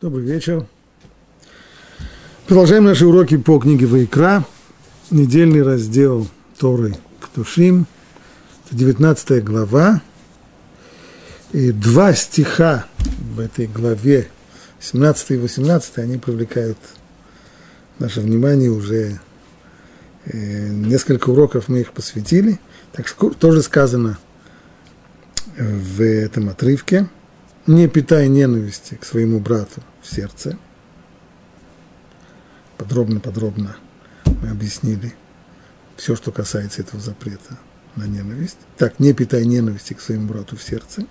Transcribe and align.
Добрый 0.00 0.26
вечер. 0.26 0.64
Продолжаем 2.46 2.84
наши 2.84 3.04
уроки 3.04 3.36
по 3.36 3.58
книге 3.58 3.86
Вайкра. 3.86 4.44
Недельный 5.10 5.60
раздел 5.60 6.28
Торы 6.56 6.94
Ктушим. 7.20 7.84
19 8.70 9.42
глава. 9.42 10.00
И 11.50 11.72
два 11.72 12.12
стиха 12.12 12.86
в 13.34 13.40
этой 13.40 13.66
главе, 13.66 14.28
17 14.78 15.32
и 15.32 15.36
18, 15.36 15.98
они 15.98 16.16
привлекают 16.18 16.78
наше 17.98 18.20
внимание 18.20 18.70
уже 18.70 19.18
э, 20.26 20.68
несколько 20.68 21.30
уроков 21.30 21.66
мы 21.66 21.80
их 21.80 21.90
посвятили. 21.90 22.60
Так 22.92 23.10
тоже 23.34 23.62
сказано 23.62 24.16
в 25.56 26.00
этом 26.00 26.50
отрывке– 26.50 27.08
не 27.68 27.86
питай 27.86 28.28
ненависти 28.28 28.94
к 28.94 29.04
своему 29.04 29.40
брату 29.40 29.82
в 30.00 30.08
сердце. 30.08 30.58
Подробно-подробно 32.78 33.76
мы 34.24 34.48
объяснили 34.48 35.14
все, 35.96 36.16
что 36.16 36.32
касается 36.32 36.80
этого 36.80 37.00
запрета 37.00 37.58
на 37.94 38.04
ненависть. 38.04 38.56
Так, 38.78 38.98
не 38.98 39.12
питай 39.12 39.44
ненависти 39.44 39.92
к 39.92 40.00
своему 40.00 40.28
брату 40.28 40.56
в 40.56 40.62
сердце. 40.62 41.04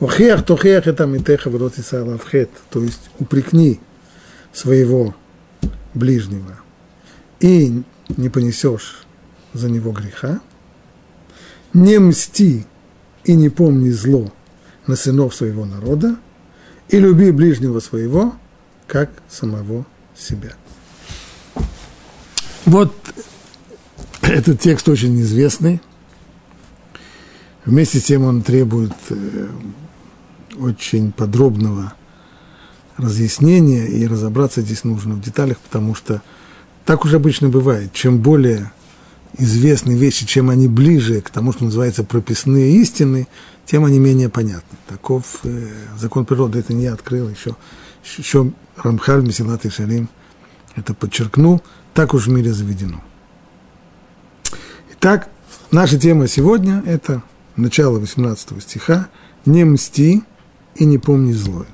Охех, 0.00 0.44
тохех, 0.44 0.86
это 0.86 1.04
митеха, 1.04 1.50
врот 1.50 1.74
и 1.78 1.82
то 2.70 2.82
есть 2.82 3.10
упрекни 3.18 3.80
своего 4.52 5.14
ближнего 5.92 6.58
и 7.40 7.82
не 8.08 8.28
понесешь 8.30 9.04
за 9.52 9.68
него 9.68 9.92
греха. 9.92 10.40
Не 11.74 11.98
мсти 11.98 12.64
и 13.24 13.34
не 13.34 13.50
помни 13.50 13.90
зло 13.90 14.32
на 14.86 14.96
сынов 14.96 15.34
своего 15.34 15.64
народа 15.64 16.16
и 16.88 16.98
люби 16.98 17.30
ближнего 17.30 17.80
своего, 17.80 18.34
как 18.86 19.10
самого 19.28 19.84
себя. 20.16 20.52
Вот 22.64 22.94
этот 24.22 24.60
текст 24.60 24.88
очень 24.88 25.20
известный. 25.20 25.80
Вместе 27.64 27.98
с 27.98 28.04
тем 28.04 28.24
он 28.24 28.42
требует 28.42 28.92
э, 29.10 29.48
очень 30.58 31.12
подробного 31.12 31.94
разъяснения, 32.96 33.86
и 33.86 34.06
разобраться 34.06 34.62
здесь 34.62 34.84
нужно 34.84 35.14
в 35.14 35.20
деталях, 35.20 35.58
потому 35.58 35.94
что 35.94 36.22
так 36.84 37.04
уж 37.04 37.14
обычно 37.14 37.48
бывает. 37.48 37.92
Чем 37.92 38.18
более 38.18 38.72
известные 39.38 39.98
вещи, 39.98 40.26
чем 40.26 40.50
они 40.50 40.68
ближе 40.68 41.20
к 41.20 41.30
тому, 41.30 41.52
что 41.52 41.64
называется 41.64 42.04
прописные 42.04 42.76
истины, 42.76 43.26
тем 43.66 43.84
они 43.84 43.98
менее 43.98 44.28
понятны. 44.28 44.78
Таков 44.86 45.40
э, 45.42 45.68
закон 45.98 46.24
природы, 46.24 46.60
это 46.60 46.72
не 46.72 46.86
открыл, 46.86 47.28
еще, 47.28 47.56
еще 48.16 48.52
Рамхаль, 48.76 49.22
Месилат 49.22 49.66
и 49.66 49.70
Шарим 49.70 50.08
это 50.76 50.94
подчеркнул, 50.94 51.62
так 51.94 52.14
уж 52.14 52.26
в 52.26 52.30
мире 52.30 52.52
заведено. 52.52 53.02
Итак, 54.92 55.28
наша 55.70 55.98
тема 55.98 56.28
сегодня– 56.28 56.82
это 56.86 57.22
начало 57.56 57.98
18 57.98 58.62
стиха 58.62 59.08
«Не 59.46 59.64
мсти 59.64 60.22
и 60.74 60.84
не 60.84 60.98
помни 60.98 61.32
злое, 61.32 61.66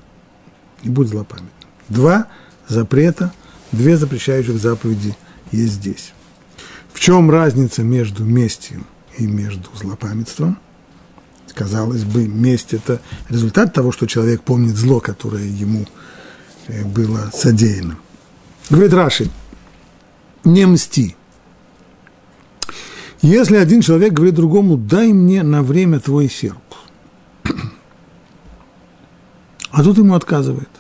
и 0.83 0.89
будь 0.89 1.09
злопамятным». 1.09 1.51
Два 1.89 2.29
запрета, 2.69 3.33
две 3.73 3.97
запрещающих 3.97 4.57
заповеди 4.57 5.17
есть 5.51 5.75
здесь. 5.75 6.13
В 6.93 7.01
чем 7.01 7.31
разница 7.31 7.83
между 7.83 8.25
местью 8.25 8.85
и 9.19 9.27
между 9.27 9.69
злопамятством– 9.75 10.59
Казалось 11.55 12.05
бы, 12.05 12.27
месть– 12.27 12.73
это 12.75 13.01
результат 13.29 13.75
того, 13.75 13.93
что 13.93 14.07
человек 14.07 14.43
помнит 14.43 14.77
зло, 14.77 15.01
которое 15.01 15.45
ему 15.45 15.87
э, 16.69 16.85
было 16.85 17.31
содеяно. 17.35 17.99
Говорит 18.71 18.95
Раши, 18.95 19.31
не 20.45 20.67
мсти. 20.67 21.15
Если 23.21 23.57
один 23.57 23.83
человек 23.83 24.15
говорит 24.15 24.35
другому, 24.35 24.77
дай 24.77 25.13
мне 25.13 25.43
на 25.43 25.63
время 25.63 26.01
твой 26.01 26.29
серп, 26.29 26.57
а 29.71 29.83
тут 29.83 29.99
ему 29.99 30.15
отказывает. 30.15 30.71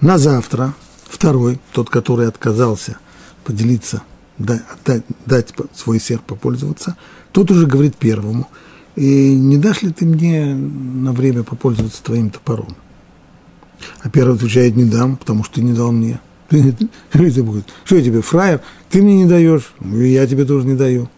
На 0.00 0.18
завтра 0.18 0.74
второй, 1.08 1.60
тот, 1.72 1.88
который 1.88 2.26
отказался 2.26 2.98
поделиться, 3.44 4.02
дать, 4.38 4.62
дать 5.24 5.54
свой 5.74 6.00
серп 6.00 6.22
попользоваться, 6.24 6.96
тот 7.32 7.50
уже 7.52 7.66
говорит 7.66 7.96
первому– 7.96 8.48
и 8.96 9.34
не 9.34 9.56
дашь 9.56 9.82
ли 9.82 9.92
ты 9.92 10.04
мне 10.04 10.54
на 10.54 11.12
время 11.12 11.42
попользоваться 11.42 12.02
твоим 12.02 12.30
топором? 12.30 12.76
А 14.02 14.10
первый 14.10 14.36
отвечает, 14.36 14.76
не 14.76 14.84
дам, 14.84 15.16
потому 15.16 15.44
что 15.44 15.56
ты 15.56 15.62
не 15.62 15.72
дал 15.72 15.92
мне. 15.92 16.20
Это 16.50 17.44
будет? 17.44 17.66
Что 17.84 17.96
я 17.96 18.02
тебе, 18.02 18.20
фраер? 18.22 18.60
Ты 18.88 19.02
мне 19.02 19.18
не 19.18 19.26
даешь, 19.26 19.72
и 19.80 20.08
я 20.08 20.26
тебе 20.26 20.44
тоже 20.44 20.66
не 20.66 20.74
даю. 20.74 21.08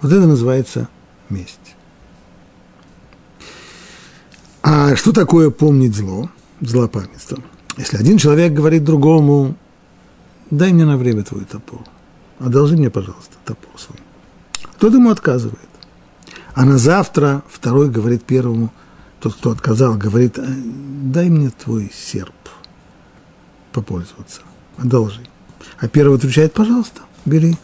Вот 0.00 0.12
это 0.12 0.26
называется 0.26 0.88
месть. 1.28 1.74
А 4.62 4.96
что 4.96 5.12
такое 5.12 5.50
помнить 5.50 5.94
зло, 5.94 6.30
злопамятство? 6.60 7.38
Если 7.76 7.96
один 7.96 8.16
человек 8.16 8.52
говорит 8.52 8.84
другому, 8.84 9.56
дай 10.50 10.72
мне 10.72 10.84
на 10.84 10.96
время 10.96 11.22
твой 11.22 11.44
топор, 11.44 11.80
одолжи 12.38 12.76
мне, 12.76 12.90
пожалуйста, 12.90 13.36
топор 13.44 13.78
свой. 13.78 13.98
Тот 14.78 14.94
ему 14.94 15.10
отказывает. 15.10 15.69
А 16.60 16.66
на 16.66 16.76
завтра 16.76 17.42
второй 17.48 17.88
говорит 17.88 18.22
первому, 18.22 18.70
тот, 19.18 19.34
кто 19.34 19.50
отказал, 19.50 19.94
говорит, 19.96 20.38
«Э, 20.38 20.44
дай 20.44 21.30
мне 21.30 21.48
твой 21.48 21.90
серп 21.90 22.34
попользоваться, 23.72 24.42
одолжи. 24.76 25.22
А 25.78 25.88
первый 25.88 26.18
отвечает, 26.18 26.52
пожалуйста, 26.52 27.00
бери. 27.24 27.56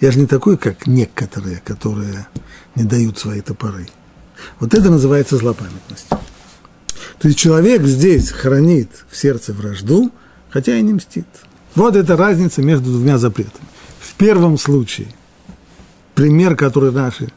Я 0.00 0.10
же 0.10 0.18
не 0.18 0.26
такой, 0.26 0.56
как 0.58 0.88
некоторые, 0.88 1.62
которые 1.64 2.26
не 2.74 2.82
дают 2.82 3.20
свои 3.20 3.40
топоры. 3.40 3.86
Вот 4.58 4.74
это 4.74 4.90
называется 4.90 5.36
злопамятность. 5.36 6.08
То 6.08 7.28
есть 7.28 7.38
человек 7.38 7.84
здесь 7.84 8.32
хранит 8.32 8.90
в 9.10 9.16
сердце 9.16 9.52
вражду, 9.52 10.10
хотя 10.50 10.76
и 10.76 10.82
не 10.82 10.94
мстит. 10.94 11.28
Вот 11.76 11.94
эта 11.94 12.16
разница 12.16 12.62
между 12.62 12.90
двумя 12.90 13.18
запретами. 13.18 13.68
В 14.00 14.14
первом 14.14 14.58
случае 14.58 15.06
пример, 16.16 16.56
который 16.56 16.90
наши 16.90 17.30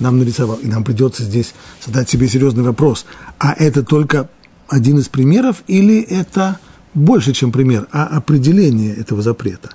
нам 0.00 0.18
нарисовал. 0.18 0.56
И 0.56 0.66
нам 0.66 0.84
придется 0.84 1.22
здесь 1.22 1.54
задать 1.84 2.08
себе 2.08 2.28
серьезный 2.28 2.62
вопрос. 2.62 3.06
А 3.38 3.52
это 3.52 3.82
только 3.82 4.28
один 4.68 4.98
из 4.98 5.08
примеров 5.08 5.62
или 5.66 6.00
это 6.00 6.58
больше, 6.94 7.32
чем 7.32 7.52
пример, 7.52 7.86
а 7.92 8.04
определение 8.06 8.94
этого 8.94 9.22
запрета? 9.22 9.70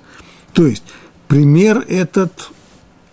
То 0.52 0.66
есть 0.66 0.84
пример 1.28 1.84
этот 1.88 2.50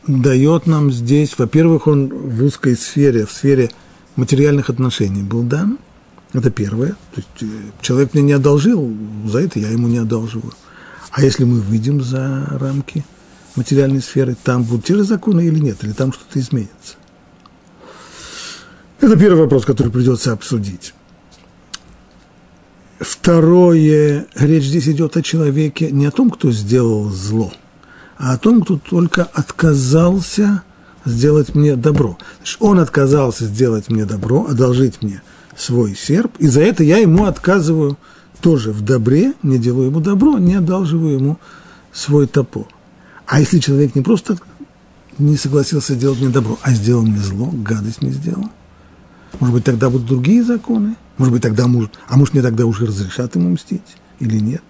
дает 0.08 0.68
нам 0.68 0.92
здесь, 0.92 1.38
во-первых, 1.38 1.88
он 1.88 2.08
в 2.08 2.44
узкой 2.44 2.76
сфере, 2.76 3.26
в 3.26 3.32
сфере 3.32 3.70
материальных 4.16 4.70
отношений 4.70 5.24
был 5.24 5.44
дан. 5.44 5.78
Это 6.34 6.52
первое. 6.52 6.92
То 7.14 7.22
есть 7.22 7.28
э, 7.42 7.46
человек 7.82 8.14
мне 8.14 8.24
не 8.24 8.34
одолжил, 8.34 8.94
за 9.26 9.40
это 9.40 9.60
я 9.60 9.70
ему 9.70 9.88
не 9.88 9.98
одалживаю. 9.98 10.54
А 11.12 11.22
если 11.22 11.46
мы 11.46 11.60
выйдем 11.62 12.02
за 12.02 12.46
рамки– 12.60 13.06
материальной 13.58 14.02
сферы, 14.02 14.36
там 14.42 14.64
будут 14.64 14.86
те 14.86 14.96
же 14.96 15.04
законы 15.04 15.46
или 15.46 15.60
нет, 15.60 15.84
или 15.84 15.92
там 15.92 16.14
что-то 16.14 16.40
изменится. 16.40 16.96
Это 19.00 19.18
первый 19.18 19.42
вопрос, 19.42 19.66
который 19.66 19.92
придется 19.92 20.32
обсудить. 20.32 20.94
Второе, 23.00 24.28
речь 24.36 24.66
здесь 24.66 24.88
идет 24.88 25.18
о 25.18 25.22
человеке, 25.22 25.92
не 25.92 26.08
о 26.08 26.12
том, 26.12 26.32
кто 26.32 26.52
сделал 26.52 27.10
зло, 27.10 27.54
а 28.18 28.34
о 28.34 28.38
том, 28.38 28.62
кто 28.62 28.78
только 28.78 29.24
отказался 29.24 30.64
сделать 31.06 31.54
мне 31.54 31.76
добро. 31.76 32.18
Значит, 32.38 32.58
он 32.60 32.80
отказался 32.80 33.46
сделать 33.46 33.90
мне 33.90 34.06
добро, 34.06 34.48
одолжить 34.50 35.04
мне 35.04 35.22
свой 35.56 35.96
серп, 35.96 36.38
и 36.40 36.48
за 36.48 36.62
это 36.62 36.84
я 36.84 36.98
ему 36.98 37.26
отказываю 37.26 37.98
тоже 38.42 38.72
в 38.72 38.82
добре, 38.82 39.34
не 39.44 39.60
делаю 39.60 39.88
ему 39.88 40.00
добро, 40.00 40.38
не 40.40 40.56
одалживаю 40.56 41.14
ему 41.14 41.40
свой 41.92 42.28
топор. 42.28 42.68
А 43.28 43.42
если 43.42 43.60
человек 43.60 43.94
не 43.94 44.02
просто 44.02 44.38
не 45.20 45.36
согласился 45.36 45.96
сделать 45.96 46.20
мне 46.20 46.30
добро, 46.30 46.58
а 46.62 46.72
сделал 46.72 47.04
мне 47.04 47.20
зло, 47.20 47.50
гадость 47.52 48.02
мне 48.02 48.12
сделал, 48.12 48.50
может 49.40 49.54
быть, 49.54 49.66
тогда 49.66 49.90
будут 49.90 50.08
другие 50.08 50.44
законы? 50.44 50.96
Может 51.18 51.34
быть, 51.34 51.44
тогда 51.44 51.68
может, 51.68 52.00
а 52.08 52.18
может, 52.18 52.34
мне 52.34 52.44
тогда 52.44 52.66
уже 52.66 52.86
разрешат 52.86 53.36
ему 53.36 53.50
мстить 53.50 53.98
или 54.20 54.40
нет? 54.40 54.64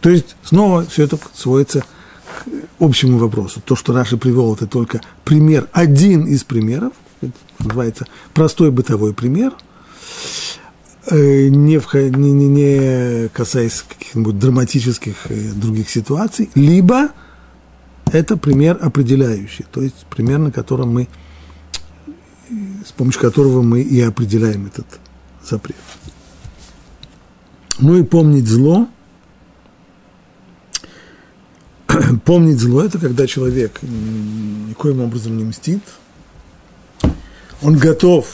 То 0.00 0.10
есть, 0.10 0.36
снова 0.42 0.84
все 0.86 1.04
это 1.04 1.18
сводится 1.34 1.80
к 1.80 2.48
общему 2.78 3.18
вопросу. 3.18 3.60
То, 3.64 3.76
что 3.76 3.92
Раши 3.92 4.16
привел, 4.16 4.54
это 4.54 4.66
только 4.66 5.00
пример, 5.24 5.68
один 5.72 6.24
из 6.24 6.44
примеров, 6.44 6.92
это 7.20 7.32
называется 7.58 8.06
простой 8.32 8.70
бытовой 8.70 9.12
пример, 9.12 9.52
э, 11.10 11.48
не, 11.48 11.78
в, 11.78 11.92
не, 11.94 12.32
не, 12.32 12.48
не 12.48 13.28
касаясь 13.28 13.84
каких-нибудь 13.86 14.38
драматических 14.38 15.16
э, 15.28 15.52
других 15.52 15.90
ситуаций, 15.90 16.50
либо 16.54 17.10
это 18.10 18.36
пример 18.36 18.78
определяющий, 18.80 19.64
то 19.70 19.82
есть 19.82 20.06
пример, 20.10 20.38
на 20.38 20.50
котором 20.50 20.92
мы, 20.92 21.08
с 22.84 22.92
помощью 22.92 23.20
которого 23.20 23.62
мы 23.62 23.82
и 23.82 24.00
определяем 24.00 24.66
этот 24.66 24.86
запрет. 25.42 25.76
Ну 27.78 27.96
и 27.96 28.02
помнить 28.02 28.46
зло. 28.46 28.88
помнить 32.24 32.58
зло– 32.58 32.84
это 32.84 32.98
когда 32.98 33.26
человек 33.26 33.80
никоим 33.82 35.00
образом 35.00 35.36
не 35.36 35.44
мстит. 35.44 35.82
Он 37.62 37.76
готов 37.76 38.26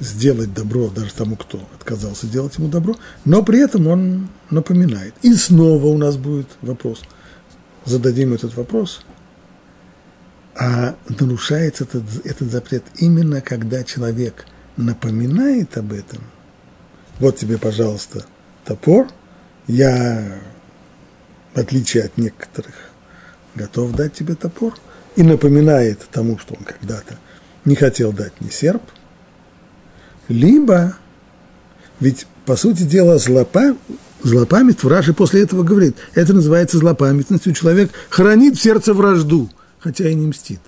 сделать 0.00 0.52
добро 0.54 0.88
даже 0.88 1.12
тому, 1.12 1.36
кто 1.36 1.60
отказался 1.74 2.26
делать 2.26 2.56
ему 2.56 2.68
добро, 2.68 2.96
но 3.24 3.42
при 3.42 3.60
этом 3.60 3.86
он 3.86 4.28
напоминает. 4.50 5.14
И 5.22 5.34
снова 5.34 5.86
у 5.86 5.98
нас 5.98 6.16
будет 6.16 6.48
вопрос. 6.62 7.02
Зададим 7.84 8.34
этот 8.34 8.54
вопрос. 8.56 9.02
А 10.54 10.96
нарушается 11.08 11.84
этот, 11.84 12.04
этот 12.24 12.50
запрет 12.50 12.84
именно 12.96 13.40
когда 13.40 13.82
человек 13.84 14.46
напоминает 14.76 15.76
об 15.78 15.92
этом. 15.92 16.22
Вот 17.18 17.36
тебе, 17.36 17.58
пожалуйста, 17.58 18.24
топор. 18.64 19.08
Я, 19.66 20.40
в 21.54 21.58
отличие 21.58 22.04
от 22.04 22.16
некоторых, 22.18 22.74
готов 23.54 23.92
дать 23.92 24.14
тебе 24.14 24.34
топор. 24.34 24.74
И 25.16 25.22
напоминает 25.22 26.06
тому, 26.10 26.38
что 26.38 26.54
он 26.54 26.64
когда-то 26.64 27.18
не 27.64 27.74
хотел 27.74 28.12
дать 28.12 28.32
мне 28.40 28.50
серп– 28.50 28.82
либо, 30.30 30.94
ведь, 31.98 32.26
по 32.46 32.54
сути 32.54 32.84
дела, 32.84 33.18
злопам, 33.18 33.78
злопамятство, 34.22 34.90
Раши 34.90 35.12
после 35.12 35.42
этого 35.42 35.62
говорит, 35.62 35.96
это 36.14 36.32
называется 36.32 36.78
злопамятностью, 36.78 37.54
человек 37.54 37.90
хранит 38.08 38.56
в 38.56 38.62
сердце 38.62 38.94
вражду, 38.94 39.50
хотя 39.78 40.08
и 40.08 40.14
не 40.14 40.26
мстит. 40.26 40.60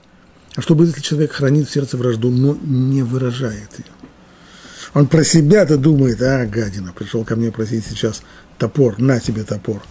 А 0.54 0.60
что 0.60 0.74
будет, 0.74 0.90
если 0.90 1.02
человек 1.02 1.32
хранит 1.32 1.68
в 1.68 1.72
сердце 1.72 1.96
вражду, 1.96 2.30
но 2.30 2.56
не 2.62 3.02
выражает 3.02 3.70
ее? 3.78 3.86
Он 4.94 5.06
про 5.06 5.24
себя-то 5.24 5.78
думает, 5.78 6.20
а, 6.20 6.44
гадина, 6.44 6.92
пришел 6.92 7.24
ко 7.24 7.36
мне 7.36 7.50
просить 7.50 7.86
сейчас 7.86 8.22
топор, 8.58 8.98
на 8.98 9.20
тебе 9.20 9.42
топор 9.44 9.82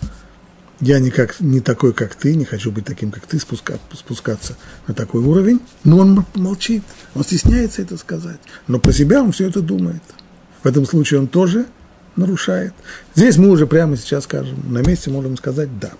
я 0.81 0.99
не, 0.99 1.11
как, 1.11 1.39
не 1.39 1.61
такой, 1.61 1.93
как 1.93 2.15
ты, 2.15 2.35
не 2.35 2.43
хочу 2.43 2.71
быть 2.71 2.85
таким, 2.85 3.11
как 3.11 3.27
ты, 3.27 3.39
спуска, 3.39 3.79
спускаться 3.93 4.57
на 4.87 4.93
такой 4.93 5.21
уровень. 5.21 5.61
Но 5.83 5.99
он 5.99 6.25
молчит, 6.33 6.83
он 7.13 7.23
стесняется 7.23 7.83
это 7.83 7.97
сказать. 7.97 8.39
Но 8.67 8.79
про 8.79 8.91
себя 8.91 9.21
он 9.21 9.31
все 9.31 9.47
это 9.47 9.61
думает. 9.61 10.01
В 10.63 10.67
этом 10.67 10.85
случае 10.85 11.19
он 11.19 11.27
тоже 11.27 11.67
нарушает. 12.15 12.73
Здесь 13.15 13.37
мы 13.37 13.49
уже 13.49 13.67
прямо 13.67 13.97
сейчас 13.97 14.25
скажем, 14.25 14.59
на 14.69 14.79
месте 14.79 15.09
можем 15.09 15.37
сказать 15.37 15.69
«да». 15.79 15.91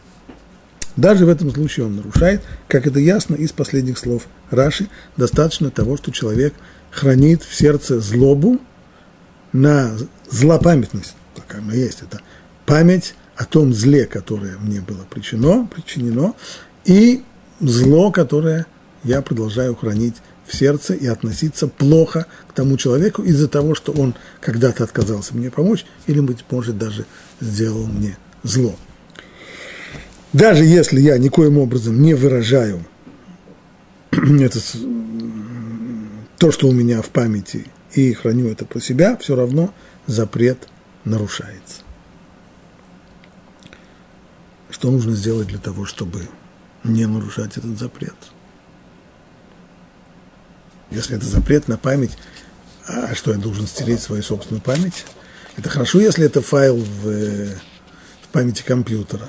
Даже 0.98 1.26
в 1.26 1.30
этом 1.30 1.52
случае 1.52 1.86
он 1.86 1.96
нарушает, 1.96 2.42
как 2.68 2.86
это 2.86 3.00
ясно 3.00 3.36
из 3.36 3.52
последних 3.54 3.98
слов 3.98 4.28
Раши, 4.50 4.90
достаточно 5.16 5.72
того, 5.72 5.96
что 5.96 6.12
человек 6.12 6.54
хранит 6.90 7.44
в 7.44 7.56
сердце 7.56 8.02
злобу 8.02 8.60
на 9.54 9.92
злопамятность, 10.30 11.16
такая 11.36 11.62
она 11.62 11.74
есть, 11.74 12.02
это 12.02 12.20
память 12.66 13.16
о 13.38 13.46
том 13.46 13.74
зле, 13.74 14.06
которое 14.06 14.58
мне 14.58 14.82
было 14.82 15.06
причинено, 15.10 15.66
причинено, 15.66 16.34
и 16.84 17.24
зло, 17.62 18.12
которое 18.12 18.66
я 19.04 19.22
продолжаю 19.22 19.76
хранить 19.76 20.16
в 20.52 20.56
сердце 20.56 20.94
и 20.94 21.08
относиться 21.08 21.68
плохо 21.68 22.26
к 22.48 22.54
тому 22.54 22.78
человеку 22.78 23.24
из-за 23.24 23.48
того, 23.48 23.76
что 23.76 23.92
он 23.92 24.16
когда-то 24.40 24.84
отказался 24.84 25.36
мне 25.36 25.50
помочь 25.50 25.86
или, 26.08 26.20
быть 26.20 26.44
может, 26.50 26.78
даже 26.78 27.06
сделал 27.40 27.86
мне 27.86 28.18
зло. 28.44 28.76
Даже 30.34 30.64
если 30.64 31.02
я 31.02 31.18
никоим 31.18 31.58
образом 31.58 32.02
не 32.02 32.14
выражаю 32.14 32.86
это, 34.12 34.60
то, 36.38 36.52
что 36.52 36.68
у 36.68 36.72
меня 36.72 37.02
в 37.02 37.10
памяти, 37.10 37.68
и 37.94 38.14
храню 38.14 38.50
это 38.50 38.66
про 38.66 38.80
себя, 38.80 39.18
все 39.18 39.36
равно 39.36 39.74
запрет 40.08 40.68
нарушается 41.04 41.82
что 44.82 44.90
нужно 44.90 45.12
сделать 45.12 45.48
для 45.48 45.60
того, 45.60 45.86
чтобы 45.86 46.28
не 46.84 47.06
нарушать 47.06 47.56
этот 47.56 47.78
запрет. 47.78 48.16
Если 50.92 51.16
это 51.16 51.26
запрет 51.26 51.68
на 51.68 51.78
память, 51.78 52.18
а 52.86 53.16
что 53.16 53.32
я 53.32 53.38
должен 53.38 53.66
стереть 53.66 54.02
свою 54.02 54.22
собственную 54.22 54.62
память? 54.62 55.06
Это 55.58 55.70
хорошо, 55.70 56.00
если 56.00 56.26
это 56.26 56.42
файл 56.42 56.78
в, 56.78 57.04
в 57.04 58.28
памяти 58.32 58.64
компьютера. 58.64 59.28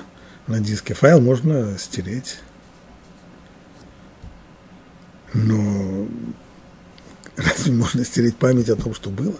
На 0.48 0.58
диске 0.60 0.94
файл 0.94 1.20
можно 1.20 1.78
стереть. 1.78 2.40
Но 5.34 6.08
разве 7.36 7.72
можно 7.72 8.04
стереть 8.04 8.36
память 8.36 8.68
о 8.68 8.76
том, 8.76 8.94
что 8.94 9.10
было? 9.10 9.36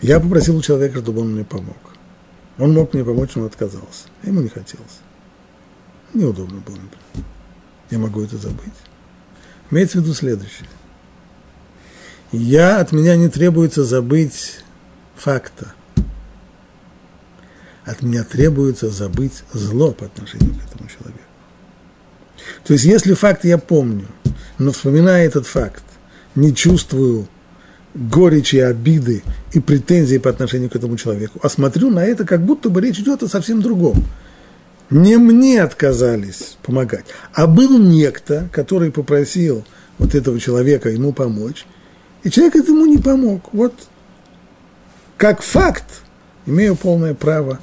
Я 0.00 0.18
попросил 0.18 0.56
у 0.56 0.62
человека, 0.62 1.00
чтобы 1.00 1.20
он 1.20 1.34
мне 1.34 1.44
помог. 1.44 1.76
Он 2.58 2.72
мог 2.72 2.94
мне 2.94 3.04
помочь, 3.04 3.34
но 3.34 3.44
отказался. 3.44 4.08
Ему 4.22 4.40
не 4.40 4.48
хотелось. 4.48 5.00
Неудобно 6.14 6.60
было. 6.60 6.78
Я 7.90 7.98
могу 7.98 8.22
это 8.22 8.38
забыть. 8.38 8.72
Имеется 9.70 9.98
в 9.98 10.02
виду 10.02 10.14
следующее. 10.14 10.68
Я, 12.32 12.80
от 12.80 12.92
меня 12.92 13.16
не 13.16 13.28
требуется 13.28 13.84
забыть 13.84 14.60
факта. 15.16 15.72
От 17.84 18.02
меня 18.02 18.24
требуется 18.24 18.90
забыть 18.90 19.44
зло 19.52 19.92
по 19.92 20.06
отношению 20.06 20.54
к 20.54 20.64
этому 20.64 20.88
человеку. 20.88 21.20
То 22.64 22.72
есть, 22.72 22.84
если 22.84 23.14
факт 23.14 23.44
я 23.44 23.58
помню, 23.58 24.06
но 24.58 24.72
вспоминая 24.72 25.26
этот 25.26 25.46
факт, 25.46 25.84
не 26.34 26.54
чувствую 26.54 27.28
горечи, 27.94 28.56
обиды 28.56 29.22
и 29.52 29.60
претензии 29.60 30.18
по 30.18 30.30
отношению 30.30 30.68
к 30.68 30.76
этому 30.76 30.96
человеку, 30.96 31.38
а 31.42 31.48
смотрю 31.48 31.90
на 31.90 32.04
это, 32.04 32.24
как 32.24 32.44
будто 32.44 32.68
бы 32.68 32.80
речь 32.80 32.98
идет 32.98 33.22
о 33.22 33.28
совсем 33.28 33.62
другом. 33.62 34.04
Не 34.90 35.16
мне 35.16 35.62
отказались 35.62 36.56
помогать, 36.62 37.06
а 37.34 37.46
был 37.46 37.78
некто, 37.78 38.48
который 38.52 38.92
попросил 38.92 39.64
вот 39.98 40.14
этого 40.14 40.38
человека 40.38 40.88
ему 40.90 41.12
помочь, 41.12 41.66
и 42.22 42.30
человек 42.30 42.56
этому 42.56 42.86
не 42.86 42.98
помог. 42.98 43.52
Вот 43.52 43.74
как 45.16 45.42
факт 45.42 46.02
имею 46.44 46.76
полное 46.76 47.14
право 47.14 47.58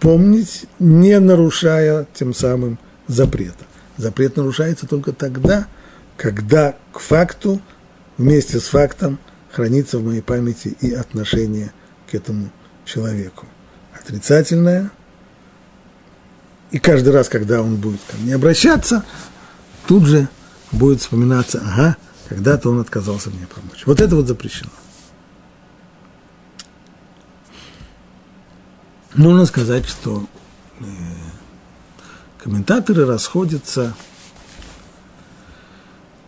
помнить, 0.00 0.66
не 0.78 1.18
нарушая 1.20 2.06
тем 2.12 2.34
самым 2.34 2.78
запрета. 3.06 3.64
Запрет 3.96 4.36
нарушается 4.36 4.86
только 4.86 5.12
тогда, 5.12 5.68
когда 6.16 6.74
к 6.92 6.98
факту 6.98 7.60
вместе 8.18 8.58
с 8.58 8.64
фактом 8.64 9.18
хранится 9.52 9.98
в 9.98 10.04
моей 10.04 10.22
памяти 10.22 10.76
и 10.80 10.92
отношение 10.92 11.72
к 12.10 12.14
этому 12.14 12.50
человеку. 12.84 13.46
Отрицательное. 13.98 14.90
И 16.72 16.78
каждый 16.78 17.12
раз, 17.12 17.28
когда 17.28 17.60
он 17.60 17.76
будет 17.76 18.00
ко 18.10 18.16
мне 18.16 18.34
обращаться, 18.34 19.04
тут 19.86 20.06
же 20.06 20.28
будет 20.72 21.02
вспоминаться, 21.02 21.62
ага, 21.62 21.98
когда-то 22.28 22.70
он 22.70 22.80
отказался 22.80 23.28
мне 23.28 23.46
помочь. 23.46 23.82
Вот 23.84 24.00
это 24.00 24.16
вот 24.16 24.26
запрещено. 24.26 24.70
Нужно 29.14 29.44
сказать, 29.44 29.86
что 29.86 30.26
э, 30.80 30.84
комментаторы 32.42 33.04
расходятся 33.04 33.94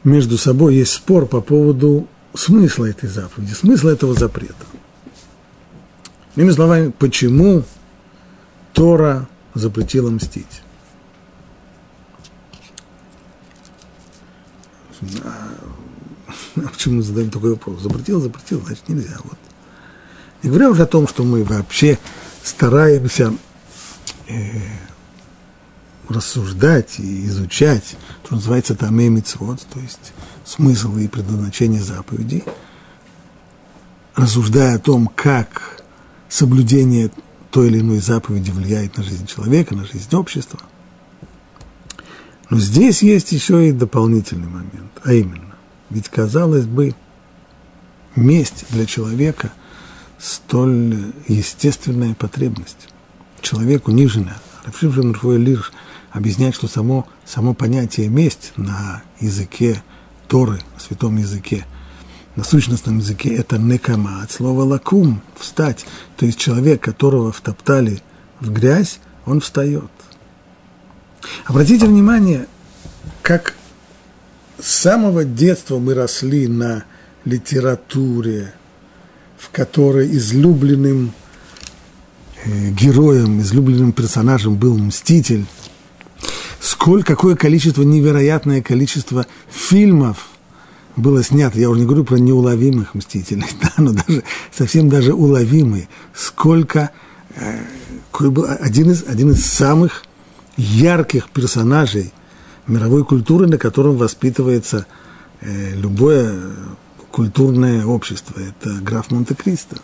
между 0.05 0.37
собой 0.37 0.75
есть 0.75 0.93
спор 0.93 1.25
по 1.25 1.41
поводу 1.41 2.07
смысла 2.35 2.85
этой 2.85 3.09
заповеди, 3.09 3.55
смысла 3.55 3.89
этого 3.89 4.13
запрета. 4.13 4.67
Иными 6.37 6.51
словами, 6.51 6.93
почему 6.99 7.65
Тора 8.75 9.27
запретила 9.55 10.11
мстить? 10.11 10.63
А 16.57 16.69
почему 16.69 17.03
задаем 17.03 17.31
такой 17.31 17.51
вопрос? 17.51 17.81
Запретил, 17.81 18.21
запретил, 18.21 18.61
значит 18.65 18.89
нельзя. 18.89 19.17
Вот. 19.25 19.39
Не 20.43 20.51
говоря 20.51 20.71
уже 20.71 20.83
о 20.83 20.87
том, 20.87 21.09
что 21.09 21.25
мы 21.25 21.45
вообще 21.45 21.99
стараемся 22.43 23.35
э, 24.29 24.61
рассуждать 26.09 26.99
и 26.99 27.27
изучать, 27.27 27.97
что 28.25 28.37
называется 28.37 28.75
тамей 28.75 29.09
мицвод, 29.09 29.61
то 29.73 29.81
есть 29.81 30.13
смысл 30.45 30.97
и 30.97 31.09
предназначение 31.09 31.83
заповедей, 31.83 32.45
рассуждая 34.15 34.77
о 34.77 34.79
том, 34.79 35.09
как 35.09 35.83
соблюдение 36.29 37.11
той 37.55 37.69
или 37.69 37.79
иной 37.79 37.99
заповеди 37.99 38.51
влияет 38.51 38.97
на 38.97 39.05
жизнь 39.05 39.29
человека, 39.29 39.77
на 39.77 39.85
жизнь 39.85 40.13
общества. 40.17 40.59
Но 42.51 42.59
здесь 42.59 43.01
есть 43.01 43.31
еще 43.31 43.69
и 43.69 43.73
дополнительный 43.73 44.49
момент, 44.49 44.91
а 45.05 45.13
именно, 45.13 45.55
ведь, 45.89 46.09
казалось 46.09 46.67
бы, 46.67 46.97
месть 48.17 48.65
для 48.71 48.87
человека 48.87 49.53
столь 50.19 51.13
естественная 51.29 52.17
потребность. 52.17 52.89
Человек 53.41 53.87
униженный. 53.87 54.33
Рафшим 54.65 55.13
Рафуэль 55.13 55.45
Лирш 55.45 55.73
объясняет, 56.11 56.57
что 56.57 56.67
само, 56.67 57.07
само 57.25 57.55
понятие 57.55 58.09
месть 58.09 58.53
на 58.57 59.05
языке 59.21 59.81
Торы, 60.27 60.59
на 60.75 60.81
святом 60.81 61.19
языке, 61.19 61.65
на 62.37 62.45
сущностном 62.45 62.99
языке 62.99 63.35
это 63.35 63.59
некама, 63.59 64.23
от 64.23 64.31
слова 64.31 64.65
лакум, 64.65 65.23
встать. 65.39 65.87
То 66.17 66.27
есть 66.27 66.39
человек, 66.39 66.83
которого 66.83 67.33
втоптали 67.33 68.03
в 68.41 68.53
грязь, 68.53 68.99
он 69.25 69.41
встает. 69.41 69.91
Обратите 71.47 71.87
внимание, 71.87 72.47
как 73.23 73.55
с 74.61 74.69
самого 74.69 75.25
детства 75.25 75.79
мы 75.79 75.95
росли 75.95 76.49
на 76.49 76.85
литературе, 77.25 78.53
в 79.39 79.51
которой 79.51 80.11
излюбленным 80.17 81.13
э, 82.45 82.71
героем, 82.71 83.41
излюбленным 83.41 83.93
персонажем 83.93 84.57
был 84.57 84.77
Мститель. 84.77 85.47
Сколько, 86.61 87.15
какое 87.15 87.37
количество, 87.37 87.83
невероятное 87.83 88.63
количество 88.63 89.27
фильмов 89.51 90.29
было 90.97 91.23
снято. 91.23 91.59
Я 91.59 91.71
уже 91.71 91.81
не 91.81 91.87
говорю 91.87 92.05
про 92.05 92.17
неуловимых 92.17 92.95
Мстителей, 92.95 93.47
да, 93.63 93.73
но 93.79 93.93
даже, 93.93 94.23
совсем 94.53 94.89
даже 94.89 95.13
уловимые. 95.15 95.89
Сколько, 96.15 96.91
э, 97.37 97.63
был 98.21 98.47
один 98.49 98.91
из, 98.91 99.05
один 99.07 99.31
из 99.31 99.45
самых 99.45 100.05
ярких 100.57 101.31
персонажей 101.31 102.13
мировой 102.67 103.05
культуры, 103.05 103.47
на 103.47 103.59
котором 103.59 103.97
воспитывается 103.97 104.87
э, 105.41 105.75
любое 105.75 106.35
культурное 107.11 107.85
общество. 107.85 108.41
Это 108.41 108.75
граф 108.81 109.11
Монте-Кристо. 109.11 109.77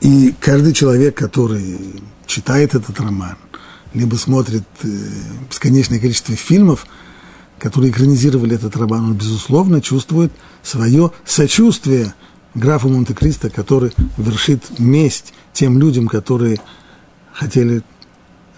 И 0.00 0.34
каждый 0.38 0.74
человек, 0.74 1.16
который 1.16 2.02
читает 2.26 2.74
этот 2.74 3.00
роман, 3.00 3.36
либо 3.94 4.16
смотрит 4.16 4.64
э, 4.82 4.88
бесконечное 5.48 6.00
количество 6.00 6.34
фильмов, 6.34 6.86
которые 7.58 7.92
экранизировали 7.92 8.56
этот 8.56 8.76
роман, 8.76 9.04
он, 9.04 9.14
безусловно, 9.14 9.80
чувствует 9.80 10.32
свое 10.62 11.12
сочувствие 11.24 12.12
графу 12.54 12.88
Монте-Кристо, 12.88 13.50
который 13.50 13.92
вершит 14.18 14.78
месть 14.78 15.32
тем 15.52 15.78
людям, 15.78 16.08
которые 16.08 16.60
хотели 17.32 17.82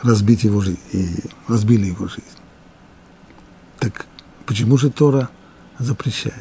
разбить 0.03 0.45
его 0.45 0.61
жизнь 0.61 0.81
и 0.93 1.09
разбили 1.49 1.87
его 1.87 2.09
жизнь. 2.09 2.25
Так 3.79 4.07
почему 4.47 4.77
же 4.79 4.91
Тора 4.91 5.29
запрещает? 5.79 6.35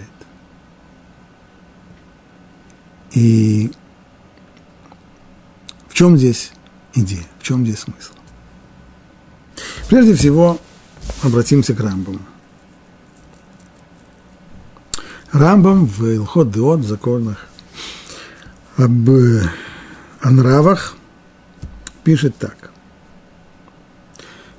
И 3.11 3.71
в 5.87 5.93
чем 5.93 6.17
здесь 6.17 6.51
идея, 6.93 7.25
в 7.39 7.43
чем 7.43 7.65
здесь 7.65 7.79
смысл? 7.79 8.14
Прежде 9.89 10.15
всего, 10.15 10.59
обратимся 11.23 11.73
к 11.73 11.79
Рамбаму. 11.79 12.19
Рамбам 15.31 15.85
в 15.85 16.05
Илхот 16.05 16.51
Деот, 16.51 16.79
в 16.79 16.87
законах 16.87 17.47
об 18.77 19.09
о 20.21 20.31
нравах 20.31 20.95
пишет 22.03 22.35
так. 22.37 22.71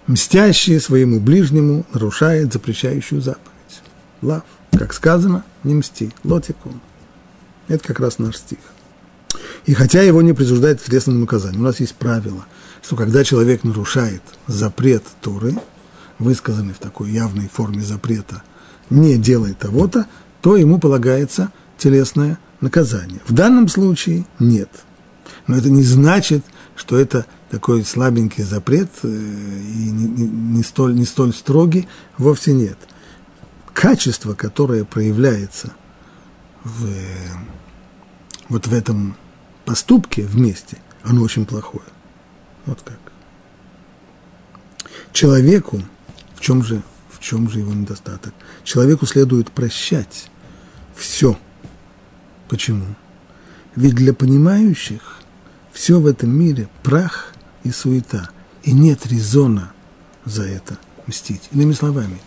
Мстящий 0.06 0.78
своему 0.78 1.18
ближнему 1.18 1.84
нарушает 1.92 2.52
запрещающую 2.52 3.20
заповедь. 3.20 3.82
Лав, 4.22 4.44
как 4.72 4.92
сказано, 4.92 5.44
не 5.64 5.74
мсти, 5.74 6.12
лотикум. 6.22 6.80
Это 7.68 7.86
как 7.86 7.98
раз 7.98 8.18
наш 8.18 8.36
стих. 8.36 8.58
И 9.64 9.74
хотя 9.74 10.02
его 10.02 10.22
не 10.22 10.32
присуждает 10.32 10.80
к 10.80 10.84
телесному 10.84 11.20
наказанию, 11.20 11.60
у 11.60 11.64
нас 11.64 11.80
есть 11.80 11.96
правило, 11.96 12.46
что 12.86 12.94
когда 12.94 13.24
человек 13.24 13.64
нарушает 13.64 14.22
запрет 14.46 15.02
Торы, 15.20 15.56
высказанный 16.20 16.72
в 16.72 16.78
такой 16.78 17.10
явной 17.10 17.48
форме 17.48 17.82
запрета, 17.82 18.44
не 18.90 19.18
делай 19.18 19.54
того-то, 19.54 20.06
то 20.40 20.56
ему 20.56 20.78
полагается 20.78 21.50
телесное 21.78 22.38
наказание. 22.60 23.18
В 23.26 23.32
данном 23.32 23.66
случае 23.66 24.24
нет. 24.38 24.70
Но 25.48 25.56
это 25.56 25.68
не 25.68 25.82
значит, 25.82 26.44
что 26.76 26.96
это 26.96 27.26
такой 27.50 27.84
слабенький 27.84 28.44
запрет 28.44 28.90
э, 29.02 29.08
и 29.08 29.90
не, 29.90 30.04
не, 30.04 30.28
не, 30.28 30.62
столь, 30.62 30.94
не 30.94 31.06
столь 31.06 31.34
строгий, 31.34 31.88
вовсе 32.18 32.52
нет. 32.52 32.78
Качество, 33.72 34.34
которое 34.34 34.84
проявляется 34.84 35.72
в, 36.62 36.86
вот 38.48 38.68
в 38.68 38.72
этом 38.72 39.16
поступке 39.64 40.22
вместе, 40.22 40.78
оно 41.02 41.22
очень 41.22 41.46
плохое. 41.46 41.82
Вот 42.66 42.82
как. 42.84 42.98
Человеку, 45.12 45.80
в 46.34 46.40
чем 46.40 46.62
же, 46.62 46.82
в 47.10 47.20
чем 47.20 47.48
же 47.48 47.60
его 47.60 47.72
недостаток? 47.72 48.34
Человеку 48.64 49.06
следует 49.06 49.50
прощать 49.50 50.30
все. 50.94 51.38
Почему? 52.48 52.86
Ведь 53.76 53.94
для 53.94 54.12
понимающих 54.12 55.20
все 55.72 56.00
в 56.00 56.06
этом 56.06 56.30
мире 56.30 56.68
прах 56.82 57.32
и 57.62 57.70
суета, 57.70 58.30
и 58.62 58.72
нет 58.72 59.06
резона 59.06 59.72
за 60.24 60.44
это 60.44 60.78
мстить. 61.06 61.42
Иными 61.52 61.72
словами, 61.72 62.20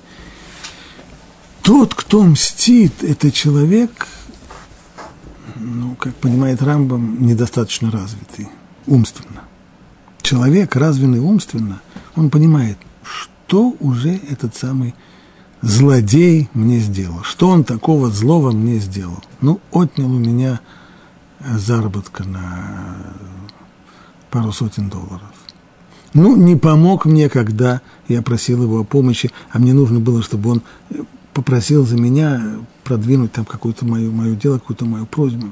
тот, 1.61 1.93
кто 1.93 2.23
мстит, 2.23 3.03
это 3.03 3.31
человек, 3.31 4.07
ну, 5.55 5.95
как 5.95 6.15
понимает 6.15 6.61
Рамбам, 6.61 7.25
недостаточно 7.25 7.91
развитый 7.91 8.47
умственно. 8.85 9.48
Человек, 10.21 10.75
развенный 10.75 11.19
умственно, 11.19 11.81
он 12.15 12.29
понимает, 12.29 12.77
что 13.03 13.75
уже 13.79 14.19
этот 14.29 14.55
самый 14.55 14.93
злодей 15.61 16.49
мне 16.53 16.79
сделал, 16.79 17.23
что 17.23 17.49
он 17.49 17.63
такого 17.63 18.09
злого 18.09 18.51
мне 18.51 18.79
сделал. 18.79 19.23
Ну, 19.41 19.59
отнял 19.71 20.11
у 20.11 20.19
меня 20.19 20.59
заработка 21.39 22.23
на 22.23 22.95
пару 24.29 24.51
сотен 24.51 24.89
долларов. 24.89 25.31
Ну, 26.13 26.35
не 26.35 26.55
помог 26.55 27.05
мне, 27.05 27.29
когда 27.29 27.81
я 28.07 28.21
просил 28.21 28.63
его 28.63 28.79
о 28.79 28.83
помощи, 28.83 29.31
а 29.51 29.59
мне 29.59 29.73
нужно 29.73 29.99
было, 29.99 30.23
чтобы 30.23 30.49
он 30.51 30.61
попросил 31.33 31.85
за 31.85 31.97
меня 31.97 32.59
продвинуть 32.83 33.31
там 33.31 33.45
какое-то 33.45 33.85
мое, 33.85 34.09
мое 34.09 34.35
дело, 34.35 34.57
какую-то 34.57 34.85
мою 34.85 35.05
просьбу. 35.05 35.51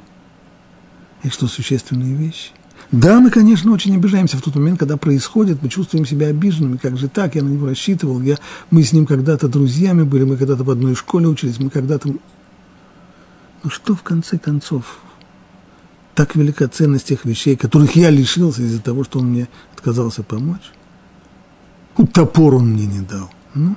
И 1.24 1.30
что, 1.30 1.48
существенные 1.48 2.16
вещи? 2.16 2.52
Да, 2.92 3.20
мы, 3.20 3.32
конечно, 3.32 3.74
очень 3.74 3.96
обижаемся 3.96 4.38
в 4.38 4.42
тот 4.42 4.56
момент, 4.56 4.80
когда 4.80 4.96
происходит, 4.96 5.62
мы 5.62 5.68
чувствуем 5.68 6.06
себя 6.06 6.28
обиженными, 6.28 6.78
как 6.78 6.98
же 6.98 7.10
так, 7.10 7.36
я 7.36 7.44
на 7.44 7.50
него 7.50 7.68
рассчитывал, 7.68 8.22
я, 8.22 8.38
мы 8.72 8.82
с 8.84 8.94
ним 8.94 9.06
когда-то 9.06 9.50
друзьями 9.50 10.04
были, 10.04 10.24
мы 10.24 10.38
когда-то 10.38 10.64
в 10.64 10.72
одной 10.72 10.96
школе 10.96 11.28
учились, 11.28 11.60
мы 11.60 11.70
когда-то... 11.70 12.10
Ну 13.64 13.70
что, 13.70 13.94
в 13.94 14.04
конце 14.04 14.38
концов, 14.38 15.00
так 16.16 16.36
велика 16.36 16.68
ценность 16.70 17.08
тех 17.08 17.26
вещей, 17.26 17.58
которых 17.58 17.98
я 17.98 18.10
лишился 18.10 18.62
из-за 18.62 18.82
того, 18.82 19.04
что 19.04 19.20
он 19.20 19.32
мне 19.32 19.50
отказался 19.74 20.24
помочь. 20.24 20.72
Ну, 21.98 22.08
топор 22.08 22.56
он 22.56 22.70
мне 22.70 22.86
не 22.86 23.02
дал. 23.02 23.30
Ну, 23.54 23.76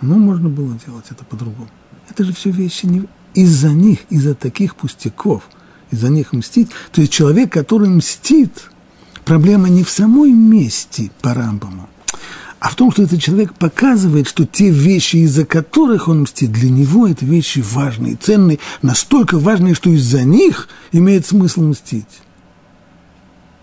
ну, 0.00 0.18
можно 0.18 0.48
было 0.48 0.76
делать 0.84 1.06
это 1.10 1.24
по-другому. 1.24 1.68
Это 2.10 2.24
же 2.24 2.32
все 2.32 2.50
вещи 2.50 2.86
не... 2.86 3.04
из-за 3.34 3.70
них, 3.70 4.00
из-за 4.10 4.34
таких 4.34 4.74
пустяков, 4.74 5.48
из-за 5.92 6.08
них 6.08 6.32
мстить. 6.32 6.70
То 6.90 7.00
есть 7.00 7.12
человек, 7.12 7.52
который 7.52 7.88
мстит, 7.88 8.70
проблема 9.24 9.68
не 9.68 9.84
в 9.84 9.90
самой 9.90 10.32
мести 10.32 11.12
по 11.20 11.34
Рамбаму, 11.34 11.88
а 12.58 12.68
в 12.68 12.76
том, 12.76 12.92
что 12.92 13.02
этот 13.02 13.20
человек 13.20 13.54
показывает, 13.54 14.28
что 14.28 14.46
те 14.46 14.70
вещи, 14.70 15.16
из-за 15.16 15.44
которых 15.44 16.08
он 16.08 16.22
мстит, 16.22 16.52
для 16.52 16.70
него 16.70 17.08
это 17.08 17.24
вещи 17.24 17.58
важные, 17.58 18.16
ценные, 18.16 18.58
настолько 18.82 19.38
важные, 19.38 19.74
что 19.74 19.90
из-за 19.90 20.22
них 20.22 20.68
имеет 20.92 21.26
смысл 21.26 21.62
мстить. 21.62 22.22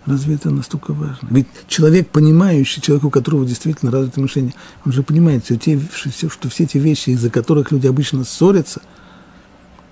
Разве 0.06 0.36
это 0.36 0.50
настолько 0.50 0.92
важно? 0.92 1.28
Ведь 1.30 1.48
человек, 1.68 2.10
понимающий, 2.10 2.82
человек, 2.82 3.06
у 3.06 3.10
которого 3.10 3.46
действительно 3.46 3.92
развито 3.92 4.20
мышление, 4.20 4.54
он 4.86 4.92
же 4.92 5.04
понимает, 5.04 5.46
все 5.46 5.56
те, 5.56 5.80
все, 5.94 6.30
что 6.30 6.50
все 6.50 6.66
те 6.66 6.80
вещи, 6.80 7.12
из-за 7.12 7.30
которых 7.30 7.72
люди 7.72 7.88
обычно 7.88 8.24
ссорятся 8.26 8.82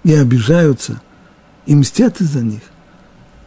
и 0.03 0.13
обижаются, 0.13 1.01
и 1.67 1.75
мстят 1.75 2.19
из-за 2.21 2.41
них, 2.41 2.63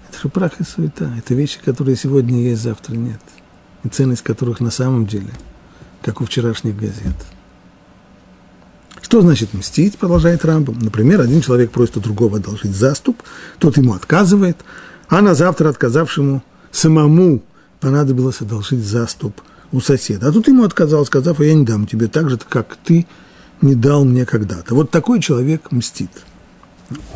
это 0.09 0.21
же 0.21 0.29
прах 0.29 0.61
и 0.61 0.65
суета. 0.65 1.13
Это 1.19 1.35
вещи, 1.35 1.59
которые 1.65 1.97
сегодня 1.97 2.41
есть, 2.43 2.63
завтра 2.63 2.95
нет. 2.95 3.21
И 3.83 3.89
ценность 3.89 4.23
которых 4.23 4.61
на 4.61 4.71
самом 4.71 5.07
деле– 5.07 5.31
как 6.03 6.21
у 6.21 6.25
вчерашних 6.25 6.77
газет. 6.77 7.17
Что 9.03 9.23
значит 9.23 9.55
мстить, 9.55 9.99
продолжает 9.99 10.45
Рамбом. 10.45 10.79
Например, 10.79 11.21
один 11.21 11.41
человек 11.41 11.71
просит 11.71 11.97
у 11.97 12.01
другого 12.01 12.39
одолжить 12.39 12.75
заступ, 12.75 13.23
тот 13.59 13.77
ему 13.77 13.95
отказывает, 13.95 14.59
а 15.09 15.21
на 15.21 15.35
завтра 15.35 15.69
отказавшему 15.69 16.43
самому 16.71 17.43
понадобилось 17.81 18.41
одолжить 18.41 18.85
заступ 18.85 19.41
у 19.73 19.81
соседа. 19.81 20.29
А 20.29 20.33
тут 20.33 20.49
ему 20.49 20.65
отказал, 20.65 21.05
сказав, 21.07 21.41
я 21.41 21.55
не 21.55 21.65
дам 21.65 21.87
тебе 21.87 22.09
так 22.09 22.31
же, 22.31 22.39
как 22.39 22.77
ты 22.77 23.07
не 23.63 23.75
дал 23.75 24.05
мне 24.05 24.25
когда-то. 24.27 24.75
Вот 24.75 24.91
такой 24.91 25.21
человек 25.21 25.73
мстит. 25.73 26.11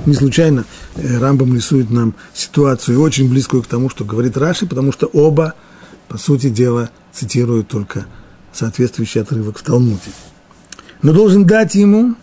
Не 0.07 0.15
случайно 0.15 0.65
э, 0.97 1.19
Рамбам 1.19 1.55
рисует 1.55 1.91
нам 1.91 2.15
ситуацию 2.33 3.01
очень 3.01 3.29
близкую 3.29 3.63
к 3.63 3.67
тому, 3.67 3.91
что 3.91 4.05
говорит 4.05 4.37
Раши, 4.37 4.67
потому 4.67 4.93
что 4.93 5.07
оба, 5.07 5.55
по 6.09 6.19
сути 6.19 6.49
дела, 6.49 6.91
цитируют 7.13 7.69
только 7.69 8.07
соответствующий 8.53 9.21
отрывок 9.21 9.59
в 9.59 9.63
Талмуде. 9.63 10.13
но 11.03 11.13
должен 11.13 11.45
дать 11.45 11.75
ему, 11.75 12.15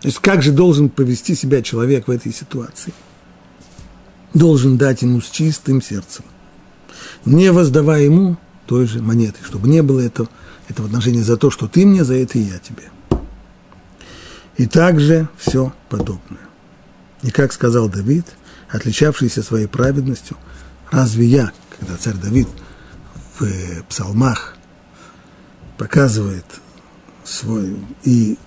то 0.00 0.08
есть 0.08 0.18
как 0.18 0.42
же 0.42 0.52
должен 0.52 0.90
повести 0.90 1.34
себя 1.34 1.62
человек 1.62 2.06
в 2.06 2.10
этой 2.10 2.32
ситуации? 2.32 2.92
Должен 4.34 4.76
дать 4.76 5.02
ему 5.02 5.20
с 5.20 5.30
чистым 5.30 5.80
сердцем, 5.80 6.24
не 7.24 7.50
воздавая 7.50 8.02
ему 8.02 8.36
той 8.66 8.86
же 8.86 9.02
монеты, 9.02 9.38
чтобы 9.42 9.68
не 9.68 9.82
было 9.82 10.00
этого, 10.00 10.28
этого 10.68 10.86
отношения 10.86 11.22
за 11.22 11.38
то, 11.38 11.50
что 11.50 11.66
ты 11.66 11.86
мне, 11.86 12.04
за 12.04 12.14
это 12.14 12.38
и 12.38 12.42
я 12.42 12.58
тебе. 12.58 12.90
И 14.58 14.66
также 14.66 15.28
все 15.38 15.72
подобное. 15.88 16.47
И 17.22 17.30
как 17.30 17.52
сказал 17.52 17.88
Давид, 17.88 18.26
отличавшийся 18.68 19.42
своей 19.42 19.66
праведностью, 19.66 20.36
разве 20.90 21.26
я, 21.26 21.52
когда 21.78 21.96
царь 21.96 22.16
Давид 22.16 22.48
в 23.38 23.82
псалмах 23.88 24.56
показывает 25.76 26.44
свою 27.24 27.78
и 28.04 28.38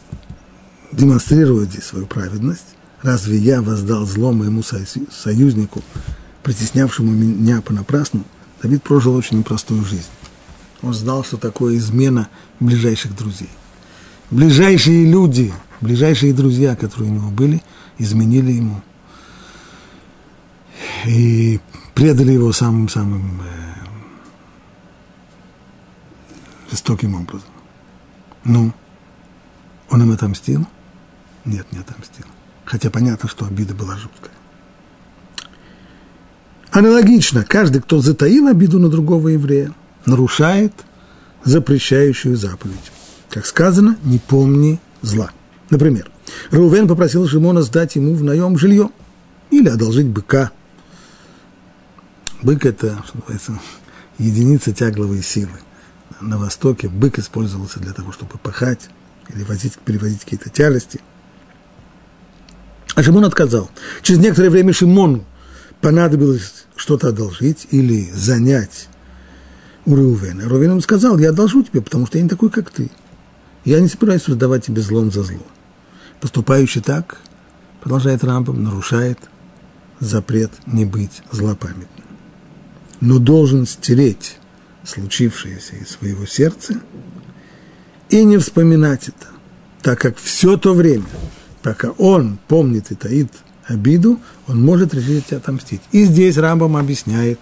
демонстрирует 0.92 1.72
здесь 1.72 1.86
свою 1.86 2.06
праведность, 2.06 2.66
разве 3.02 3.38
я 3.38 3.62
воздал 3.62 4.06
зло 4.06 4.32
моему 4.32 4.64
союзнику, 4.64 5.82
притеснявшему 6.44 7.12
меня 7.12 7.62
понапрасну, 7.62 8.24
Давид 8.62 8.84
прожил 8.84 9.16
очень 9.16 9.40
непростую 9.40 9.84
жизнь. 9.86 10.10
Он 10.82 10.94
знал, 10.94 11.24
что 11.24 11.38
такое 11.38 11.78
измена 11.78 12.30
ближайших 12.60 13.16
друзей. 13.16 13.50
Ближайшие 14.30 15.06
люди, 15.06 15.54
ближайшие 15.82 16.34
друзья, 16.34 16.76
которые 16.76 17.12
у 17.12 17.16
него 17.16 17.30
были, 17.30 17.62
изменили 17.98 18.52
ему 18.52 18.82
и 21.06 21.60
предали 21.94 22.32
его 22.34 22.52
самым-самым 22.52 23.42
э, 23.42 23.74
жестоким 26.70 27.16
образом. 27.16 27.50
Ну, 28.44 28.72
он 29.90 30.04
им 30.04 30.12
отомстил? 30.12 30.68
Нет, 31.46 31.66
не 31.72 31.80
отомстил. 31.80 32.26
Хотя 32.66 32.90
понятно, 32.90 33.28
что 33.28 33.46
обида 33.46 33.74
была 33.74 33.98
жуткая. 33.98 34.32
Аналогично, 36.72 37.44
каждый, 37.44 37.82
кто 37.82 38.00
затаил 38.00 38.48
обиду 38.48 38.80
на 38.80 38.90
другого 38.90 39.30
еврея, 39.30 39.74
нарушает 40.06 40.74
запрещающую 41.44 42.38
заповедь. 42.38 42.92
Как 43.30 43.46
сказано, 43.46 43.98
не 44.04 44.20
помни 44.20 44.80
зла. 45.02 45.32
Например, 45.72 46.12
Рувен 46.52 46.88
попросил 46.88 47.28
Шимона 47.28 47.62
сдать 47.62 47.96
ему 47.96 48.14
в 48.14 48.24
наем 48.24 48.58
жилье 48.58 48.90
или 49.50 49.70
одолжить 49.70 50.06
быка. 50.06 50.52
Бык– 52.44 52.66
это, 52.66 53.02
что 53.08 53.18
называется, 53.18 53.60
единица 54.18 54.74
тягловой 54.74 55.24
силы. 55.24 55.60
На 56.20 56.38
Востоке 56.38 56.90
бык 56.90 57.20
использовался 57.20 57.80
для 57.80 57.94
того, 57.94 58.12
чтобы 58.12 58.38
пахать 58.38 58.90
или 59.34 59.44
возить, 59.44 59.80
перевозить 59.80 60.26
какие-то 60.26 60.50
тяжести. 60.50 61.00
А 62.96 63.02
Шимон 63.02 63.24
отказал. 63.24 63.72
Через 64.02 64.20
некоторое 64.20 64.50
время 64.50 64.74
Шимону 64.74 65.24
понадобилось 65.80 66.66
что-то 66.76 67.08
одолжить 67.08 67.68
или 67.72 68.12
занять 68.12 68.90
у 69.86 69.96
Реувена. 69.96 70.42
Реувен 70.42 70.72
ему 70.72 70.82
сказал, 70.82 71.18
я 71.18 71.30
одолжу 71.30 71.64
тебе, 71.64 71.82
потому 71.82 72.08
что 72.08 72.18
я 72.18 72.26
не 72.26 72.30
такой, 72.30 72.50
как 72.50 72.72
ты. 72.72 72.92
Я 73.64 73.80
не 73.80 73.88
собираюсь 73.88 74.28
раздавать 74.28 74.66
тебе 74.66 74.82
злом 74.82 75.14
за 75.14 75.24
зло. 75.24 75.40
Поступающий 76.22 76.82
так, 76.82 77.18
продолжает 77.82 78.24
Рамбом, 78.24 78.64
нарушает 78.64 79.18
запрет 80.00 80.52
не 80.68 80.86
быть 80.86 81.24
злопамятным. 81.32 81.88
Но 83.02 83.18
должен 83.18 83.66
стереть 83.66 84.38
случившееся 84.84 85.76
из 85.76 85.90
своего 85.90 86.26
сердца 86.26 86.80
и 88.10 88.24
не 88.24 88.38
вспоминать 88.38 89.08
это, 89.08 89.28
так 89.82 90.00
как 90.00 90.18
все 90.18 90.58
то 90.58 90.74
время, 90.74 91.06
пока 91.64 91.90
он 91.92 92.38
помнит 92.48 92.92
и 92.92 92.96
таит 92.96 93.32
обиду, 93.66 94.20
он 94.48 94.64
может 94.64 94.94
решить 94.94 95.34
отомстить. 95.34 95.82
И 95.92 96.04
здесь 96.06 96.38
Рамбам 96.38 96.78
объясняет 96.78 97.40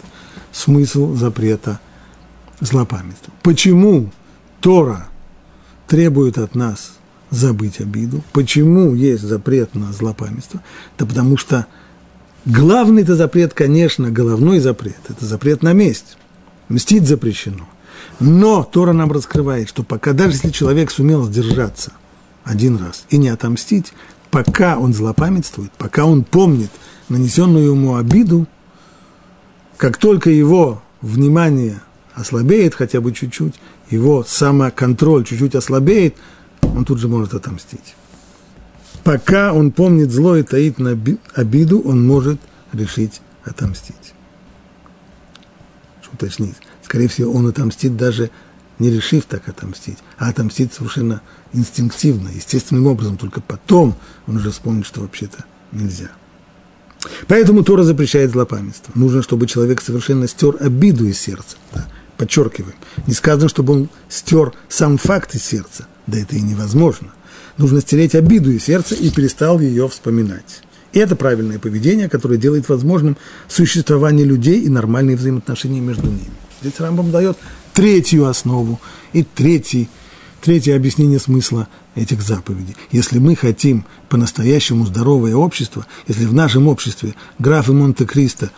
смысл 0.54 1.16
запрета 1.16 1.80
злопамятства. 2.62 3.34
Почему 3.42 4.12
Тора 4.62 5.08
требует 5.88 6.38
от 6.38 6.56
нас 6.56 6.99
забыть 7.32 7.80
обиду? 7.80 8.24
Почему 8.34 8.94
есть 8.96 9.24
запрет 9.24 9.76
на 9.76 9.92
злопамятство? 9.94 10.62
Да 10.98 11.06
потому 11.06 11.38
что 11.38 11.68
главный 12.46 13.04
это 13.04 13.16
запрет, 13.16 13.54
конечно, 13.54 14.10
головной 14.12 14.60
запрет. 14.60 15.00
Это 15.08 15.26
запрет 15.26 15.64
на 15.64 15.74
месть. 15.74 16.18
Мстить 16.70 17.08
запрещено. 17.08 17.68
Но 18.20 18.64
Тора 18.64 18.94
нам 18.94 19.12
раскрывает, 19.12 19.70
что 19.70 19.84
пока, 19.84 20.14
даже 20.14 20.34
если 20.34 20.50
человек 20.50 20.92
сумел 20.92 21.26
сдержаться 21.26 21.94
один 22.44 22.78
раз 22.78 23.06
и 23.10 23.18
не 23.18 23.30
отомстить, 23.30 23.94
пока 24.32 24.78
он 24.78 24.94
злопамятствует, 24.94 25.72
пока 25.78 26.06
он 26.06 26.24
помнит 26.24 26.72
нанесенную 27.08 27.72
ему 27.72 27.96
обиду, 27.96 28.48
как 29.78 29.98
только 29.98 30.30
его 30.30 30.82
внимание 31.02 31.82
ослабеет 32.14 32.76
хотя 32.76 33.02
бы 33.02 33.14
чуть-чуть, 33.14 33.56
его 33.90 34.24
самоконтроль 34.28 35.26
чуть-чуть 35.26 35.56
ослабеет, 35.56 36.16
он 36.76 36.86
тут 36.86 37.00
же 37.00 37.08
может 37.08 37.34
отомстить. 37.34 37.96
Пока 39.04 39.54
он 39.54 39.72
помнит 39.72 40.12
зло 40.12 40.36
и 40.36 40.44
таит 40.44 40.78
на 40.78 40.98
обиду, 41.34 41.80
он 41.82 42.06
может 42.06 42.40
решить 42.74 43.22
отомстить. 43.44 44.14
Что 46.02 46.12
уточнить? 46.14 46.56
Скорее 46.84 47.08
всего, 47.08 47.32
он 47.32 47.48
отомстит 47.48 47.96
даже 47.98 48.30
не 48.80 48.90
решив 48.90 49.26
так 49.26 49.48
отомстить, 49.48 49.98
а 50.18 50.30
отомстит 50.30 50.74
совершенно 50.74 51.22
инстинктивно, 51.54 52.30
естественным 52.30 52.88
образом, 52.88 53.18
только 53.18 53.42
потом 53.42 53.96
он 54.26 54.38
уже 54.38 54.52
вспомнит, 54.52 54.86
что 54.86 55.02
вообще-то 55.02 55.44
нельзя. 55.72 56.10
Поэтому 57.28 57.64
Тора 57.64 57.84
запрещает 57.84 58.32
злопамятство. 58.32 58.92
Нужно, 58.96 59.22
чтобы 59.22 59.48
человек 59.48 59.82
совершенно 59.82 60.28
стер 60.28 60.56
обиду 60.60 61.06
из 61.06 61.20
сердца. 61.20 61.58
Да, 61.74 61.88
подчеркиваем. 62.18 62.76
Не 63.08 63.14
сказано, 63.14 63.50
чтобы 63.50 63.74
он 63.74 63.90
стер 64.10 64.54
сам 64.68 64.98
факт 64.98 65.36
из 65.36 65.44
сердца. 65.44 65.88
Да 66.10 66.18
это 66.18 66.36
и 66.36 66.42
невозможно. 66.42 67.10
Нужно 67.58 67.82
стереть 67.82 68.16
обиду 68.16 68.52
из 68.52 68.64
сердца 68.64 68.96
и 68.96 69.10
перестал 69.10 69.60
ее 69.60 69.88
вспоминать. 69.88 70.62
И 70.92 71.00
это 71.00 71.16
правильное 71.16 71.60
поведение, 71.60 72.10
которое 72.10 72.38
делает 72.38 72.68
возможным 72.68 73.16
существование 73.48 74.26
людей 74.26 74.62
и 74.62 74.70
нормальные 74.70 75.18
взаимоотношения 75.18 75.82
между 75.82 76.08
ними. 76.08 76.32
Здесь 76.62 76.80
Рамбам 76.80 77.12
дает 77.12 77.38
третью 77.74 78.26
основу 78.26 78.80
и 79.14 79.24
третий, 79.24 79.88
третье 80.42 80.76
объяснение 80.76 81.20
смысла 81.20 81.68
этих 81.96 82.24
заповедей. 82.24 82.76
Если 82.92 83.20
мы 83.20 83.36
хотим 83.36 83.86
по-настоящему 84.10 84.86
здоровое 84.86 85.36
общество, 85.36 85.86
если 86.08 86.26
в 86.26 86.34
нашем 86.34 86.68
обществе 86.68 87.14
графы 87.38 87.74
Монте-Кристо 87.74 88.50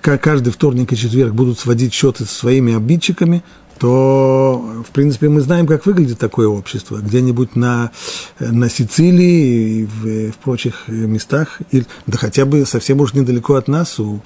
каждый 0.00 0.52
вторник 0.52 0.92
и 0.92 0.96
четверг 0.96 1.34
будут 1.34 1.58
сводить 1.58 1.92
счеты 1.92 2.24
со 2.24 2.34
своими 2.34 2.74
обидчиками, 2.74 3.42
то, 3.78 4.82
в 4.86 4.90
принципе, 4.90 5.28
мы 5.28 5.40
знаем, 5.40 5.66
как 5.66 5.86
выглядит 5.86 6.18
такое 6.18 6.48
общество. 6.48 6.98
Где-нибудь 6.98 7.56
на, 7.56 7.90
на 8.38 8.68
Сицилии 8.68 9.82
и 9.82 9.84
в, 9.86 10.32
в 10.32 10.36
прочих 10.36 10.88
местах, 10.88 11.60
или, 11.70 11.86
да 12.06 12.18
хотя 12.18 12.44
бы 12.44 12.66
совсем 12.66 13.00
уж 13.00 13.14
недалеко 13.14 13.54
от 13.54 13.68
нас, 13.68 13.98
у, 13.98 14.20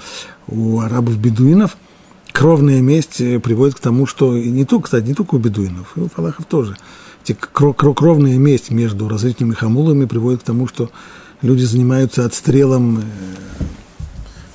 у 0.48 0.80
арабов-бедуинов– 0.80 1.76
кровная 2.32 2.80
месть 2.80 3.20
э, 3.20 3.38
приводит 3.38 3.76
к 3.76 3.80
тому, 3.80 4.06
что 4.06 4.36
и 4.36 4.50
не 4.50 4.64
только, 4.64 4.84
кстати, 4.86 5.06
не 5.06 5.14
только 5.14 5.36
у 5.36 5.38
бедуинов, 5.38 5.92
и 5.96 6.00
у 6.00 6.08
фалахов 6.08 6.46
тоже. 6.46 6.76
Эти 7.24 7.34
кровная 7.34 8.36
месть 8.36 8.70
между 8.70 9.08
различными 9.08 9.52
хамулами 9.52 10.06
приводит 10.06 10.40
к 10.40 10.44
тому, 10.44 10.66
что 10.66 10.90
люди 11.40 11.62
занимаются 11.62 12.24
отстрелом 12.24 12.98
э, 12.98 13.02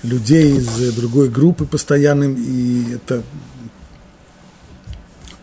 людей 0.03 0.57
из 0.57 0.95
другой 0.95 1.29
группы 1.29 1.65
постоянным, 1.65 2.35
и 2.37 2.93
это 2.93 3.23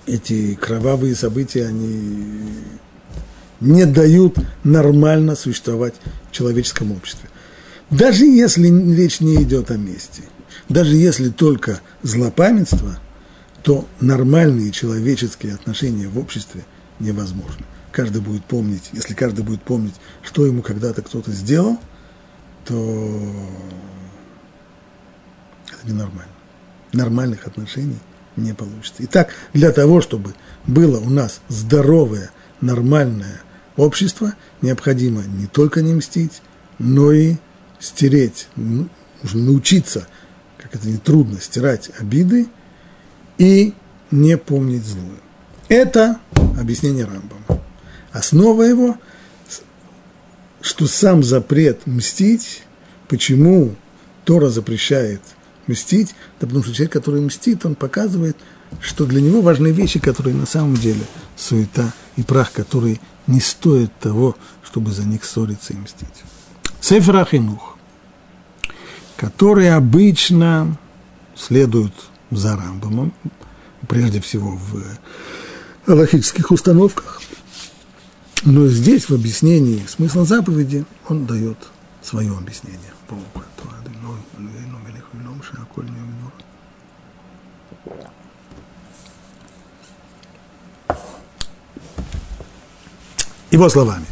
эти 0.06 0.54
кровавые 0.54 1.14
события, 1.14 1.66
они 1.66 2.50
не 3.60 3.86
дают 3.86 4.38
нормально 4.62 5.36
существовать 5.36 5.94
в 6.30 6.32
человеческом 6.32 6.92
обществе. 6.92 7.28
Даже 7.90 8.24
если 8.24 8.68
речь 8.94 9.20
не 9.20 9.42
идет 9.42 9.70
о 9.70 9.76
мести– 9.76 10.22
даже 10.68 10.96
если 10.96 11.28
только 11.28 11.80
злопамятство, 12.02 12.98
то 13.62 13.86
нормальные 14.00 14.70
человеческие 14.72 15.54
отношения 15.54 16.08
в 16.08 16.18
обществе 16.18 16.64
невозможны. 17.00 17.64
Каждый 17.92 18.20
будет 18.20 18.44
помнить, 18.44 18.90
если 18.92 19.14
каждый 19.14 19.44
будет 19.44 19.62
помнить, 19.62 19.94
что 20.22 20.46
ему 20.46 20.62
когда-то 20.62 21.02
кто-то 21.02 21.30
сделал, 21.32 21.78
то 22.64 22.74
это 25.68 25.86
ненормально. 25.86 26.32
Нормальных 26.92 27.46
отношений 27.46 27.98
не 28.36 28.52
получится. 28.52 28.96
Итак, 29.00 29.30
для 29.52 29.72
того, 29.72 30.00
чтобы 30.00 30.34
было 30.66 30.98
у 30.98 31.10
нас 31.10 31.40
здоровое, 31.48 32.30
нормальное 32.60 33.40
общество, 33.76 34.34
необходимо 34.62 35.22
не 35.22 35.46
только 35.46 35.82
не 35.82 35.94
мстить, 35.94 36.42
но 36.78 37.12
и 37.12 37.36
стереть, 37.80 38.48
нужно 38.56 39.42
научиться 39.42 40.06
как 40.64 40.76
это 40.76 40.88
не 40.88 40.96
трудно, 40.96 41.40
стирать 41.40 41.90
обиды 41.98 42.48
и 43.36 43.74
не 44.10 44.38
помнить 44.38 44.84
злое. 44.84 45.20
Это 45.68 46.18
объяснение 46.58 47.04
Рамбама. 47.04 47.62
Основа 48.12 48.62
его, 48.62 48.96
что 50.62 50.86
сам 50.86 51.22
запрет 51.22 51.86
мстить, 51.86 52.62
почему 53.08 53.74
Тора 54.24 54.48
запрещает 54.48 55.20
мстить, 55.68 56.14
да 56.40 56.46
потому 56.46 56.62
что 56.62 56.72
человек, 56.72 56.92
который 56.92 57.20
мстит, 57.20 57.64
он 57.64 57.74
показывает, 57.74 58.36
что 58.80 59.06
для 59.06 59.20
него 59.20 59.40
важны 59.40 59.68
вещи, 59.68 59.98
которые 59.98 60.34
на 60.34 60.46
самом 60.46 60.74
деле 60.74 61.02
суета 61.36 61.92
и 62.16 62.22
прах, 62.22 62.52
которые 62.52 63.00
не 63.26 63.40
стоят 63.40 63.92
того, 63.98 64.36
чтобы 64.64 64.92
за 64.92 65.04
них 65.04 65.24
ссориться 65.24 65.72
и 65.72 65.76
мстить. 65.76 66.24
Сефер 66.80 67.16
Ахинух, 67.16 67.78
которые 69.16 69.74
обычно 69.74 70.76
следуют 71.36 71.94
за 72.30 72.56
Рамбамом, 72.56 73.12
прежде 73.88 74.20
всего 74.20 74.56
в 74.56 74.82
логических 75.86 76.50
установках. 76.50 77.20
Но 78.44 78.66
здесь, 78.66 79.08
в 79.08 79.14
объяснении 79.14 79.84
смысла 79.86 80.24
заповеди, 80.24 80.84
он 81.08 81.26
дает 81.26 81.56
свое 82.02 82.36
объяснение. 82.36 82.80
Его 93.54 93.68
словами. 93.68 94.06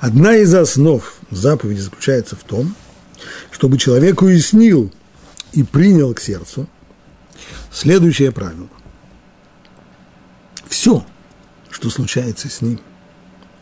Одна 0.00 0.36
из 0.36 0.54
основ 0.54 1.18
заповеди 1.30 1.80
заключается 1.80 2.34
в 2.34 2.44
том, 2.44 2.74
чтобы 3.50 3.76
человек 3.76 4.22
уяснил 4.22 4.90
и 5.52 5.62
принял 5.62 6.14
к 6.14 6.20
сердцу 6.20 6.66
следующее 7.70 8.32
правило. 8.32 8.70
Все, 10.66 11.04
что 11.70 11.90
случается 11.90 12.48
с 12.48 12.62
ним, 12.62 12.80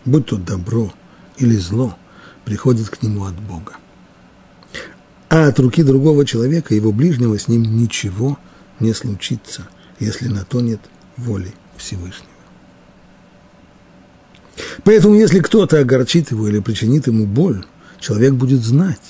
будь 0.05 0.27
то 0.27 0.37
добро 0.37 0.95
или 1.37 1.57
зло, 1.57 1.99
приходит 2.45 2.89
к 2.89 3.03
нему 3.03 3.25
от 3.25 3.35
Бога. 3.35 3.73
А 5.31 5.49
от 5.49 5.59
руки 5.59 5.83
другого 5.83 6.25
человека, 6.25 6.77
его 6.77 6.93
ближнего, 6.93 7.37
с 7.37 7.49
ним 7.49 7.65
ничего 7.65 8.39
не 8.79 8.95
случится, 8.95 9.67
если 9.99 10.29
на 10.29 10.45
то 10.45 10.61
нет 10.61 10.81
воли 11.17 11.53
Всевышнего. 11.77 12.32
Поэтому, 14.85 15.15
если 15.15 15.41
кто-то 15.41 15.79
огорчит 15.79 16.31
его 16.31 16.49
или 16.49 16.61
причинит 16.61 17.07
ему 17.07 17.27
боль, 17.27 17.65
человек 18.01 18.35
будет 18.35 18.63
знать, 18.63 19.01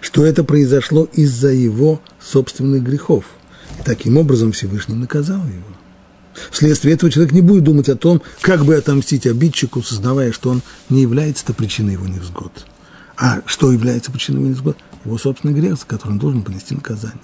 что 0.00 0.24
это 0.24 0.44
произошло 0.44 1.08
из-за 1.12 1.48
его 1.48 2.00
собственных 2.20 2.82
грехов. 2.82 3.24
И 3.78 3.82
таким 3.82 4.16
образом 4.16 4.52
Всевышний 4.52 4.96
наказал 4.96 5.38
его. 5.38 5.76
Вследствие 6.50 6.94
этого 6.94 7.10
человек 7.10 7.32
не 7.32 7.40
будет 7.40 7.64
думать 7.64 7.88
о 7.88 7.96
том, 7.96 8.22
как 8.40 8.64
бы 8.64 8.76
отомстить 8.76 9.26
обидчику, 9.26 9.82
сознавая, 9.82 10.32
что 10.32 10.50
он 10.50 10.62
не 10.88 11.02
является-то 11.02 11.52
причиной 11.52 11.94
его 11.94 12.06
невзгод. 12.06 12.66
А 13.16 13.40
что 13.46 13.72
является 13.72 14.12
причиной 14.12 14.40
его 14.40 14.50
невзгод? 14.50 14.76
Его 15.04 15.18
собственный 15.18 15.54
грех, 15.54 15.78
за 15.78 15.86
который 15.86 16.12
он 16.12 16.18
должен 16.18 16.42
понести 16.42 16.74
наказание. 16.74 17.18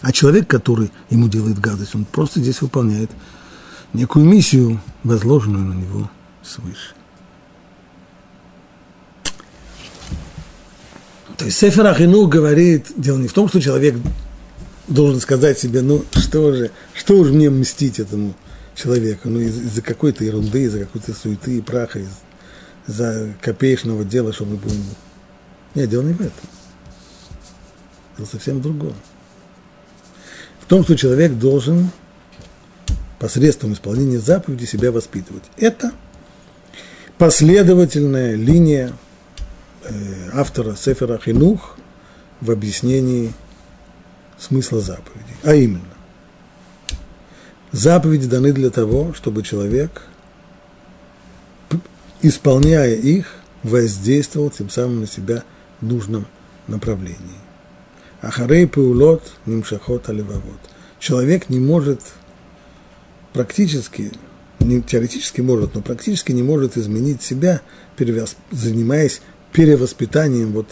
А 0.00 0.12
человек, 0.12 0.48
который 0.48 0.90
ему 1.10 1.28
делает 1.28 1.60
гадость, 1.60 1.94
он 1.94 2.04
просто 2.04 2.40
здесь 2.40 2.62
выполняет 2.62 3.10
некую 3.92 4.24
миссию, 4.24 4.80
возложенную 5.04 5.64
на 5.64 5.74
него 5.74 6.10
свыше. 6.42 6.94
То 11.36 11.44
есть 11.46 11.58
Сефер 11.58 11.86
Ахину 11.86 12.26
говорит, 12.26 12.88
дело 12.96 13.18
не 13.18 13.28
в 13.28 13.32
том, 13.32 13.48
что 13.48 13.60
человек 13.60 13.94
должен 14.88 15.20
сказать 15.20 15.58
себе, 15.58 15.80
ну 15.80 16.04
что 16.12 16.52
же, 16.52 16.70
что 16.94 17.14
уж 17.16 17.28
мне 17.30 17.48
мстить 17.48 17.98
этому 17.98 18.34
человеку, 18.74 19.28
ну 19.28 19.40
из- 19.40 19.56
из-за 19.56 19.80
какой-то 19.82 20.24
ерунды, 20.24 20.64
из-за 20.64 20.80
какой-то 20.80 21.14
суеты 21.14 21.56
и 21.58 21.60
праха, 21.62 22.00
из- 22.00 22.08
за 22.86 23.34
копеечного 23.40 24.04
дела, 24.04 24.32
что 24.32 24.44
мы 24.44 24.56
будем... 24.56 24.82
Нет, 25.74 25.88
дело 25.88 26.02
не 26.02 26.12
в 26.12 26.20
этом. 26.20 26.48
Дело 28.18 28.26
совсем 28.26 28.58
в 28.58 28.62
другом. 28.62 28.94
В 30.60 30.66
том, 30.66 30.82
что 30.84 30.96
человек 30.96 31.32
должен 31.32 31.90
посредством 33.18 33.72
исполнения 33.74 34.18
заповеди 34.18 34.64
себя 34.64 34.90
воспитывать. 34.92 35.44
Это 35.56 35.92
последовательная 37.20 38.34
линия 38.34 38.94
э, 39.84 40.30
автора 40.32 40.74
Сефера 40.74 41.20
Хинух 41.22 41.76
в 42.40 42.50
объяснении 42.50 43.34
смысла 44.38 44.80
заповедей. 44.80 45.36
А 45.42 45.54
именно, 45.54 45.82
заповеди 47.72 48.26
даны 48.26 48.54
для 48.54 48.70
того, 48.70 49.12
чтобы 49.12 49.42
человек, 49.42 50.04
исполняя 52.22 52.94
их, 52.94 53.34
воздействовал 53.64 54.48
тем 54.48 54.70
самым 54.70 55.00
на 55.00 55.06
себя 55.06 55.44
в 55.82 55.86
нужном 55.86 56.24
направлении. 56.68 57.18
Ахарей 58.22 58.66
пеулот 58.66 59.30
нимшахот 59.44 60.08
аливавот. 60.08 60.60
Человек 60.98 61.50
не 61.50 61.60
может 61.60 62.00
практически 63.34 64.10
не 64.60 64.82
теоретически 64.82 65.40
может, 65.40 65.74
но 65.74 65.82
практически 65.82 66.32
не 66.32 66.42
может 66.42 66.76
изменить 66.76 67.22
себя, 67.22 67.62
перевос, 67.96 68.36
занимаясь 68.50 69.20
перевоспитанием 69.52 70.52
вот, 70.52 70.68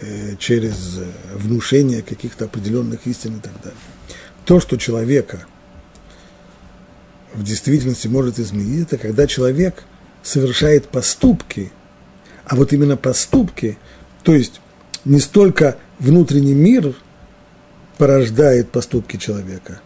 э, 0.00 0.36
через 0.38 1.00
внушение 1.34 2.02
каких-то 2.02 2.46
определенных 2.46 3.06
истин 3.06 3.36
и 3.36 3.40
так 3.40 3.52
далее. 3.62 3.78
То, 4.44 4.60
что 4.60 4.76
человека 4.76 5.46
в 7.34 7.42
действительности 7.42 8.08
может 8.08 8.38
изменить, 8.38 8.86
это 8.86 8.98
когда 8.98 9.26
человек 9.26 9.84
совершает 10.22 10.88
поступки, 10.88 11.72
а 12.46 12.56
вот 12.56 12.72
именно 12.72 12.96
поступки, 12.96 13.78
то 14.22 14.34
есть 14.34 14.60
не 15.04 15.20
столько 15.20 15.76
внутренний 15.98 16.54
мир 16.54 16.94
порождает 17.98 18.70
поступки 18.70 19.16
человека 19.16 19.80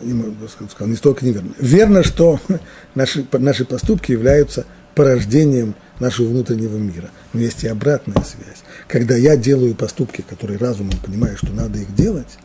не 0.00 0.96
столько 0.96 1.24
неверно. 1.24 1.52
Верно, 1.58 2.02
что 2.02 2.40
наши, 2.94 3.26
наши 3.32 3.64
поступки 3.64 4.12
являются 4.12 4.66
порождением 4.94 5.74
нашего 5.98 6.28
внутреннего 6.28 6.76
мира. 6.76 7.10
Но 7.32 7.40
есть 7.40 7.64
и 7.64 7.68
обратная 7.68 8.22
связь. 8.22 8.62
Когда 8.88 9.16
я 9.16 9.36
делаю 9.36 9.74
поступки, 9.74 10.22
которые 10.22 10.58
разумом 10.58 10.98
понимаю, 11.04 11.36
что 11.36 11.52
надо 11.52 11.78
их 11.78 11.94
делать, 11.94 12.38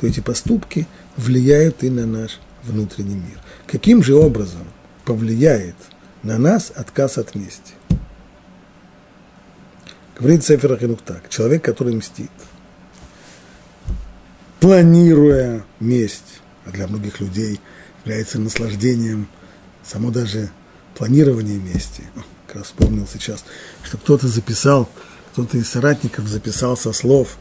то 0.00 0.06
эти 0.06 0.20
поступки 0.20 0.86
влияют 1.16 1.82
и 1.82 1.90
на 1.90 2.06
наш 2.06 2.38
внутренний 2.62 3.16
мир. 3.16 3.38
Каким 3.66 4.02
же 4.02 4.14
образом 4.14 4.66
повлияет 5.04 5.76
на 6.22 6.38
нас 6.38 6.72
отказ 6.74 7.18
от 7.18 7.34
мести? 7.34 7.74
Говорит 10.18 10.44
Сефер 10.44 10.72
Ахинух 10.72 11.00
так. 11.02 11.28
Человек, 11.28 11.62
который 11.62 11.94
мстит, 11.94 12.30
планируя 14.60 15.64
месть, 15.80 16.37
а 16.68 16.70
для 16.70 16.86
многих 16.86 17.20
людей 17.20 17.60
является 18.04 18.38
наслаждением 18.38 19.28
само 19.82 20.10
даже 20.10 20.50
планирование 20.94 21.58
мести. 21.58 22.04
Как 22.46 22.56
раз 22.56 22.66
вспомнил 22.66 23.06
сейчас, 23.10 23.44
что 23.82 23.96
кто-то 23.96 24.28
записал, 24.28 24.88
кто-то 25.32 25.56
из 25.56 25.68
соратников 25.68 26.28
записал 26.28 26.76
со 26.76 26.92
слов 26.92 27.38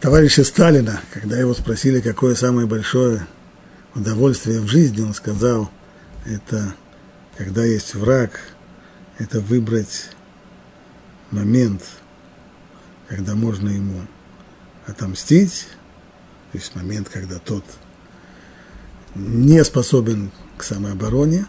товарища 0.00 0.42
Сталина, 0.42 1.00
когда 1.12 1.38
его 1.38 1.54
спросили, 1.54 2.00
какое 2.00 2.34
самое 2.34 2.66
большое 2.66 3.26
удовольствие 3.94 4.60
в 4.60 4.66
жизни, 4.66 5.02
он 5.02 5.14
сказал, 5.14 5.70
это 6.24 6.74
когда 7.36 7.64
есть 7.64 7.94
враг, 7.94 8.40
это 9.18 9.40
выбрать 9.40 10.10
момент, 11.30 11.82
когда 13.06 13.36
можно 13.36 13.68
ему 13.68 14.00
отомстить, 14.86 15.68
то 16.50 16.58
есть 16.58 16.74
момент, 16.74 17.08
когда 17.08 17.38
тот 17.38 17.64
не 19.14 19.62
способен 19.64 20.30
к 20.56 20.62
самообороне, 20.62 21.46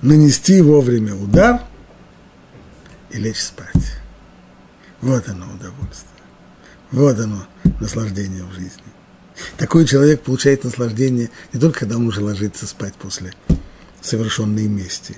нанести 0.00 0.60
вовремя 0.60 1.14
удар 1.14 1.62
и 3.10 3.18
лечь 3.18 3.40
спать. 3.40 3.98
Вот 5.00 5.28
оно 5.28 5.46
удовольствие. 5.46 6.08
Вот 6.90 7.18
оно 7.18 7.46
наслаждение 7.80 8.44
в 8.44 8.52
жизни. 8.52 8.82
Такой 9.56 9.86
человек 9.86 10.22
получает 10.22 10.64
наслаждение 10.64 11.30
не 11.52 11.60
только 11.60 11.80
когда 11.80 11.96
он 11.96 12.06
уже 12.06 12.20
ложится 12.20 12.66
спать 12.66 12.94
после 12.94 13.32
совершенной 14.00 14.68
мести, 14.68 15.16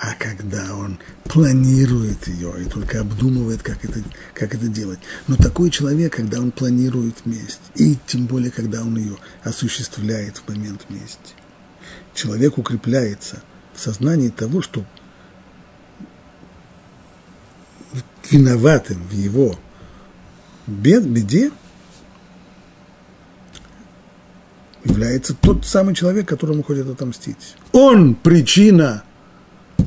а 0.00 0.14
когда 0.18 0.74
он 0.74 0.98
планирует 1.24 2.26
ее 2.26 2.62
и 2.62 2.64
только 2.64 3.00
обдумывает, 3.00 3.62
как 3.62 3.84
это, 3.84 4.00
как 4.32 4.54
это 4.54 4.66
делать. 4.66 4.98
Но 5.28 5.36
такой 5.36 5.68
человек, 5.70 6.16
когда 6.16 6.40
он 6.40 6.52
планирует 6.52 7.26
месть, 7.26 7.60
и 7.74 7.98
тем 8.06 8.24
более, 8.24 8.50
когда 8.50 8.80
он 8.80 8.96
ее 8.96 9.18
осуществляет 9.44 10.38
в 10.38 10.48
момент 10.48 10.88
мести, 10.88 11.34
человек 12.14 12.56
укрепляется 12.56 13.42
в 13.74 13.80
сознании 13.80 14.30
того, 14.30 14.62
что 14.62 14.86
виноватым 18.30 19.06
в 19.06 19.12
его 19.12 19.58
бед, 20.66 21.06
беде 21.06 21.52
является 24.82 25.34
тот 25.34 25.66
самый 25.66 25.94
человек, 25.94 26.26
которому 26.26 26.62
хочет 26.62 26.88
отомстить. 26.88 27.54
Он 27.72 28.14
причина 28.14 29.04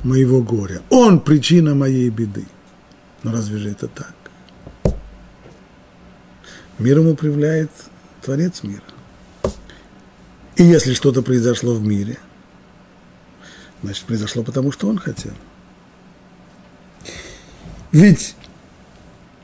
моего 0.04 0.42
горя. 0.42 0.82
Он 0.90 1.20
причина 1.20 1.76
моей 1.76 2.10
беды. 2.10 2.46
Но 3.24 3.32
разве 3.32 3.58
же 3.58 3.70
это 3.70 3.88
так? 3.88 4.14
Миром 6.80 7.08
управляет 7.08 7.72
Творец 8.22 8.64
мира. 8.64 8.82
И 10.56 10.64
если 10.64 10.94
что-то 10.94 11.22
произошло 11.22 11.74
в 11.74 11.84
мире, 11.84 12.18
значит, 13.82 14.06
произошло 14.06 14.44
потому, 14.44 14.72
что 14.72 14.88
он 14.88 14.98
хотел. 14.98 15.34
Ведь 17.92 18.36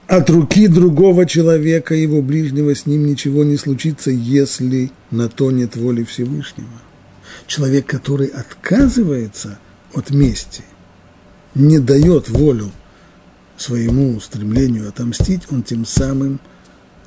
от 0.08 0.30
руки 0.30 0.68
другого 0.68 1.26
человека, 1.26 1.94
его 1.94 2.22
ближнего, 2.22 2.74
с 2.74 2.86
ним 2.86 3.06
ничего 3.06 3.44
не 3.44 3.58
случится, 3.58 4.10
если 4.10 4.92
на 5.12 5.30
то 5.30 5.52
нет 5.52 5.76
воли 5.76 6.04
Всевышнего. 6.04 6.68
Человек, 7.46 7.86
который 7.86 8.28
отказывается 8.28 9.60
от 9.94 10.12
мести, 10.12 10.64
не 11.56 11.80
дает 11.80 12.30
волю 12.30 12.72
своему 13.58 14.20
стремлению 14.20 14.88
отомстить, 14.88 15.44
он 15.52 15.64
тем 15.64 15.86
самым 15.86 16.40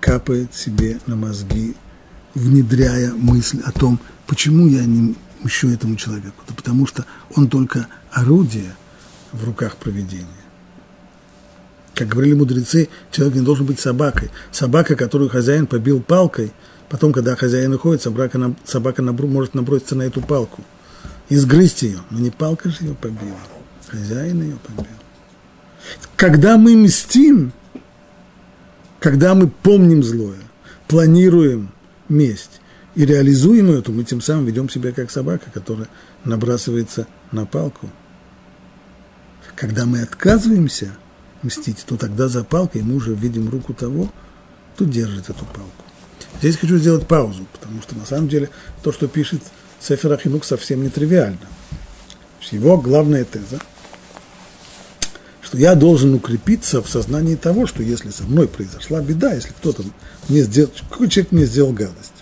капает 0.01 0.55
себе 0.55 0.99
на 1.07 1.17
мозги 1.17 1.75
внедряя 2.35 3.13
мысль 3.13 3.61
о 3.65 3.73
том, 3.73 3.99
почему 4.27 4.67
я 4.67 4.85
не 4.85 5.15
мщу 5.43 5.71
этому 5.71 5.97
человеку. 5.97 6.43
Да 6.49 6.55
потому 6.55 6.87
что 6.87 7.05
он 7.35 7.49
только 7.49 7.87
орудие 8.11 8.75
в 9.33 9.45
руках 9.45 9.77
проведения. 9.77 10.27
Как 11.95 12.09
говорили 12.09 12.35
мудрецы, 12.35 12.89
человек 13.11 13.37
не 13.37 13.43
должен 13.43 13.67
быть 13.67 13.79
собакой. 13.79 14.31
Собака, 14.51 14.97
которую 14.97 15.29
хозяин 15.29 15.67
побил 15.67 16.01
палкой, 16.01 16.53
потом, 16.89 17.13
когда 17.13 17.37
хозяин 17.37 17.75
уходит, 17.75 18.03
собака, 18.03 18.55
собака 18.65 19.03
набру, 19.03 19.29
может 19.29 19.55
наброситься 19.55 19.95
на 19.95 20.03
эту 20.03 20.21
палку 20.21 20.63
и 21.33 21.37
сгрызть 21.37 21.81
ее. 21.81 22.01
Но 22.11 22.19
не 22.19 22.31
палка 22.31 22.69
же 22.69 22.85
ее 22.85 22.95
побила, 22.95 23.39
хозяин 23.89 24.43
ее 24.43 24.59
побил. 24.67 24.93
Когда 26.15 26.59
мы 26.59 26.77
мстим, 26.77 27.53
когда 29.01 29.35
мы 29.35 29.49
помним 29.49 30.03
злое, 30.03 30.43
планируем 30.89 31.71
месть 32.11 32.61
и 32.95 33.07
реализуем 33.07 33.69
ее, 33.71 33.81
то 33.81 33.93
мы 33.93 34.05
тем 34.05 34.21
самым 34.21 34.45
ведем 34.45 34.69
себя 34.69 34.93
как 34.93 35.11
собака, 35.11 35.51
которая 35.51 35.89
набрасывается 36.25 37.07
на 37.31 37.47
палку. 37.47 37.89
Когда 39.57 39.87
мы 39.87 40.03
отказываемся 40.03 40.95
мстить, 41.43 41.83
то 41.87 41.97
тогда 41.97 42.29
за 42.29 42.45
палкой 42.45 42.83
мы 42.83 42.97
уже 42.97 43.15
видим 43.15 43.49
руку 43.49 43.73
того, 43.73 44.13
кто 44.75 44.85
держит 44.85 45.31
эту 45.31 45.47
палку. 45.47 45.85
Здесь 46.41 46.59
хочу 46.59 46.77
сделать 46.77 47.07
паузу, 47.07 47.47
потому 47.55 47.81
что 47.81 47.97
на 47.97 48.05
самом 48.05 48.29
деле 48.29 48.51
то, 48.83 48.93
что 48.93 49.09
пишет 49.09 49.41
Сефер 49.83 50.13
Ахинук, 50.13 50.45
совсем 50.45 50.85
нетривиально. 50.85 51.39
Его 52.51 52.77
главная 52.77 53.25
теза, 53.25 53.59
что 55.41 55.57
я 55.57 55.75
должен 55.75 56.13
укрепиться 56.15 56.83
в 56.83 56.89
сознании 56.89 57.35
того, 57.35 57.67
что 57.67 57.83
если 57.83 58.11
со 58.11 58.25
мной 58.25 58.47
произошла 58.47 59.01
беда, 59.01 59.33
если 59.33 59.51
кто-то 59.51 59.85
мне 60.29 60.43
сделал, 60.43 60.71
какой 60.91 61.09
человек 61.09 61.33
мне 61.33 61.47
сделал 61.47 61.73
гадость, 61.73 62.13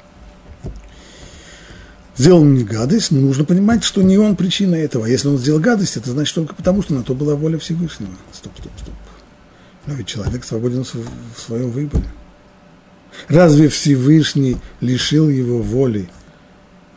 сделал 2.17 2.45
мне 2.45 2.63
гадость, 2.63 3.11
но 3.11 3.21
нужно 3.21 3.45
понимать, 3.45 3.83
что 3.83 4.03
не 4.03 4.19
он 4.19 4.37
причина 4.37 4.77
этого. 4.77 5.07
А 5.07 5.09
если 5.09 5.27
он 5.27 5.39
сделал 5.39 5.59
гадость, 5.59 5.97
это 5.97 6.11
значит 6.11 6.35
только 6.35 6.55
потому, 6.55 6.83
что 6.83 6.95
на 6.95 7.03
то 7.03 7.15
была 7.15 7.35
воля 7.35 7.59
Всевышнего. 7.59 8.13
Стоп, 8.33 8.53
стоп, 8.57 8.73
стоп. 8.81 8.95
Но 9.87 9.95
ведь 9.95 10.07
человек 10.07 10.45
свободен 10.45 10.85
в 10.85 11.41
своем 11.41 11.71
выборе. 11.71 12.05
Разве 13.27 13.69
Всевышний 13.69 14.59
лишил 14.81 15.29
его 15.29 15.61
воли, 15.61 16.09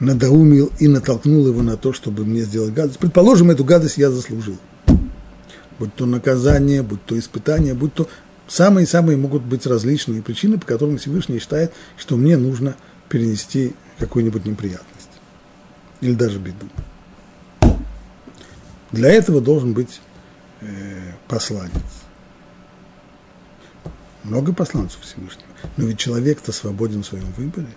надоумил 0.04 0.72
и 0.80 0.88
натолкнул 0.88 1.48
его 1.48 1.62
на 1.62 1.78
то, 1.78 1.94
чтобы 1.94 2.26
мне 2.26 2.42
сделать 2.42 2.74
гадость? 2.74 3.00
Предположим, 3.00 3.52
эту 3.52 3.64
гадость 3.64 3.98
я 3.98 4.12
заслужил. 4.12 4.58
Будь 5.80 5.96
то 5.96 6.06
наказание, 6.06 6.84
будь 6.84 7.04
то 7.06 7.18
испытание, 7.18 7.74
будь 7.74 7.94
то 7.94 8.08
самые-самые 8.48 9.18
могут 9.18 9.44
быть 9.44 9.66
различные 9.66 10.22
причины, 10.22 10.60
по 10.60 10.66
которым 10.66 10.98
Всевышний 10.98 11.40
считает, 11.40 11.74
что 11.98 12.18
мне 12.18 12.38
нужно 12.38 12.76
перенести 13.10 13.74
какую-нибудь 14.00 14.46
неприятность 14.46 15.10
или 16.02 16.14
даже 16.14 16.40
беду. 16.40 16.68
Для 18.92 19.10
этого 19.10 19.42
должен 19.42 19.74
быть 19.74 20.02
э, 20.62 21.14
посланец. 21.28 21.72
Много 24.24 24.54
посланцев 24.54 25.02
Всевышнего. 25.02 25.48
Но 25.78 25.86
ведь 25.86 25.98
человек-то 25.98 26.52
свободен 26.52 27.04
в 27.04 27.08
своем 27.08 27.32
выборе. 27.36 27.68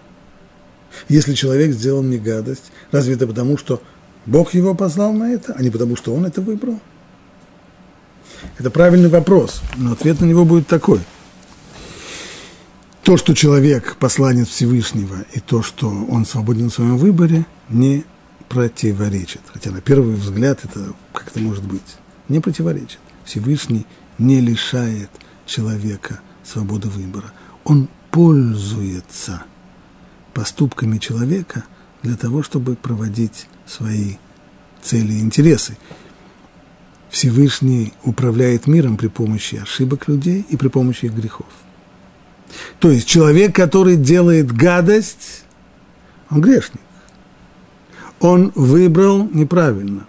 Если 1.08 1.34
человек 1.34 1.72
сделал 1.72 2.02
мне 2.02 2.18
гадость, 2.18 2.72
разве 2.90 3.14
это 3.14 3.26
потому, 3.26 3.58
что 3.58 3.82
Бог 4.26 4.54
его 4.54 4.74
послал 4.74 5.12
на 5.12 5.32
это, 5.32 5.54
а 5.54 5.62
не 5.62 5.70
потому, 5.70 5.96
что 5.96 6.14
он 6.14 6.26
это 6.26 6.40
выбрал? 6.40 6.80
Это 8.58 8.70
правильный 8.70 9.08
вопрос, 9.08 9.62
но 9.76 9.92
ответ 9.92 10.20
на 10.20 10.24
него 10.24 10.44
будет 10.44 10.66
такой. 10.66 11.00
То, 13.02 13.16
что 13.16 13.34
человек 13.34 13.96
посланец 14.00 14.48
Всевышнего, 14.48 15.24
и 15.32 15.40
то, 15.40 15.62
что 15.62 15.88
он 15.88 16.26
свободен 16.26 16.70
в 16.70 16.74
своем 16.74 16.96
выборе, 16.96 17.46
не 17.68 18.04
противоречит. 18.48 19.42
Хотя 19.52 19.70
на 19.70 19.80
первый 19.80 20.16
взгляд 20.16 20.60
это 20.64 20.92
как 21.12 21.28
это 21.28 21.40
может 21.40 21.64
быть? 21.64 21.96
Не 22.28 22.40
противоречит. 22.40 22.98
Всевышний 23.24 23.86
не 24.18 24.40
лишает 24.40 25.10
человека 25.46 26.20
свободы 26.44 26.88
выбора. 26.88 27.32
Он 27.64 27.88
пользуется 28.10 29.44
поступками 30.36 30.98
человека 30.98 31.64
для 32.02 32.16
того, 32.16 32.42
чтобы 32.42 32.76
проводить 32.76 33.46
свои 33.66 34.16
цели 34.82 35.14
и 35.14 35.20
интересы. 35.20 35.76
Всевышний 37.10 37.92
управляет 38.04 38.66
миром 38.66 38.96
при 38.96 39.08
помощи 39.08 39.56
ошибок 39.56 40.08
людей 40.08 40.44
и 40.48 40.56
при 40.56 40.68
помощи 40.68 41.06
их 41.06 41.14
грехов. 41.14 41.46
То 42.78 42.90
есть 42.90 43.08
человек, 43.08 43.54
который 43.54 43.96
делает 43.96 44.52
гадость, 44.52 45.44
он 46.30 46.40
грешник 46.40 46.80
он 48.20 48.52
выбрал 48.54 49.28
неправильно. 49.28 50.06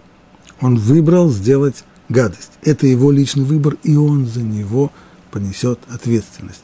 Он 0.60 0.76
выбрал 0.76 1.30
сделать 1.30 1.84
гадость. 2.08 2.52
Это 2.62 2.86
его 2.86 3.10
личный 3.10 3.44
выбор, 3.44 3.76
и 3.82 3.96
он 3.96 4.26
за 4.26 4.42
него 4.42 4.90
понесет 5.30 5.78
ответственность. 5.88 6.62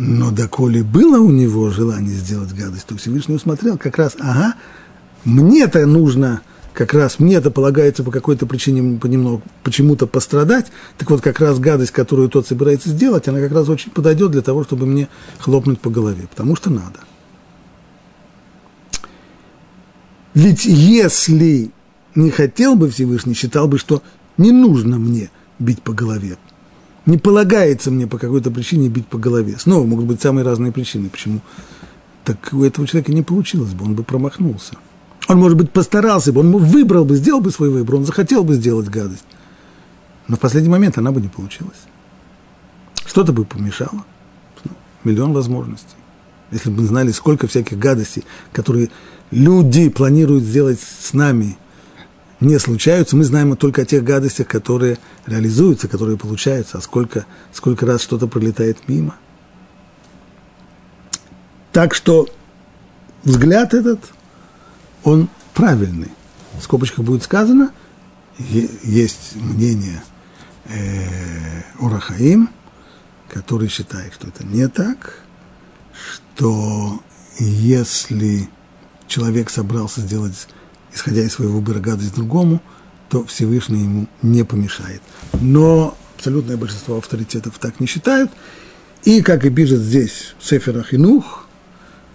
Но 0.00 0.30
доколе 0.30 0.84
было 0.84 1.18
у 1.18 1.32
него 1.32 1.70
желание 1.70 2.14
сделать 2.14 2.52
гадость, 2.54 2.86
то 2.86 2.96
Всевышний 2.96 3.34
усмотрел 3.34 3.76
как 3.76 3.98
раз, 3.98 4.14
ага, 4.20 4.54
мне-то 5.24 5.84
нужно, 5.86 6.40
как 6.72 6.94
раз 6.94 7.18
мне-то 7.18 7.50
полагается 7.50 8.04
по 8.04 8.12
какой-то 8.12 8.46
причине 8.46 8.96
понемногу, 9.00 9.42
почему-то 9.64 10.06
пострадать, 10.06 10.66
так 10.98 11.10
вот 11.10 11.20
как 11.20 11.40
раз 11.40 11.58
гадость, 11.58 11.90
которую 11.90 12.28
тот 12.28 12.46
собирается 12.46 12.90
сделать, 12.90 13.26
она 13.26 13.40
как 13.40 13.50
раз 13.50 13.68
очень 13.68 13.90
подойдет 13.90 14.30
для 14.30 14.42
того, 14.42 14.62
чтобы 14.62 14.86
мне 14.86 15.08
хлопнуть 15.40 15.80
по 15.80 15.90
голове, 15.90 16.28
потому 16.30 16.54
что 16.54 16.70
надо. 16.70 17.00
Ведь 20.32 20.64
если 20.64 21.72
не 22.14 22.30
хотел 22.30 22.76
бы 22.76 22.88
Всевышний, 22.88 23.34
считал 23.34 23.66
бы, 23.66 23.78
что 23.78 24.00
не 24.36 24.52
нужно 24.52 25.00
мне 25.00 25.32
бить 25.58 25.82
по 25.82 25.92
голове. 25.92 26.38
Не 27.08 27.16
полагается 27.16 27.90
мне 27.90 28.06
по 28.06 28.18
какой-то 28.18 28.50
причине 28.50 28.90
бить 28.90 29.06
по 29.06 29.16
голове. 29.16 29.56
Снова 29.58 29.86
могут 29.86 30.04
быть 30.04 30.20
самые 30.20 30.44
разные 30.44 30.72
причины, 30.72 31.08
почему. 31.08 31.40
Так 32.22 32.50
у 32.52 32.62
этого 32.62 32.86
человека 32.86 33.14
не 33.14 33.22
получилось 33.22 33.72
бы, 33.72 33.86
он 33.86 33.94
бы 33.94 34.02
промахнулся. 34.02 34.74
Он, 35.26 35.38
может 35.38 35.56
быть, 35.56 35.70
постарался 35.70 36.34
бы, 36.34 36.40
он 36.40 36.54
выбрал 36.54 37.06
бы, 37.06 37.16
сделал 37.16 37.40
бы 37.40 37.50
свой 37.50 37.70
выбор, 37.70 37.94
он 37.94 38.04
захотел 38.04 38.44
бы 38.44 38.56
сделать 38.56 38.90
гадость. 38.90 39.24
Но 40.26 40.36
в 40.36 40.38
последний 40.38 40.68
момент 40.68 40.98
она 40.98 41.10
бы 41.10 41.22
не 41.22 41.28
получилась. 41.28 41.78
Что-то 43.06 43.32
бы 43.32 43.46
помешало. 43.46 44.04
Миллион 45.02 45.32
возможностей. 45.32 45.96
Если 46.50 46.68
бы 46.68 46.82
мы 46.82 46.88
знали, 46.88 47.10
сколько 47.12 47.46
всяких 47.46 47.78
гадостей, 47.78 48.24
которые 48.52 48.90
люди 49.30 49.88
планируют 49.88 50.44
сделать 50.44 50.80
с 50.80 51.14
нами, 51.14 51.56
не 52.40 52.58
случаются. 52.58 53.16
Мы 53.16 53.24
знаем 53.24 53.56
только 53.56 53.82
о 53.82 53.84
тех 53.84 54.04
гадостях, 54.04 54.46
которые 54.46 54.98
реализуются, 55.26 55.88
которые 55.88 56.16
получаются, 56.16 56.78
а 56.78 56.80
сколько, 56.80 57.26
сколько 57.52 57.86
раз 57.86 58.02
что-то 58.02 58.26
пролетает 58.26 58.88
мимо. 58.88 59.16
Так 61.72 61.94
что 61.94 62.28
взгляд 63.24 63.74
этот, 63.74 64.00
он 65.04 65.28
правильный. 65.54 66.10
В 66.58 66.62
скобочках 66.62 67.04
будет 67.04 67.22
сказано, 67.22 67.72
есть 68.38 69.34
мнение 69.36 70.02
э, 70.66 71.62
Урахаим, 71.78 72.50
который 73.28 73.68
считает, 73.68 74.14
что 74.14 74.28
это 74.28 74.44
не 74.44 74.68
так, 74.68 75.20
что 75.92 77.00
если 77.38 78.48
человек 79.06 79.50
собрался 79.50 80.00
сделать, 80.00 80.48
исходя 80.98 81.22
из 81.22 81.32
своего 81.32 81.54
выбора, 81.54 81.78
гадость 81.78 82.14
другому, 82.14 82.60
то 83.08 83.24
Всевышний 83.24 83.82
ему 83.84 84.06
не 84.20 84.44
помешает. 84.44 85.00
Но 85.40 85.96
абсолютное 86.16 86.56
большинство 86.56 86.98
авторитетов 86.98 87.58
так 87.58 87.80
не 87.80 87.86
считают. 87.86 88.30
И, 89.04 89.22
как 89.22 89.44
и 89.44 89.50
пишет 89.50 89.80
здесь 89.80 90.34
Сефер 90.40 90.78
Ахинух, 90.78 91.46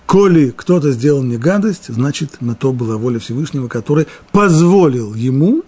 коли 0.06 0.54
кто-то 0.56 0.92
сделал 0.92 1.24
мне 1.24 1.38
гадость, 1.38 1.86
значит, 1.88 2.42
на 2.42 2.56
то 2.56 2.74
была 2.74 2.98
воля 2.98 3.20
Всевышнего, 3.20 3.70
который 3.70 4.08
позволил 4.32 5.14
ему 5.14 5.64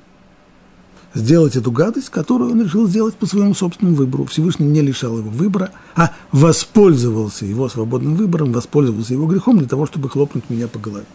сделать 1.13 1.56
эту 1.56 1.71
гадость, 1.71 2.10
которую 2.10 2.51
он 2.51 2.62
решил 2.62 2.86
сделать 2.88 3.15
по 3.15 3.25
своему 3.25 3.54
собственному 3.54 3.95
выбору. 3.95 4.25
Всевышний 4.25 4.67
не 4.67 4.82
лишал 4.82 5.17
его 5.17 5.30
выбора, 5.30 5.71
а 5.95 6.12
воспользовался 6.34 7.45
его 7.45 7.69
свободным 7.69 8.15
выбором, 8.15 8.51
воспользовался 8.51 9.13
его 9.13 9.25
грехом 9.25 9.58
для 9.58 9.67
того, 9.67 9.86
чтобы 9.86 10.10
хлопнуть 10.10 10.49
меня 10.49 10.67
по 10.67 10.78
голове. 10.78 11.06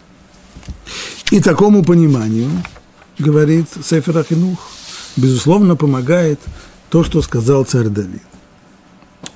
И 1.30 1.40
такому 1.40 1.84
пониманию, 1.84 2.50
говорит 3.18 3.66
Сефер 3.84 4.18
Ахинух, 4.18 4.58
безусловно, 5.16 5.76
помогает 5.76 6.40
то, 6.88 7.04
что 7.04 7.22
сказал 7.22 7.64
царь 7.64 7.88
Давид. 7.88 8.22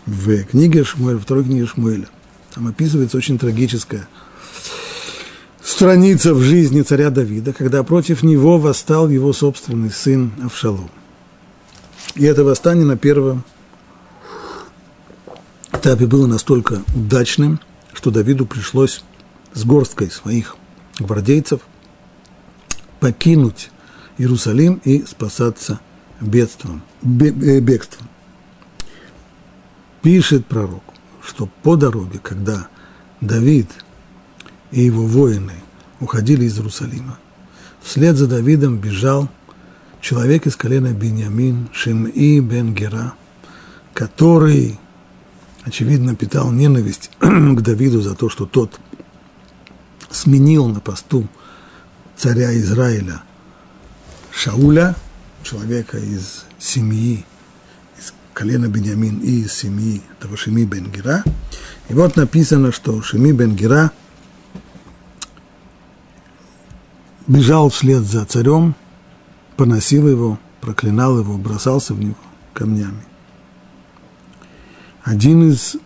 В 0.06 0.44
книге 0.44 0.84
Шмуэля, 0.84 1.18
второй 1.18 1.44
книге 1.44 1.66
Шмуэля, 1.66 2.08
там 2.52 2.66
описывается 2.66 3.16
очень 3.16 3.38
трагическая 3.38 4.08
страница 5.64 6.34
в 6.34 6.40
жизни 6.40 6.82
царя 6.82 7.10
Давида, 7.10 7.52
когда 7.52 7.82
против 7.82 8.22
него 8.22 8.58
восстал 8.58 9.08
его 9.08 9.32
собственный 9.32 9.90
сын 9.90 10.32
Авшалом. 10.44 10.90
И 12.14 12.24
это 12.24 12.44
восстание 12.44 12.84
на 12.84 12.96
первом 12.96 13.44
этапе 15.72 16.06
было 16.06 16.26
настолько 16.26 16.82
удачным, 16.94 17.60
что 17.92 18.10
Давиду 18.10 18.46
пришлось 18.46 19.02
с 19.52 19.64
горсткой 19.64 20.10
своих 20.10 20.56
гвардейцев 20.98 21.60
покинуть 23.00 23.70
Иерусалим 24.18 24.80
и 24.84 25.04
спасаться 25.04 25.80
бедством, 26.20 26.82
э, 27.02 27.60
бегством. 27.60 28.08
Пишет 30.02 30.46
пророк, 30.46 30.82
что 31.22 31.48
по 31.62 31.76
дороге, 31.76 32.20
когда 32.22 32.68
Давид 33.20 33.68
и 34.70 34.82
его 34.82 35.06
воины 35.06 35.54
уходили 36.00 36.44
из 36.44 36.58
Иерусалима, 36.58 37.18
вслед 37.82 38.16
за 38.16 38.26
Давидом 38.26 38.78
бежал 38.78 39.28
человек 40.00 40.46
из 40.46 40.56
колена 40.56 40.92
Беньямин, 40.92 41.68
Шим'i 41.72 42.40
бен 42.40 42.74
Гера, 42.74 43.14
который, 43.94 44.78
очевидно, 45.64 46.14
питал 46.14 46.52
ненависть 46.52 47.10
к 47.20 47.60
Давиду 47.60 48.02
за 48.02 48.14
то, 48.14 48.28
что 48.28 48.46
тот 48.46 48.78
сменил 50.14 50.68
на 50.68 50.80
посту 50.80 51.28
царя 52.16 52.56
Израиля 52.58 53.22
Шауля, 54.30 54.94
человека 55.42 55.98
из 55.98 56.44
семьи, 56.58 57.24
из 57.98 58.14
колена 58.32 58.66
Беньямин 58.66 59.18
и 59.18 59.42
из 59.42 59.52
семьи 59.52 60.02
того 60.20 60.36
Шими 60.36 60.64
бен 60.64 60.90
Гера. 60.90 61.22
И 61.88 61.94
вот 61.94 62.16
написано, 62.16 62.72
что 62.72 63.00
Шими 63.02 63.32
бен 63.32 63.54
Гера 63.54 63.90
бежал 67.26 67.70
вслед 67.70 68.02
за 68.02 68.24
царем, 68.24 68.74
поносил 69.56 70.08
его, 70.08 70.38
проклинал 70.60 71.18
его, 71.18 71.36
бросался 71.36 71.94
в 71.94 72.00
него 72.00 72.16
камнями. 72.52 73.04
Один 75.02 75.50
из 75.50 75.76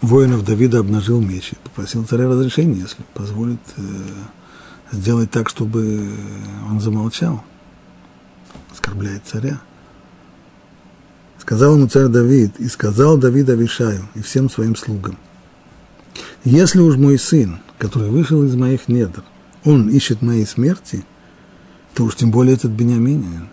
воинов 0.00 0.44
Давида 0.44 0.80
обнажил 0.80 1.20
меч 1.20 1.52
и 1.52 1.56
попросил 1.56 2.04
царя 2.04 2.28
разрешения, 2.28 2.80
если 2.80 3.02
позволит 3.14 3.60
э, 3.76 3.82
сделать 4.92 5.30
так, 5.30 5.48
чтобы 5.48 6.10
он 6.68 6.80
замолчал, 6.80 7.42
оскорбляет 8.72 9.22
царя. 9.24 9.60
Сказал 11.38 11.76
ему 11.76 11.86
царь 11.86 12.08
Давид, 12.08 12.58
и 12.58 12.68
сказал 12.68 13.18
Давид 13.18 13.48
Авишаю 13.48 14.08
и 14.14 14.22
всем 14.22 14.50
своим 14.50 14.74
слугам, 14.74 15.16
если 16.44 16.78
уж 16.78 16.96
мой 16.96 17.18
сын, 17.18 17.58
который 17.78 18.08
вышел 18.08 18.44
из 18.44 18.54
моих 18.54 18.88
недр, 18.88 19.24
он 19.64 19.88
ищет 19.88 20.22
моей 20.22 20.46
смерти, 20.46 21.04
то 21.94 22.04
уж 22.04 22.14
тем 22.14 22.30
более 22.30 22.54
этот 22.54 22.70
Бениаминин. 22.70 23.48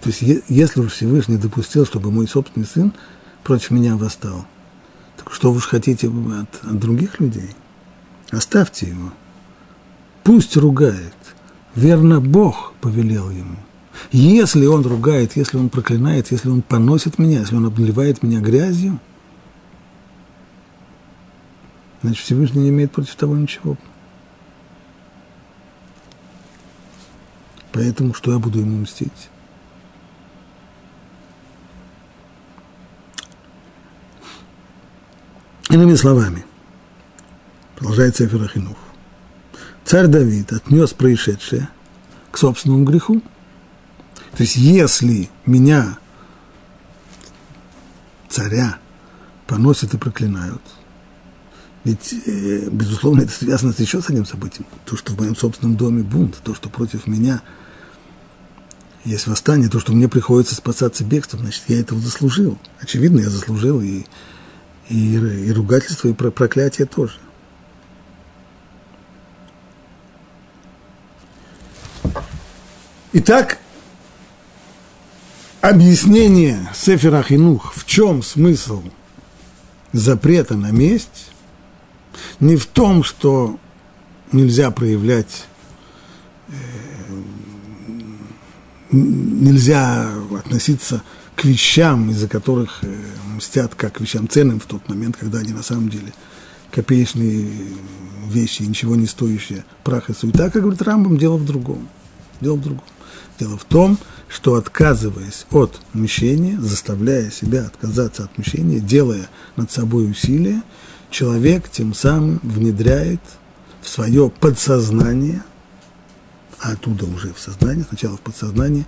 То 0.00 0.10
есть, 0.10 0.42
если 0.48 0.80
уж 0.80 0.92
Всевышний 0.92 1.36
допустил, 1.36 1.84
чтобы 1.84 2.10
мой 2.10 2.28
собственный 2.28 2.66
сын 2.66 2.94
против 3.42 3.72
меня 3.72 3.96
восстал, 3.96 4.46
что 5.30 5.50
вы 5.50 5.58
уж 5.58 5.66
хотите 5.66 6.08
от, 6.08 6.64
от 6.64 6.78
других 6.78 7.20
людей? 7.20 7.50
Оставьте 8.30 8.88
его. 8.88 9.12
Пусть 10.24 10.56
ругает. 10.56 11.14
Верно, 11.74 12.20
Бог 12.20 12.72
повелел 12.80 13.30
ему. 13.30 13.56
Если 14.12 14.66
он 14.66 14.84
ругает, 14.84 15.36
если 15.36 15.56
он 15.56 15.68
проклинает, 15.68 16.30
если 16.30 16.48
он 16.48 16.62
поносит 16.62 17.18
меня, 17.18 17.40
если 17.40 17.56
он 17.56 17.66
обливает 17.66 18.22
меня 18.22 18.40
грязью, 18.40 18.98
значит, 22.02 22.24
Всевышний 22.24 22.62
не 22.62 22.68
имеет 22.70 22.92
против 22.92 23.14
того 23.16 23.36
ничего. 23.36 23.76
Поэтому 27.72 28.14
что 28.14 28.32
я 28.32 28.38
буду 28.38 28.60
ему 28.60 28.78
мстить? 28.78 29.28
Иными 35.76 35.94
словами, 35.94 36.42
продолжает 37.74 38.16
Сефер 38.16 38.42
Ахинух, 38.42 38.78
царь 39.84 40.06
Давид 40.06 40.50
отнес 40.50 40.94
происшедшее 40.94 41.68
к 42.30 42.38
собственному 42.38 42.84
греху. 42.84 43.20
То 44.34 44.42
есть, 44.42 44.56
если 44.56 45.28
меня, 45.44 45.98
царя, 48.30 48.78
поносят 49.46 49.92
и 49.92 49.98
проклинают, 49.98 50.62
ведь, 51.84 52.14
э, 52.24 52.70
безусловно, 52.70 53.20
это 53.20 53.32
связано 53.32 53.74
с 53.74 53.78
еще 53.78 54.00
с 54.00 54.08
одним 54.08 54.24
событием. 54.24 54.64
То, 54.86 54.96
что 54.96 55.12
в 55.12 55.18
моем 55.18 55.36
собственном 55.36 55.76
доме 55.76 56.02
бунт, 56.02 56.38
то, 56.42 56.54
что 56.54 56.70
против 56.70 57.06
меня 57.06 57.42
есть 59.04 59.26
восстание, 59.26 59.68
то, 59.68 59.78
что 59.78 59.92
мне 59.92 60.08
приходится 60.08 60.54
спасаться 60.54 61.04
бегством, 61.04 61.40
значит, 61.40 61.64
я 61.68 61.78
этого 61.78 62.00
заслужил. 62.00 62.58
Очевидно, 62.80 63.20
я 63.20 63.28
заслужил 63.28 63.82
и, 63.82 64.06
и, 64.88 65.16
и 65.16 65.52
ругательство, 65.52 66.08
и 66.08 66.12
проклятие 66.12 66.86
тоже. 66.86 67.18
Итак, 73.12 73.58
объяснение 75.60 76.68
Сефера 76.74 77.22
Хинух, 77.22 77.74
в 77.74 77.86
чем 77.86 78.22
смысл 78.22 78.82
запрета 79.92 80.54
на 80.54 80.70
месть, 80.70 81.30
не 82.40 82.56
в 82.56 82.66
том, 82.66 83.02
что 83.02 83.58
нельзя 84.32 84.70
проявлять, 84.70 85.46
э, 86.48 86.52
нельзя 88.90 90.10
относиться 90.38 91.02
к 91.34 91.44
вещам, 91.44 92.10
из-за 92.10 92.28
которых 92.28 92.80
э, 92.82 92.94
мстят 93.36 93.74
как 93.74 94.00
вещам 94.00 94.28
ценным 94.28 94.60
в 94.60 94.66
тот 94.66 94.88
момент, 94.88 95.16
когда 95.16 95.38
они 95.38 95.52
на 95.52 95.62
самом 95.62 95.88
деле 95.88 96.12
копеечные 96.70 97.48
вещи, 98.28 98.62
ничего 98.62 98.96
не 98.96 99.06
стоящие, 99.06 99.64
прах 99.84 100.10
и 100.10 100.14
суета, 100.14 100.50
как 100.50 100.62
говорит 100.62 100.82
Рамбам, 100.82 101.16
дело 101.16 101.36
в 101.36 101.44
другом. 101.44 101.88
Дело 102.40 102.56
в 102.56 102.62
другом. 102.62 102.84
Дело 103.38 103.56
в 103.56 103.64
том, 103.64 103.98
что 104.28 104.54
отказываясь 104.54 105.46
от 105.50 105.80
мщения, 105.92 106.58
заставляя 106.58 107.30
себя 107.30 107.66
отказаться 107.66 108.24
от 108.24 108.36
мщения, 108.38 108.80
делая 108.80 109.28
над 109.56 109.70
собой 109.70 110.10
усилия, 110.10 110.62
человек 111.10 111.68
тем 111.70 111.94
самым 111.94 112.40
внедряет 112.42 113.20
в 113.82 113.88
свое 113.88 114.30
подсознание, 114.30 115.42
а 116.58 116.72
оттуда 116.72 117.06
уже 117.06 117.32
в 117.32 117.38
сознание, 117.38 117.84
сначала 117.88 118.16
в 118.16 118.20
подсознание, 118.20 118.86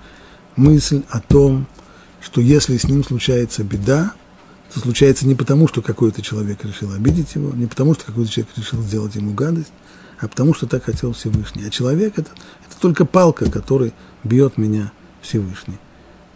мысль 0.57 1.03
о 1.11 1.21
том, 1.21 1.67
что 2.21 2.41
если 2.41 2.77
с 2.77 2.85
ним 2.85 3.05
случается 3.05 3.63
беда, 3.63 4.13
то 4.73 4.81
случается 4.81 5.27
не 5.27 5.35
потому, 5.35 5.67
что 5.69 5.83
какой-то 5.83 6.23
человек 6.23 6.65
решил 6.65 6.93
обидеть 6.93 7.35
его, 7.35 7.51
не 7.55 7.67
потому, 7.67 7.95
что 7.95 8.05
какой-то 8.05 8.31
человек 8.31 8.53
решил 8.57 8.83
сделать 8.83 9.15
ему 9.15 9.33
гадость, 9.33 9.73
а 10.19 10.29
потому 10.29 10.53
что 10.53 10.67
так 10.67 10.85
хотел 10.85 11.13
Всевышний. 11.13 11.65
А 11.67 11.71
человек 11.71 12.19
это, 12.19 12.31
это 12.67 12.81
только 12.81 13.05
палка, 13.05 13.51
которой 13.51 13.95
бьет 14.25 14.59
меня 14.59 14.93
Всевышний. 15.23 15.79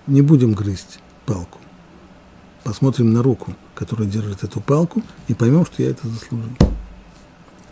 Не 0.06 0.22
будем 0.22 0.52
грызть 0.52 1.00
палку. 1.26 1.58
Посмотрим 2.64 3.12
на 3.12 3.22
руку, 3.22 3.54
которая 3.74 4.08
держит 4.08 4.44
эту 4.44 4.60
палку, 4.60 5.02
и 5.28 5.34
поймем, 5.34 5.66
что 5.66 5.82
я 5.82 5.90
это 5.90 6.08
заслужил. 6.08 6.50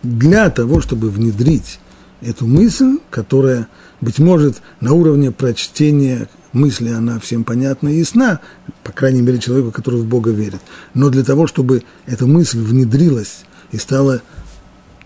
Для 0.02 0.50
того, 0.50 0.80
чтобы 0.80 1.10
внедрить 1.10 1.78
эту 2.20 2.46
мысль, 2.46 2.98
которая, 3.10 3.68
быть 4.00 4.18
может, 4.18 4.62
на 4.80 4.92
уровне 4.92 5.30
прочтения 5.30 6.28
мысли 6.52 6.90
она 6.90 7.18
всем 7.20 7.44
понятна 7.44 7.88
и 7.88 7.98
ясна, 7.98 8.40
по 8.84 8.92
крайней 8.92 9.22
мере, 9.22 9.38
человеку, 9.38 9.70
который 9.70 10.00
в 10.00 10.06
Бога 10.06 10.30
верит. 10.30 10.60
Но 10.94 11.10
для 11.10 11.24
того, 11.24 11.46
чтобы 11.46 11.82
эта 12.06 12.26
мысль 12.26 12.60
внедрилась 12.60 13.44
и 13.72 13.76
стала 13.76 14.22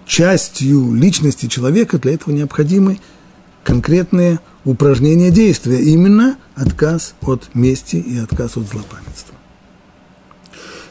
частью 0.06 0.94
личности 0.94 1.46
человека, 1.46 1.98
для 1.98 2.14
этого 2.14 2.34
необходимы 2.34 3.00
конкретные 3.62 4.40
упражнения 4.64 5.30
действия, 5.30 5.80
именно 5.82 6.36
отказ 6.54 7.14
от 7.22 7.54
мести 7.54 7.96
и 7.96 8.18
отказ 8.18 8.56
от 8.56 8.68
злопамятства. 8.68 9.34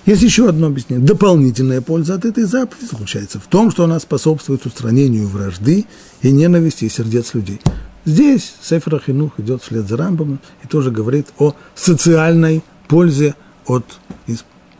Есть 0.05 0.21
еще 0.21 0.49
одно 0.49 0.67
объяснение. 0.67 1.05
Дополнительная 1.05 1.81
польза 1.81 2.15
от 2.15 2.25
этой 2.25 2.43
заповеди 2.43 2.85
заключается 2.91 3.39
в 3.39 3.47
том, 3.47 3.71
что 3.71 3.85
она 3.85 3.99
способствует 3.99 4.65
устранению 4.65 5.27
вражды 5.27 5.85
и 6.21 6.31
ненависти 6.31 6.85
из 6.85 6.93
сердец 6.93 7.33
людей. 7.33 7.61
Здесь 8.05 8.55
Сефер 8.61 8.95
Ахинух 8.95 9.39
идет 9.39 9.63
вслед 9.63 9.87
за 9.87 9.95
Рамбом 9.95 10.39
и 10.63 10.67
тоже 10.67 10.91
говорит 10.91 11.27
о 11.37 11.55
социальной 11.73 12.61
пользе 12.87 13.35
от 13.65 13.85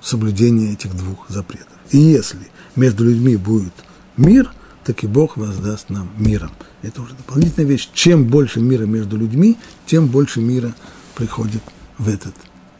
соблюдения 0.01 0.73
этих 0.73 0.95
двух 0.95 1.29
запретов. 1.29 1.77
И 1.91 1.97
если 1.97 2.51
между 2.75 3.05
людьми 3.05 3.37
будет 3.37 3.73
мир, 4.17 4.51
так 4.83 5.03
и 5.03 5.07
Бог 5.07 5.37
воздаст 5.37 5.89
нам 5.89 6.09
миром. 6.17 6.51
Это 6.81 7.01
уже 7.01 7.13
дополнительная 7.13 7.67
вещь. 7.67 7.89
Чем 7.93 8.25
больше 8.25 8.59
мира 8.59 8.85
между 8.85 9.17
людьми, 9.17 9.57
тем 9.85 10.07
больше 10.07 10.41
мира 10.41 10.75
приходит 11.15 11.61
в 11.97 12.09
этот 12.09 12.35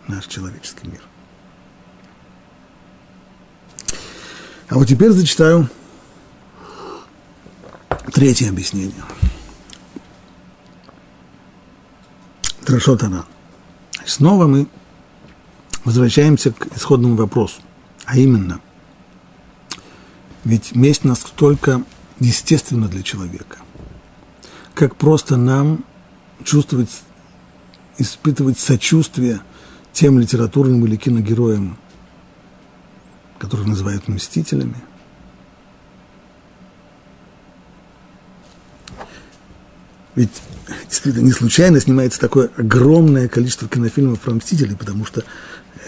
наш 0.07 0.27
человеческий 0.27 0.87
мир. 0.87 1.01
А 4.67 4.75
вот 4.75 4.87
теперь 4.87 5.11
зачитаю 5.11 5.69
третье 8.11 8.49
объяснение. 8.49 9.03
Дрошот 12.66 13.03
Анан. 13.03 13.26
Снова 14.05 14.47
мы 14.47 14.68
возвращаемся 15.84 16.51
к 16.51 16.76
исходному 16.76 17.16
вопросу, 17.16 17.61
а 18.05 18.18
именно, 18.18 18.61
ведь 20.43 20.76
месть 20.76 21.03
настолько 21.03 21.84
естественна 22.20 22.88
для 22.88 23.03
человека, 23.03 23.57
как 24.74 24.95
просто 24.95 25.36
нам 25.36 25.84
чувствовать, 26.43 27.01
испытывать 27.97 28.59
сочувствие 28.59 29.41
тем 29.91 30.20
литературным 30.20 30.86
или 30.86 30.95
киногероям, 30.95 31.78
которых 33.39 33.68
называют 33.68 34.07
мстителями. 34.07 34.78
Ведь 40.16 40.41
действительно 40.89 41.26
не 41.26 41.32
случайно 41.32 41.80
снимается 41.80 42.19
такое 42.19 42.49
огромное 42.57 43.28
количество 43.28 43.67
кинофильмов 43.67 44.19
про 44.19 44.34
мстителей, 44.34 44.76
потому 44.76 45.05
что 45.05 45.24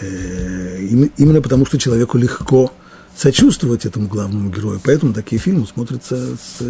э, 0.00 0.78
именно 1.16 1.40
потому 1.40 1.66
что 1.66 1.78
человеку 1.78 2.18
легко 2.18 2.72
сочувствовать 3.16 3.86
этому 3.86 4.08
главному 4.08 4.50
герою, 4.50 4.80
поэтому 4.84 5.14
такие 5.14 5.40
фильмы 5.40 5.66
смотрятся 5.66 6.36
с, 6.36 6.62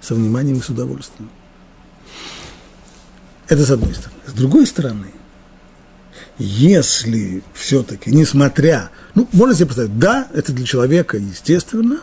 со 0.00 0.14
вниманием 0.14 0.58
и 0.58 0.62
с 0.62 0.68
удовольствием. 0.68 1.30
Это 3.48 3.64
с 3.64 3.70
одной 3.70 3.94
стороны. 3.94 4.20
С 4.26 4.32
другой 4.32 4.66
стороны, 4.66 5.08
если 6.38 7.42
все-таки, 7.52 8.10
несмотря, 8.10 8.90
ну, 9.14 9.28
можно 9.32 9.54
себе 9.54 9.66
представить, 9.66 9.98
да, 9.98 10.28
это 10.32 10.52
для 10.52 10.64
человека 10.64 11.18
естественно, 11.18 12.00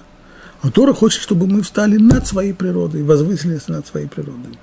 но 0.62 0.72
Тора 0.72 0.94
хочет, 0.94 1.22
чтобы 1.22 1.48
мы 1.48 1.62
встали 1.62 1.98
над 1.98 2.28
своей 2.28 2.54
природой, 2.54 3.04
возвысились 3.04 3.68
над 3.68 3.88
своей 3.88 4.08
природой. 4.08 4.60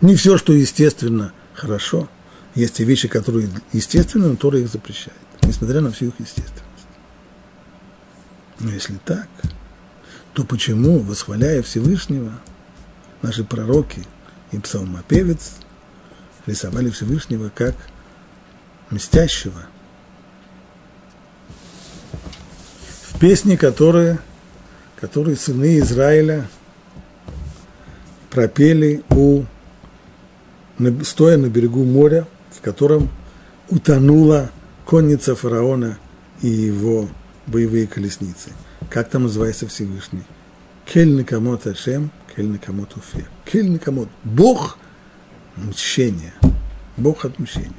Не 0.00 0.16
все, 0.16 0.38
что 0.38 0.52
естественно, 0.52 1.32
хорошо. 1.52 2.08
Есть 2.54 2.80
и 2.80 2.84
вещи, 2.84 3.06
которые 3.06 3.48
естественны, 3.72 4.28
но 4.28 4.36
Тора 4.36 4.58
их 4.58 4.68
запрещает, 4.68 5.16
несмотря 5.42 5.80
на 5.80 5.92
всю 5.92 6.06
их 6.06 6.14
естественность. 6.18 6.64
Но 8.58 8.70
если 8.70 8.98
так, 9.04 9.28
то 10.34 10.44
почему, 10.44 10.98
восхваляя 10.98 11.62
Всевышнего, 11.62 12.32
наши 13.22 13.44
пророки 13.44 14.06
и 14.52 14.58
псалмопевец 14.58 15.52
рисовали 16.46 16.90
Всевышнего 16.90 17.50
как 17.54 17.74
мстящего? 18.90 19.66
В 23.02 23.18
песне, 23.20 23.56
которые, 23.58 24.18
которые 24.98 25.36
сыны 25.36 25.78
Израиля 25.78 26.48
пропели 28.30 29.04
у 29.10 29.44
стоя 31.04 31.36
на 31.36 31.46
берегу 31.46 31.84
моря, 31.84 32.26
в 32.50 32.60
котором 32.60 33.08
утонула 33.68 34.50
конница 34.84 35.34
фараона 35.34 35.98
и 36.42 36.48
его 36.48 37.08
боевые 37.46 37.86
колесницы. 37.86 38.50
Как 38.88 39.08
там 39.08 39.24
называется 39.24 39.66
Всевышний? 39.66 40.24
Кель 40.86 41.10
накамот 41.10 41.66
Ашем, 41.66 42.10
кель 42.34 42.48
накамот 42.48 42.96
уфе. 42.96 43.26
Кель 43.44 43.70
накамот. 43.70 44.08
Бог 44.24 44.78
мщения. 45.56 46.34
Бог 46.96 47.24
отмщения. 47.24 47.72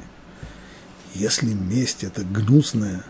Если 1.13 1.53
месть– 1.53 2.03
это 2.05 2.23
гнусное 2.23 3.03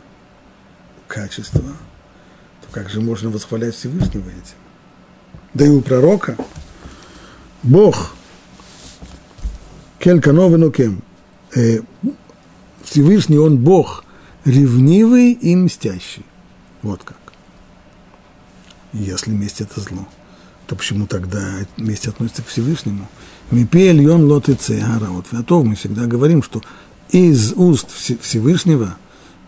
качество, 1.08 1.62
то 1.62 2.68
как 2.72 2.90
же 2.90 3.02
можно 3.02 3.30
восхвалять 3.30 3.76
Всевышнего 3.76 4.28
этим? 4.30 4.56
Да 5.54 5.66
и 5.66 5.70
у 5.70 5.82
пророка 5.82 6.36
Бог 7.62 8.16
Келькановину 10.02 10.72
кем? 10.72 11.04
Э, 11.56 11.80
Всевышний, 12.84 13.38
он 13.38 13.58
Бог 13.58 14.04
ревнивый 14.46 15.34
и 15.34 15.56
мстящий. 15.56 16.26
Вот 16.82 17.04
как. 17.04 17.18
Если 18.94 19.32
месть 19.32 19.62
это 19.62 19.80
зло, 19.80 20.08
то 20.66 20.76
почему 20.76 21.06
тогда 21.06 21.60
месть 21.78 22.08
относится 22.08 22.42
к 22.42 22.48
Всевышнему? 22.48 23.08
Мипель, 23.52 24.10
он 24.10 24.26
лот 24.26 24.50
и 24.50 24.56
цегара. 24.56 25.06
Вот 25.06 25.28
в 25.28 25.64
мы 25.64 25.76
всегда 25.76 26.08
говорим, 26.08 26.42
что 26.42 26.64
из 27.12 27.54
уст 27.54 27.92
Всевышнего 27.92 28.98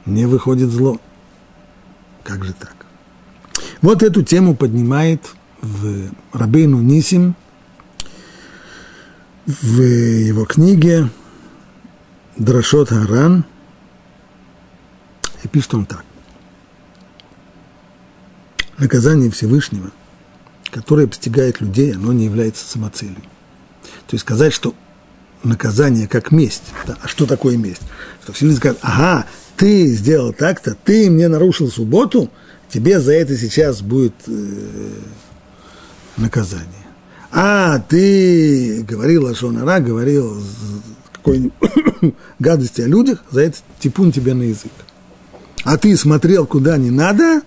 не 0.05 0.25
выходит 0.27 0.69
зло. 0.69 0.99
Как 2.23 2.43
же 2.45 2.53
так? 2.53 2.75
Вот 3.81 4.03
эту 4.03 4.21
тему 4.21 4.55
поднимает 4.55 5.21
в 5.61 6.09
Рабейну 6.31 6.79
Нисим 6.79 7.35
в 9.45 9.81
его 9.81 10.45
книге 10.45 11.09
Драшот 12.37 12.89
Харан, 12.89 13.45
и 15.43 15.47
пишет 15.47 15.73
он 15.73 15.85
так. 15.85 16.03
Наказание 18.77 19.29
Всевышнего, 19.29 19.91
которое 20.71 21.07
постигает 21.07 21.61
людей, 21.61 21.93
оно 21.93 22.13
не 22.13 22.25
является 22.25 22.65
самоцелью. 22.65 23.21
То 24.07 24.13
есть 24.13 24.21
сказать, 24.21 24.53
что 24.53 24.73
наказание 25.43 26.07
как 26.07 26.31
месть. 26.31 26.63
Да, 26.87 26.97
а 27.01 27.07
что 27.07 27.25
такое 27.25 27.57
месть? 27.57 27.81
Что 28.23 28.33
Всевышний 28.33 28.57
скажет, 28.57 28.79
ага, 28.81 29.25
ты 29.57 29.87
сделал 29.87 30.33
так-то, 30.33 30.75
ты 30.75 31.09
мне 31.11 31.27
нарушил 31.27 31.69
субботу, 31.69 32.31
тебе 32.69 32.99
за 32.99 33.13
это 33.13 33.37
сейчас 33.37 33.81
будет 33.81 34.15
э, 34.27 34.91
наказание 36.17 36.82
а 37.35 37.79
ты 37.79 38.83
говорил 38.83 39.25
о 39.25 39.33
Шонара, 39.33 39.79
говорил 39.79 40.39
какой-нибудь 41.13 41.53
гадости 42.39 42.81
о 42.81 42.87
людях, 42.87 43.23
за 43.31 43.41
это 43.41 43.57
типун 43.79 44.11
тебе 44.11 44.35
на 44.35 44.43
язык. 44.43 44.71
А 45.63 45.77
ты 45.77 45.97
смотрел 45.97 46.45
куда 46.45 46.77
не 46.77 46.91
надо, 46.91 47.41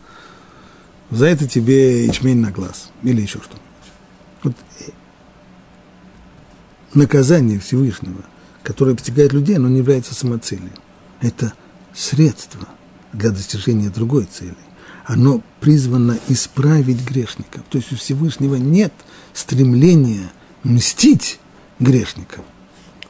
за 1.12 1.26
это 1.26 1.47
тебе 1.47 2.05
ячмень 2.05 2.41
на 2.41 2.51
глаз 2.51 2.91
или 3.05 3.20
еще 3.20 3.39
что-нибудь. 3.39 3.62
Вот 4.43 4.55
э, 4.80 4.91
наказание 6.95 7.61
Всевышнего, 7.61 8.24
которое 8.64 8.97
постигает 8.97 9.32
людей, 9.32 9.57
оно 9.57 9.68
не 9.68 9.78
является 9.78 10.16
самоцелью. 10.16 10.72
Это 11.20 11.53
средство 11.95 12.66
для 13.12 13.30
достижения 13.30 13.91
другой 13.91 14.24
цели 14.24 14.57
оно 15.07 15.41
призвано 15.61 16.18
исправить 16.28 17.05
грешников. 17.05 17.62
То 17.70 17.78
есть 17.78 17.93
у 17.93 17.97
Всевышнего 17.97 18.57
нет 18.57 18.93
стремления 19.37 20.32
мстить 20.64 21.39
грешникам. 21.78 22.43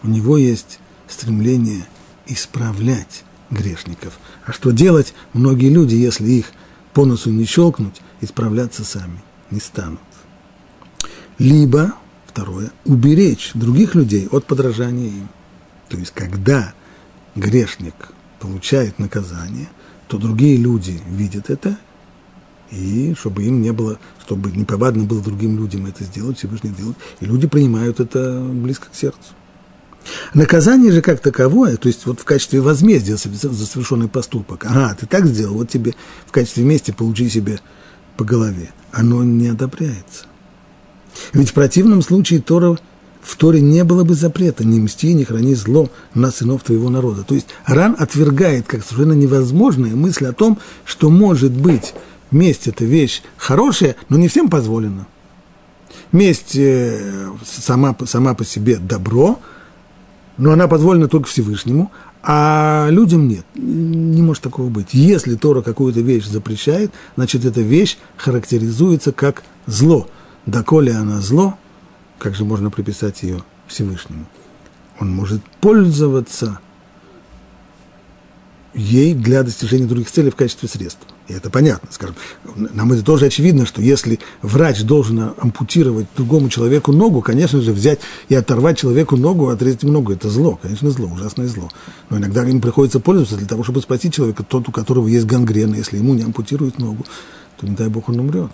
У 0.02 0.08
него 0.08 0.36
есть 0.36 0.80
стремление 1.08 1.86
исправлять 2.26 3.22
грешников. 3.48 4.18
А 4.44 4.52
что 4.52 4.72
делать? 4.72 5.14
Многие 5.32 5.70
люди, 5.70 5.94
если 5.94 6.28
их 6.28 6.46
по 6.92 7.04
носу 7.04 7.30
не 7.30 7.44
щелкнуть, 7.44 8.02
исправляться 8.20 8.84
сами 8.84 9.22
не 9.52 9.60
станут. 9.60 10.00
Либо, 11.38 11.94
второе, 12.26 12.72
уберечь 12.84 13.52
других 13.54 13.94
людей 13.94 14.26
от 14.32 14.46
подражания 14.46 15.08
им. 15.08 15.28
То 15.88 15.96
есть, 15.96 16.10
когда 16.12 16.74
грешник 17.36 17.94
получает 18.40 18.98
наказание, 18.98 19.68
то 20.08 20.18
другие 20.18 20.56
люди 20.56 21.00
видят 21.08 21.50
это 21.50 21.78
и 22.70 23.14
чтобы 23.18 23.44
им 23.44 23.62
не 23.62 23.72
было, 23.72 23.98
чтобы 24.24 24.50
неповадно 24.50 25.04
было 25.04 25.22
другим 25.22 25.58
людям 25.58 25.86
это 25.86 26.04
сделать, 26.04 26.38
Всевышний 26.38 26.70
делать. 26.70 26.96
И 27.20 27.26
люди 27.26 27.46
принимают 27.46 28.00
это 28.00 28.40
близко 28.40 28.86
к 28.90 28.94
сердцу. 28.94 29.34
Наказание 30.34 30.92
же 30.92 31.02
как 31.02 31.20
таковое, 31.20 31.76
то 31.76 31.88
есть 31.88 32.06
вот 32.06 32.20
в 32.20 32.24
качестве 32.24 32.60
возмездия 32.60 33.16
за 33.16 33.66
совершенный 33.66 34.08
поступок, 34.08 34.64
ага, 34.64 34.96
ты 34.98 35.06
так 35.06 35.26
сделал, 35.26 35.54
вот 35.54 35.68
тебе 35.68 35.94
в 36.26 36.32
качестве 36.32 36.64
мести 36.64 36.92
получи 36.92 37.28
себе 37.28 37.60
по 38.16 38.24
голове, 38.24 38.70
оно 38.92 39.24
не 39.24 39.48
одобряется. 39.48 40.26
Ведь 41.32 41.50
в 41.50 41.54
противном 41.54 42.02
случае 42.02 42.40
Тора, 42.40 42.78
в 43.22 43.36
Торе 43.36 43.60
не 43.60 43.82
было 43.82 44.04
бы 44.04 44.14
запрета 44.14 44.64
«не 44.64 44.78
мсти, 44.78 45.12
не 45.12 45.24
храни 45.24 45.54
зло 45.54 45.90
на 46.14 46.30
сынов 46.30 46.62
твоего 46.62 46.90
народа». 46.90 47.24
То 47.24 47.34
есть 47.34 47.48
Ран 47.64 47.96
отвергает 47.98 48.66
как 48.66 48.84
совершенно 48.84 49.14
невозможная 49.14 49.96
мысль 49.96 50.26
о 50.26 50.32
том, 50.32 50.58
что 50.84 51.10
может 51.10 51.52
быть 51.52 51.94
месть– 52.36 52.66
это 52.68 52.84
вещь 52.84 53.22
хорошая, 53.36 53.96
но 54.08 54.16
не 54.16 54.28
всем 54.28 54.48
позволено. 54.48 55.06
Месть 56.12 56.56
э, 56.56 57.28
сама, 57.44 57.96
сама 58.06 58.34
по 58.34 58.44
себе 58.44 58.76
добро, 58.76 59.40
но 60.36 60.52
она 60.52 60.68
позволена 60.68 61.08
только 61.08 61.28
Всевышнему, 61.28 61.90
а 62.22 62.88
людям 62.90 63.28
нет. 63.28 63.44
Не 63.54 64.22
может 64.22 64.42
такого 64.42 64.68
быть. 64.68 64.88
Если 64.92 65.36
Тора 65.36 65.62
какую-то 65.62 66.00
вещь 66.00 66.26
запрещает, 66.26 66.92
значит, 67.14 67.44
эта 67.44 67.60
вещь 67.60 67.98
характеризуется 68.16 69.12
как 69.12 69.44
зло. 69.66 70.08
Доколе 70.44 70.92
она 70.92 71.20
зло, 71.20 71.56
как 72.18 72.34
же 72.34 72.44
можно 72.44 72.70
приписать 72.70 73.22
ее 73.22 73.42
Всевышнему? 73.66 74.26
Он 75.00 75.10
может 75.10 75.42
пользоваться 75.60 76.60
ей 78.74 79.14
для 79.14 79.42
достижения 79.42 79.86
других 79.86 80.10
целей 80.10 80.30
в 80.30 80.36
качестве 80.36 80.68
средства. 80.68 81.08
И 81.28 81.32
это 81.32 81.50
понятно, 81.50 81.88
скажем. 81.90 82.14
Нам 82.54 82.92
это 82.92 83.02
тоже 83.02 83.26
очевидно, 83.26 83.66
что 83.66 83.82
если 83.82 84.20
врач 84.42 84.82
должен 84.82 85.32
ампутировать 85.38 86.06
другому 86.16 86.48
человеку 86.48 86.92
ногу, 86.92 87.20
конечно 87.20 87.60
же, 87.60 87.72
взять 87.72 88.00
и 88.28 88.34
оторвать 88.34 88.78
человеку 88.78 89.16
ногу, 89.16 89.48
отрезать 89.48 89.82
ему 89.82 89.92
ногу, 89.92 90.12
это 90.12 90.30
зло, 90.30 90.58
конечно, 90.60 90.90
зло, 90.90 91.08
ужасное 91.08 91.48
зло. 91.48 91.68
Но 92.10 92.18
иногда 92.18 92.44
им 92.48 92.60
приходится 92.60 93.00
пользоваться 93.00 93.36
для 93.36 93.46
того, 93.46 93.64
чтобы 93.64 93.80
спасти 93.80 94.10
человека, 94.10 94.44
тот, 94.44 94.68
у 94.68 94.72
которого 94.72 95.08
есть 95.08 95.26
гангрена, 95.26 95.74
если 95.74 95.98
ему 95.98 96.14
не 96.14 96.22
ампутируют 96.22 96.78
ногу, 96.78 97.04
то, 97.58 97.66
не 97.66 97.74
дай 97.74 97.88
бог, 97.88 98.08
он 98.08 98.20
умрет. 98.20 98.52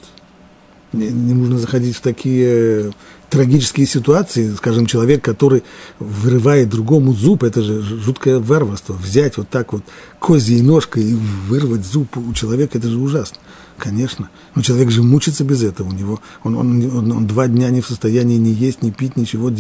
Не, 0.92 1.08
не 1.08 1.32
нужно 1.32 1.58
заходить 1.58 1.96
в 1.96 2.00
такие 2.00 2.92
трагические 3.32 3.86
ситуации, 3.86 4.52
скажем, 4.54 4.84
человек, 4.84 5.24
который 5.24 5.62
вырывает 5.98 6.68
другому 6.68 7.14
зуб, 7.14 7.44
это 7.44 7.62
же 7.62 7.80
жуткое 7.80 8.38
варварство, 8.38 8.92
взять 8.92 9.38
вот 9.38 9.48
так 9.48 9.72
вот 9.72 9.82
козьей 10.18 10.60
ножкой 10.60 11.04
и 11.04 11.14
вырвать 11.48 11.86
зуб 11.86 12.14
у 12.18 12.34
человека, 12.34 12.76
это 12.76 12.90
же 12.90 12.98
ужасно. 12.98 13.38
Конечно. 13.78 14.28
Но 14.54 14.60
человек 14.60 14.90
же 14.90 15.02
мучится 15.02 15.44
без 15.44 15.62
этого. 15.62 15.88
У 15.88 15.92
него, 15.92 16.20
он, 16.44 16.56
он, 16.56 16.96
он, 16.96 17.12
он 17.12 17.26
два 17.26 17.48
дня 17.48 17.70
не 17.70 17.80
в 17.80 17.86
состоянии 17.86 18.36
ни 18.36 18.50
есть, 18.50 18.82
ни 18.82 18.90
пить, 18.90 19.16
ничего, 19.16 19.50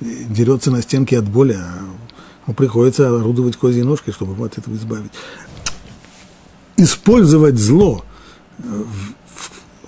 дерется 0.00 0.70
на 0.70 0.80
стенке 0.80 1.18
от 1.18 1.28
боли, 1.28 1.58
а 2.46 2.52
приходится 2.54 3.14
орудовать 3.14 3.56
козьей 3.56 3.84
ножкой, 3.84 4.14
чтобы 4.14 4.32
его 4.32 4.44
от 4.44 4.56
этого 4.56 4.74
избавить. 4.74 5.12
Использовать 6.78 7.58
зло 7.58 8.02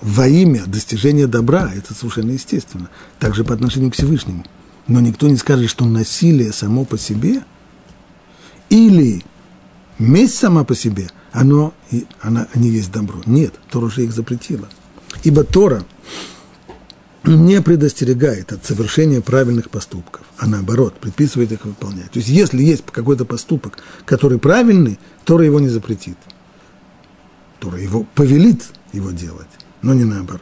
во 0.03 0.27
имя 0.27 0.65
достижения 0.65 1.27
добра, 1.27 1.71
это 1.73 1.93
совершенно 1.93 2.31
естественно. 2.31 2.89
Также 3.19 3.45
по 3.45 3.53
отношению 3.53 3.89
к 3.89 3.95
Всевышнему. 3.95 4.45
Но 4.85 4.99
никто 4.99 5.29
не 5.29 5.37
скажет, 5.37 5.69
что 5.69 5.85
насилие 5.85 6.51
само 6.51 6.83
по 6.83 6.97
себе 6.97 7.41
или 8.69 9.23
месть 9.97 10.37
сама 10.37 10.65
по 10.65 10.75
себе, 10.75 11.09
оно, 11.31 11.73
она, 12.19 12.47
не 12.53 12.69
есть 12.69 12.91
добро. 12.91 13.21
Нет, 13.25 13.53
Тора 13.71 13.85
уже 13.85 14.03
их 14.03 14.11
запретила. 14.11 14.67
Ибо 15.23 15.45
Тора 15.45 15.85
не 17.23 17.61
предостерегает 17.61 18.51
от 18.51 18.65
совершения 18.65 19.21
правильных 19.21 19.69
поступков, 19.69 20.23
а 20.37 20.47
наоборот, 20.47 20.99
предписывает 20.99 21.53
их 21.53 21.63
выполнять. 21.63 22.11
То 22.11 22.19
есть, 22.19 22.27
если 22.27 22.61
есть 22.61 22.83
какой-то 22.91 23.23
поступок, 23.23 23.77
который 24.03 24.37
правильный, 24.37 24.99
Тора 25.23 25.45
его 25.45 25.61
не 25.61 25.69
запретит. 25.69 26.17
Тора 27.61 27.79
его 27.79 28.05
повелит 28.15 28.65
его 28.91 29.11
делать 29.11 29.47
но 29.83 29.93
не 29.93 30.05
наоборот. 30.05 30.41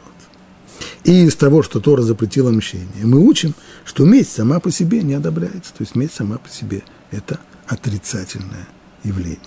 И 1.04 1.26
из 1.26 1.36
того, 1.36 1.62
что 1.62 1.80
Тора 1.80 2.02
запретила 2.02 2.50
мщение, 2.50 3.04
мы 3.04 3.18
учим, 3.18 3.54
что 3.84 4.04
месть 4.04 4.32
сама 4.32 4.60
по 4.60 4.70
себе 4.70 5.02
не 5.02 5.14
одобряется. 5.14 5.74
То 5.74 5.82
есть 5.82 5.94
месть 5.94 6.14
сама 6.14 6.38
по 6.38 6.48
себе– 6.48 6.82
это 7.10 7.38
отрицательное 7.66 8.68
явление. 9.02 9.38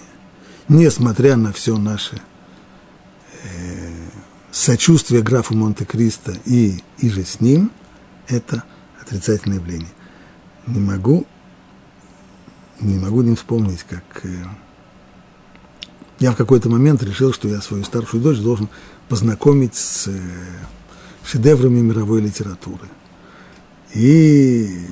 Несмотря 0.67 1.37
на 1.37 1.53
все 1.53 1.77
наше 1.77 2.21
э, 3.43 3.89
сочувствие 4.51 5.21
графу 5.21 5.55
Монте-Кристо 5.55 6.35
и, 6.45 6.83
и 6.97 7.09
же 7.09 7.23
с 7.23 7.39
ним, 7.39 7.71
это 8.27 8.63
отрицательное 9.01 9.57
явление. 9.57 9.91
Не 10.67 10.79
могу, 10.79 11.25
не 12.81 12.97
могу 12.97 13.21
не 13.21 13.35
вспомнить, 13.35 13.85
как 13.87 14.25
э, 14.25 14.43
я 16.19 16.31
в 16.31 16.35
какой-то 16.35 16.69
момент 16.69 17.03
решил, 17.03 17.33
что 17.33 17.47
я 17.47 17.61
свою 17.61 17.83
старшую 17.83 18.23
дочь 18.23 18.39
должен 18.39 18.69
познакомить 19.09 19.75
с 19.75 20.07
э, 20.07 20.19
шедеврами 21.23 21.79
мировой 21.79 22.21
литературы. 22.21 22.87
И 23.93 24.85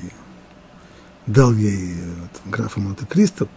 дал 1.26 1.52
ей 1.52 1.96
вот, 2.20 2.52
графа 2.52 2.80
Монте-Кристо, 2.80 3.48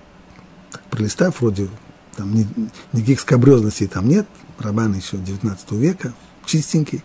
пролистав, 0.89 1.39
вроде 1.41 1.69
там 2.15 2.33
ни, 2.33 2.47
никаких 2.93 3.19
скобрезностей 3.19 3.87
там 3.87 4.07
нет, 4.07 4.27
роман 4.57 4.93
еще 4.93 5.17
19 5.17 5.71
века, 5.73 6.13
чистенький, 6.45 7.03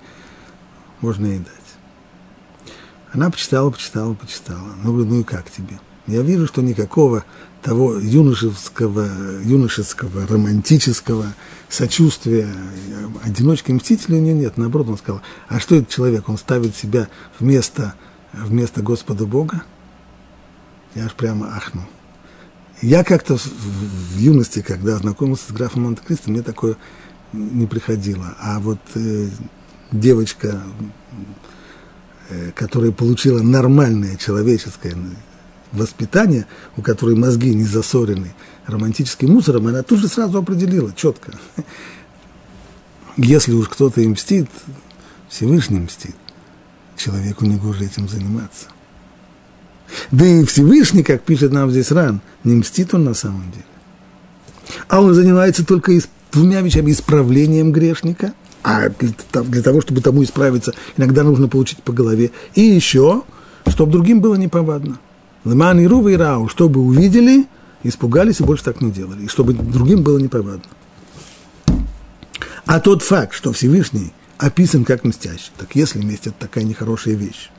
можно 1.01 1.27
ей 1.27 1.39
дать. 1.39 2.73
Она 3.13 3.31
почитала, 3.31 3.71
почитала, 3.71 4.15
почитала. 4.15 4.75
Ну, 4.83 4.93
ну 5.05 5.21
и 5.21 5.25
как 5.25 5.51
тебе? 5.51 5.79
Я 6.07 6.23
вижу, 6.23 6.47
что 6.47 6.63
никакого 6.63 7.25
того 7.63 7.99
юношеского, 7.99 9.09
юношеского, 9.43 10.27
романтического 10.27 11.33
сочувствия 11.69 12.49
одиночке 13.23 13.73
мстителю 13.73 14.19
у 14.19 14.21
нее 14.21 14.35
нет. 14.35 14.57
Наоборот, 14.57 14.89
он 14.89 14.99
сказал, 14.99 15.23
а 15.49 15.61
что 15.61 15.77
этот 15.77 15.89
человек? 15.89 16.29
Он 16.29 16.37
ставит 16.37 16.75
себя 16.75 17.09
вместо, 17.39 17.95
вместо 18.33 18.83
Господа 18.83 19.27
Бога? 19.27 19.63
Я 20.95 21.07
аж 21.07 21.15
прямо 21.15 21.57
ахнул. 21.57 21.85
Я 22.83 23.05
как-то 23.05 23.37
в, 23.37 23.47
в 23.47 24.19
юности, 24.19 24.61
когда 24.61 24.97
знакомился 24.97 25.45
с 25.49 25.53
графом 25.53 25.85
Монте-Кристо, 25.85 26.31
мне 26.31 26.43
такое 26.43 26.77
не 27.33 27.67
приходило. 27.67 28.37
А 28.41 28.59
вот 28.59 28.81
э, 28.97 29.29
девочка, 29.93 30.61
э, 32.29 32.51
которая 32.57 32.91
получила 32.91 33.41
нормальное 33.41 34.17
человеческое 34.17 34.97
воспитания, 35.73 36.47
у 36.77 36.83
которой 36.83 37.17
мозги 37.17 37.55
не 37.55 37.65
засорены 37.65 38.35
романтическим 38.67 39.31
мусором, 39.31 39.67
она 39.67 39.83
тут 39.83 39.99
же 39.99 40.09
сразу 40.09 40.39
определила 40.39 40.93
четко. 40.95 41.33
Если 43.17 43.53
уж 43.53 43.69
кто-то 43.69 44.01
им 44.01 44.13
мстит, 44.13 44.49
Всевышний 45.29 45.81
мстит. 45.81 46.15
Человеку 46.97 47.45
не 47.45 47.57
гоже 47.57 47.87
этим 47.87 48.09
заниматься. 48.09 48.67
Да 50.11 50.25
и 50.25 50.45
Всевышний, 50.45 51.03
как 51.03 51.23
пишет 51.23 51.53
нам 51.53 51.71
здесь 51.71 51.91
Ран, 51.91 52.21
не 52.45 52.55
мстит 52.55 52.95
он 52.95 53.05
на 53.05 53.15
самом 53.15 53.51
деле. 53.51 53.65
А 54.89 55.01
он 55.01 55.13
занимается 55.13 55.65
только 55.65 55.93
двумя 56.31 56.61
вещами. 56.61 56.93
Исправлением 56.93 57.73
грешника, 57.73 58.33
а 58.63 58.89
для 58.89 59.63
того, 59.63 59.81
чтобы 59.81 60.01
тому 60.01 60.23
исправиться, 60.23 60.73
иногда 60.97 61.25
нужно 61.25 61.49
получить 61.49 61.83
по 61.83 61.93
голове. 61.93 62.31
И 62.55 62.63
еще, 62.63 63.25
чтобы 63.67 63.93
другим 63.93 64.21
было 64.21 64.37
неповадно. 64.37 64.99
Леман 65.45 65.81
и 65.81 65.87
Рува 65.87 66.11
и 66.11 66.17
Рау, 66.17 66.49
чтобы 66.49 66.81
увидели, 66.81 67.47
испугались 67.83 68.41
и 68.41 68.45
больше 68.45 68.65
так 68.65 68.81
не 68.81 68.91
делали, 68.91 69.25
и 69.25 69.29
чтобы 69.29 69.55
другим 69.55 70.03
было 70.03 70.19
неповадно. 70.19 70.65
А 72.65 72.81
тот 72.81 73.03
факт, 73.03 73.35
что 73.35 73.53
Всевышний 73.53 74.13
описан 74.39 74.85
как 74.85 75.05
мстящий, 75.05 75.51
так 75.57 75.75
если 75.75 76.03
месть– 76.03 76.27
это 76.29 76.37
такая 76.39 76.65
нехорошая 76.65 77.15
вещь, 77.15 77.51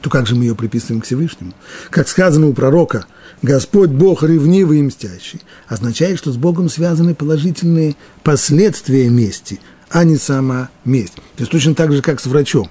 то 0.00 0.10
как 0.10 0.26
же 0.26 0.34
мы 0.34 0.44
ее 0.44 0.54
приписываем 0.54 1.02
к 1.02 1.04
Всевышнему? 1.04 1.52
Как 1.90 2.08
сказано 2.08 2.48
у 2.48 2.52
пророка, 2.52 3.06
Господь 3.42 3.90
Бог 3.90 4.22
ревнивый 4.22 4.80
и 4.80 4.82
мстящий, 4.82 5.40
означает, 5.68 6.18
что 6.18 6.32
с 6.32 6.36
Богом 6.36 6.68
связаны 6.68 7.14
положительные 7.14 7.96
последствия 8.22 9.08
мести, 9.08 9.60
а 9.90 10.04
не 10.04 10.16
сама 10.16 10.70
месть. 10.84 11.14
То 11.14 11.40
есть 11.40 11.52
точно 11.52 11.74
так 11.74 11.92
же, 11.92 12.02
как 12.02 12.20
с 12.20 12.26
врачом. 12.26 12.70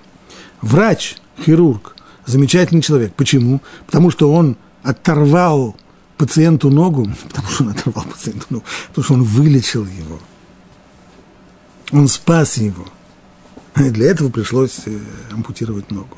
Врач, 0.62 1.18
хирург, 1.44 1.96
замечательный 2.30 2.82
человек. 2.82 3.14
Почему? 3.16 3.62
Потому 3.86 4.12
что 4.12 4.32
он 4.32 4.58
оторвал 4.84 5.76
пациенту 6.18 6.70
ногу, 6.70 7.10
потому 7.28 7.48
что 7.50 7.64
он 7.64 7.70
оторвал 7.72 8.06
пациенту 8.06 8.46
ногу, 8.50 8.66
потому 8.90 9.04
что 9.04 9.14
он 9.16 9.24
вылечил 9.24 9.86
его. 9.86 10.20
Он 11.92 12.08
спас 12.08 12.58
его. 12.58 12.86
И 13.78 13.90
для 13.90 14.12
этого 14.12 14.30
пришлось 14.30 14.82
э, 14.86 15.00
ампутировать 15.32 15.90
ногу. 15.92 16.18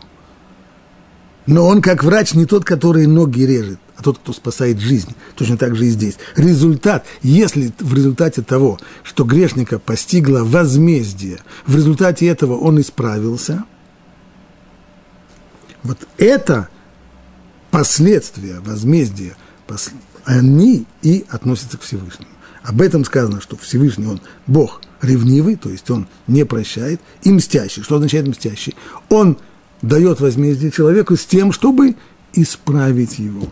Но 1.48 1.66
он, 1.66 1.82
как 1.82 2.04
врач, 2.04 2.34
не 2.34 2.46
тот, 2.46 2.66
который 2.66 3.08
ноги 3.08 3.42
режет, 3.42 3.80
а 3.98 4.04
тот, 4.04 4.20
кто 4.20 4.34
спасает 4.34 4.80
жизнь. 4.80 5.16
Точно 5.36 5.58
так 5.58 5.76
же 5.76 5.86
и 5.86 5.90
здесь. 5.90 6.18
Результат, 6.36 7.06
если 7.24 7.74
в 7.80 7.94
результате 7.94 8.42
того, 8.42 8.80
что 9.04 9.24
грешника 9.24 9.80
постигло 9.80 10.44
возмездие, 10.44 11.40
в 11.66 11.76
результате 11.76 12.28
этого 12.28 12.58
он 12.58 12.80
исправился– 12.80 13.64
вот 15.84 15.98
это 16.18 16.70
последствия, 17.72 18.60
возмездия, 18.60 19.36
они 20.26 20.86
и 21.02 21.26
относятся 21.30 21.78
к 21.78 21.82
Всевышнему. 21.82 22.30
Об 22.64 22.82
этом 22.82 23.06
сказано, 23.06 23.42
что 23.42 23.58
Всевышний, 23.58 24.06
он 24.06 24.22
Бог 24.46 24.82
ревнивый, 25.02 25.56
то 25.56 25.70
есть 25.70 25.90
он 25.90 26.08
не 26.28 26.46
прощает, 26.46 27.02
и 27.24 27.32
мстящий. 27.32 27.82
Что 27.82 27.96
означает 27.96 28.28
мстящий? 28.28 28.76
Он 29.10 29.38
дает 29.82 30.20
возмездие 30.20 30.72
человеку 30.72 31.16
с 31.16 31.26
тем, 31.26 31.52
чтобы 31.52 31.96
исправить 32.34 33.18
его. 33.18 33.52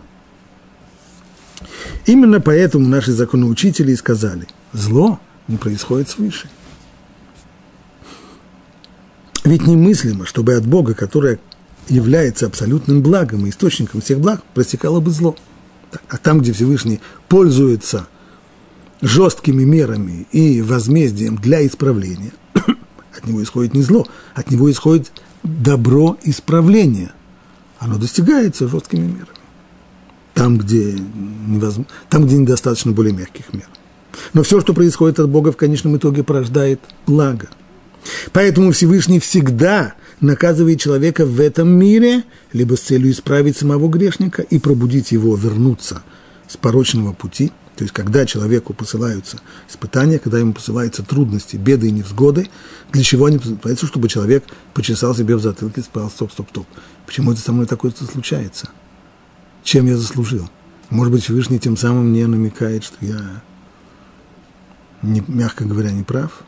Именно 2.06 2.40
поэтому 2.40 2.86
наши 2.86 3.12
законоучители 3.12 3.94
сказали, 3.94 4.46
зло 4.72 5.18
не 5.48 5.56
происходит 5.56 6.08
свыше. 6.08 6.48
Ведь 9.44 9.66
немыслимо, 9.66 10.26
чтобы 10.26 10.54
от 10.54 10.66
Бога, 10.66 10.94
который 10.94 11.40
является 11.90 12.46
абсолютным 12.46 13.02
благом 13.02 13.46
и 13.46 13.50
источником 13.50 14.00
всех 14.00 14.20
благ, 14.20 14.42
простекало 14.54 15.00
бы 15.00 15.10
зло. 15.10 15.36
А 16.08 16.16
там, 16.16 16.40
где 16.40 16.52
Всевышний 16.52 17.00
пользуется 17.28 18.06
жесткими 19.02 19.64
мерами 19.64 20.26
и 20.30 20.62
возмездием 20.62 21.36
для 21.36 21.66
исправления, 21.66 22.32
от 22.54 23.26
него 23.26 23.42
исходит 23.42 23.74
не 23.74 23.82
зло, 23.82 24.06
от 24.34 24.50
него 24.50 24.70
исходит 24.70 25.10
добро 25.42 26.16
исправления. 26.22 27.12
Оно 27.78 27.98
достигается 27.98 28.68
жесткими 28.68 29.06
мерами. 29.06 29.26
Там, 30.34 30.58
где, 30.58 30.92
невозможно, 30.92 31.86
там, 32.08 32.24
где 32.24 32.36
недостаточно 32.36 32.92
более 32.92 33.12
мягких 33.12 33.52
мер. 33.52 33.68
Но 34.32 34.42
все, 34.42 34.60
что 34.60 34.74
происходит 34.74 35.18
от 35.18 35.28
Бога, 35.28 35.50
в 35.50 35.56
конечном 35.56 35.96
итоге 35.96 36.22
порождает 36.22 36.80
благо. 37.06 37.48
Поэтому 38.32 38.72
Всевышний 38.72 39.18
всегда 39.18 39.94
наказывает 40.20 40.80
человека 40.80 41.24
в 41.24 41.40
этом 41.40 41.68
мире, 41.68 42.24
либо 42.52 42.76
с 42.76 42.80
целью 42.80 43.10
исправить 43.10 43.56
самого 43.56 43.88
грешника 43.88 44.42
и 44.42 44.58
пробудить 44.58 45.12
его 45.12 45.34
вернуться 45.36 46.02
с 46.46 46.56
порочного 46.56 47.12
пути. 47.12 47.52
То 47.76 47.84
есть, 47.84 47.94
когда 47.94 48.26
человеку 48.26 48.74
посылаются 48.74 49.38
испытания, 49.68 50.18
когда 50.18 50.38
ему 50.38 50.52
посылаются 50.52 51.02
трудности, 51.02 51.56
беды 51.56 51.88
и 51.88 51.92
невзгоды, 51.92 52.48
для 52.92 53.02
чего 53.02 53.26
они 53.26 53.38
посылаются? 53.38 53.86
Чтобы 53.86 54.08
человек 54.08 54.44
почесал 54.74 55.14
себе 55.14 55.36
в 55.36 55.40
затылке 55.40 55.80
и 55.80 55.84
сказал, 55.84 56.10
стоп, 56.10 56.32
стоп, 56.32 56.48
стоп. 56.50 56.66
Почему 57.06 57.32
это 57.32 57.40
со 57.40 57.52
мной 57.52 57.66
такое-то 57.66 58.04
случается? 58.04 58.68
Чем 59.64 59.86
я 59.86 59.96
заслужил? 59.96 60.50
Может 60.90 61.12
быть, 61.12 61.24
Всевышний 61.24 61.58
тем 61.58 61.76
самым 61.76 62.10
мне 62.10 62.26
намекает, 62.26 62.84
что 62.84 62.96
я 63.00 63.42
не, 65.02 65.22
мягко 65.26 65.64
говоря, 65.64 65.90
не 65.90 66.02
прав. 66.02 66.42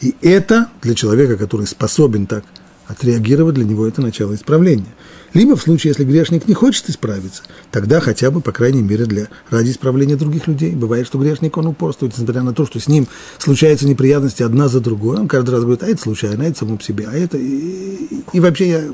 И 0.00 0.14
это 0.20 0.68
для 0.82 0.94
человека, 0.94 1.36
который 1.36 1.66
способен 1.66 2.26
так 2.26 2.44
отреагировать, 2.86 3.54
для 3.54 3.64
него 3.64 3.86
это 3.86 4.00
начало 4.00 4.34
исправления. 4.34 4.94
Либо 5.34 5.56
в 5.56 5.62
случае, 5.62 5.90
если 5.90 6.04
грешник 6.04 6.48
не 6.48 6.54
хочет 6.54 6.88
исправиться, 6.88 7.42
тогда 7.70 8.00
хотя 8.00 8.30
бы, 8.30 8.40
по 8.40 8.52
крайней 8.52 8.82
мере, 8.82 9.04
для, 9.04 9.28
ради 9.50 9.70
исправления 9.70 10.16
других 10.16 10.46
людей. 10.46 10.74
Бывает, 10.74 11.06
что 11.06 11.18
грешник, 11.18 11.56
он 11.56 11.66
упорствует, 11.66 12.16
несмотря 12.16 12.42
на 12.42 12.54
то, 12.54 12.64
что 12.64 12.80
с 12.80 12.88
ним 12.88 13.06
случаются 13.38 13.86
неприятности 13.86 14.42
одна 14.42 14.68
за 14.68 14.80
другой. 14.80 15.18
Он 15.18 15.28
каждый 15.28 15.50
раз 15.50 15.62
говорит, 15.62 15.82
а 15.82 15.88
это 15.88 16.00
случайно, 16.00 16.44
а 16.44 16.48
это 16.48 16.58
само 16.58 16.76
по 16.76 16.82
себе, 16.82 17.08
а 17.10 17.12
это... 17.14 17.36
И, 17.36 18.22
и 18.32 18.40
вообще 18.40 18.68
я, 18.68 18.84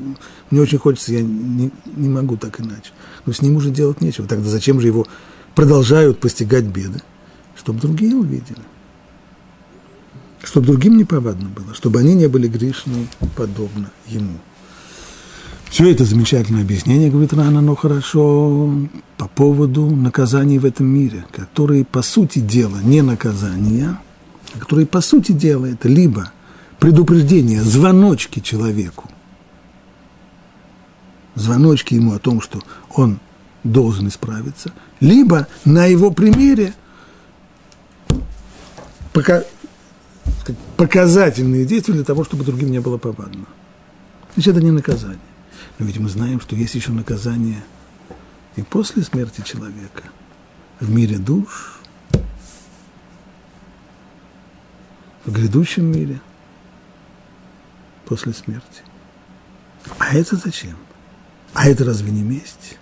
мне 0.49 0.61
очень 0.61 0.79
хочется, 0.79 1.13
я 1.13 1.21
не, 1.21 1.71
не 1.95 2.09
могу 2.09 2.35
так 2.35 2.59
иначе. 2.59 2.91
Но 3.25 3.31
с 3.31 3.41
ним 3.41 3.55
уже 3.55 3.69
делать 3.69 4.01
нечего. 4.01 4.27
Тогда 4.27 4.49
зачем 4.49 4.81
же 4.81 4.87
его 4.87 5.07
продолжают 5.55 6.19
постигать 6.19 6.65
беды? 6.65 7.01
чтобы 7.63 7.79
другие 7.79 8.15
увидели. 8.15 8.59
Чтобы 10.43 10.67
другим 10.67 10.97
не 10.97 11.05
повадно 11.05 11.47
было, 11.49 11.73
чтобы 11.73 11.99
они 11.99 12.13
не 12.13 12.27
были 12.27 12.47
грешны 12.47 13.07
подобно 13.35 13.89
ему. 14.07 14.37
Все 15.69 15.89
это 15.89 16.05
замечательное 16.05 16.61
объяснение, 16.61 17.09
говорит 17.09 17.33
Рана, 17.33 17.61
но 17.61 17.75
хорошо 17.75 18.71
по 19.17 19.27
поводу 19.27 19.89
наказаний 19.89 20.59
в 20.59 20.65
этом 20.65 20.85
мире, 20.85 21.25
которые 21.31 21.83
по 21.85 22.03
сути 22.03 22.39
дела 22.39 22.77
не 22.83 23.01
наказания, 23.01 23.99
а 24.53 24.59
которые 24.59 24.85
по 24.85 25.01
сути 25.01 25.31
дела 25.31 25.65
это 25.65 25.87
либо 25.87 26.31
предупреждение, 26.77 27.63
звоночки 27.63 28.39
человеку, 28.39 29.09
звоночки 31.33 31.95
ему 31.95 32.13
о 32.13 32.19
том, 32.19 32.41
что 32.41 32.59
он 32.93 33.19
должен 33.63 34.09
исправиться, 34.09 34.73
либо 34.99 35.47
на 35.65 35.85
его 35.85 36.11
примере 36.11 36.75
пока, 39.13 39.43
показательные 40.77 41.65
действия 41.65 41.93
для 41.93 42.03
того, 42.03 42.23
чтобы 42.23 42.43
другим 42.43 42.71
не 42.71 42.79
было 42.79 42.97
повадно. 42.97 43.45
Значит, 44.35 44.55
это 44.55 44.65
не 44.65 44.71
наказание. 44.71 45.19
Но 45.79 45.85
ведь 45.85 45.97
мы 45.99 46.09
знаем, 46.09 46.39
что 46.39 46.55
есть 46.55 46.75
еще 46.75 46.91
наказание 46.91 47.63
и 48.55 48.61
после 48.61 49.03
смерти 49.03 49.41
человека 49.41 50.03
в 50.79 50.89
мире 50.89 51.17
душ, 51.17 51.79
в 55.25 55.31
грядущем 55.31 55.85
мире 55.91 56.19
после 58.05 58.33
смерти. 58.33 58.83
А 59.97 60.15
это 60.15 60.35
зачем? 60.35 60.77
А 61.53 61.67
это 61.67 61.85
разве 61.85 62.11
не 62.11 62.21
месть? 62.21 62.77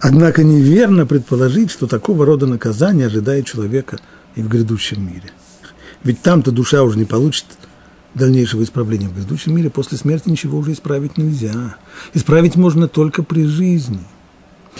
Однако 0.00 0.42
неверно 0.42 1.06
предположить, 1.06 1.70
что 1.70 1.86
такого 1.86 2.24
рода 2.24 2.46
наказание 2.46 3.06
ожидает 3.06 3.46
человека 3.46 3.98
и 4.34 4.42
в 4.42 4.48
грядущем 4.48 5.06
мире. 5.06 5.30
Ведь 6.02 6.22
там-то 6.22 6.50
душа 6.52 6.82
уже 6.82 6.98
не 6.98 7.04
получит 7.04 7.44
дальнейшего 8.14 8.62
исправления. 8.62 9.08
В 9.08 9.14
грядущем 9.14 9.54
мире 9.54 9.68
после 9.68 9.98
смерти 9.98 10.30
ничего 10.30 10.58
уже 10.58 10.72
исправить 10.72 11.18
нельзя. 11.18 11.76
Исправить 12.14 12.56
можно 12.56 12.88
только 12.88 13.22
при 13.22 13.44
жизни. 13.44 14.00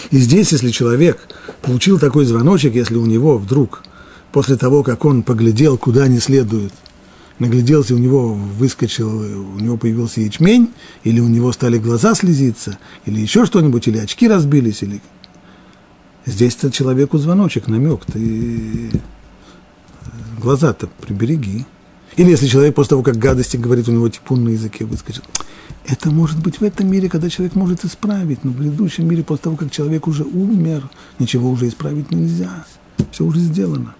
И 0.09 0.17
здесь, 0.17 0.51
если 0.53 0.71
человек 0.71 1.27
получил 1.61 1.99
такой 1.99 2.25
звоночек, 2.25 2.73
если 2.73 2.95
у 2.95 3.05
него 3.05 3.37
вдруг, 3.37 3.83
после 4.31 4.57
того, 4.57 4.81
как 4.81 5.05
он 5.05 5.21
поглядел, 5.21 5.77
куда 5.77 6.07
не 6.07 6.19
следует, 6.19 6.73
нагляделся, 7.41 7.95
у 7.95 7.97
него 7.97 8.33
выскочил, 8.33 9.09
у 9.09 9.59
него 9.59 9.75
появился 9.75 10.21
ячмень, 10.21 10.69
или 11.03 11.19
у 11.19 11.27
него 11.27 11.51
стали 11.51 11.79
глаза 11.79 12.13
слезиться, 12.13 12.77
или 13.05 13.19
еще 13.19 13.45
что-нибудь, 13.45 13.87
или 13.87 13.97
очки 13.97 14.27
разбились, 14.27 14.83
или... 14.83 15.01
Здесь-то 16.27 16.71
человеку 16.71 17.17
звоночек, 17.17 17.67
намек, 17.67 18.05
ты 18.05 18.91
глаза-то 20.39 20.87
прибереги. 21.01 21.65
Или 22.15 22.29
если 22.29 22.45
человек 22.45 22.75
после 22.75 22.91
того, 22.91 23.01
как 23.01 23.17
гадости 23.17 23.57
говорит, 23.57 23.87
у 23.87 23.91
него 23.91 24.07
типун 24.07 24.43
на 24.43 24.49
языке 24.49 24.85
выскочил. 24.85 25.23
Это 25.87 26.11
может 26.11 26.39
быть 26.39 26.59
в 26.59 26.63
этом 26.63 26.91
мире, 26.91 27.09
когда 27.09 27.27
человек 27.27 27.55
может 27.55 27.83
исправить, 27.85 28.43
но 28.43 28.51
в 28.51 28.55
предыдущем 28.55 29.07
мире, 29.07 29.23
после 29.23 29.45
того, 29.45 29.55
как 29.55 29.71
человек 29.71 30.07
уже 30.07 30.23
умер, 30.23 30.87
ничего 31.17 31.49
уже 31.49 31.67
исправить 31.67 32.11
нельзя. 32.11 32.65
Все 33.11 33.25
уже 33.25 33.39
сделано. 33.39 33.95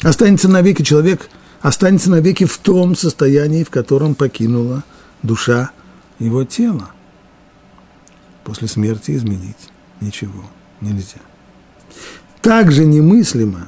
Останется 0.00 0.48
навеки 0.48 0.82
человек– 0.82 1.28
останется 1.66 2.10
навеки 2.12 2.44
в 2.44 2.58
том 2.58 2.94
состоянии, 2.94 3.64
в 3.64 3.70
котором 3.70 4.14
покинула 4.14 4.84
душа 5.24 5.72
его 6.20 6.44
тело. 6.44 6.90
После 8.44 8.68
смерти 8.68 9.16
изменить 9.16 9.72
ничего 10.00 10.44
нельзя. 10.80 11.18
Также 12.40 12.84
немыслимо, 12.84 13.66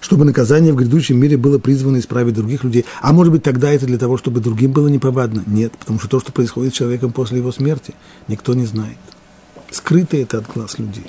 чтобы 0.00 0.24
наказание 0.24 0.72
в 0.72 0.76
грядущем 0.76 1.18
мире 1.18 1.36
было 1.36 1.58
призвано 1.58 1.98
исправить 1.98 2.32
других 2.32 2.64
людей. 2.64 2.86
А 3.02 3.12
может 3.12 3.34
быть, 3.34 3.42
тогда 3.42 3.70
это 3.70 3.84
для 3.84 3.98
того, 3.98 4.16
чтобы 4.16 4.40
другим 4.40 4.72
было 4.72 4.88
неповадно? 4.88 5.44
Нет, 5.46 5.72
потому 5.76 5.98
что 5.98 6.08
то, 6.08 6.20
что 6.20 6.32
происходит 6.32 6.72
с 6.72 6.78
человеком 6.78 7.12
после 7.12 7.36
его 7.36 7.52
смерти, 7.52 7.94
никто 8.28 8.54
не 8.54 8.64
знает. 8.64 8.96
Скрыто 9.70 10.16
это 10.16 10.38
от 10.38 10.46
глаз 10.46 10.78
людей. 10.78 11.08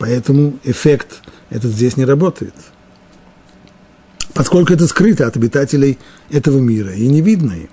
Поэтому 0.00 0.58
эффект 0.64 1.22
этот 1.50 1.70
здесь 1.70 1.96
не 1.96 2.04
работает– 2.04 2.54
поскольку 4.34 4.72
это 4.72 4.86
скрыто 4.86 5.26
от 5.26 5.36
обитателей 5.36 5.98
этого 6.30 6.58
мира 6.58 6.92
и 6.92 7.06
не 7.06 7.22
видно 7.22 7.52
им. 7.52 7.70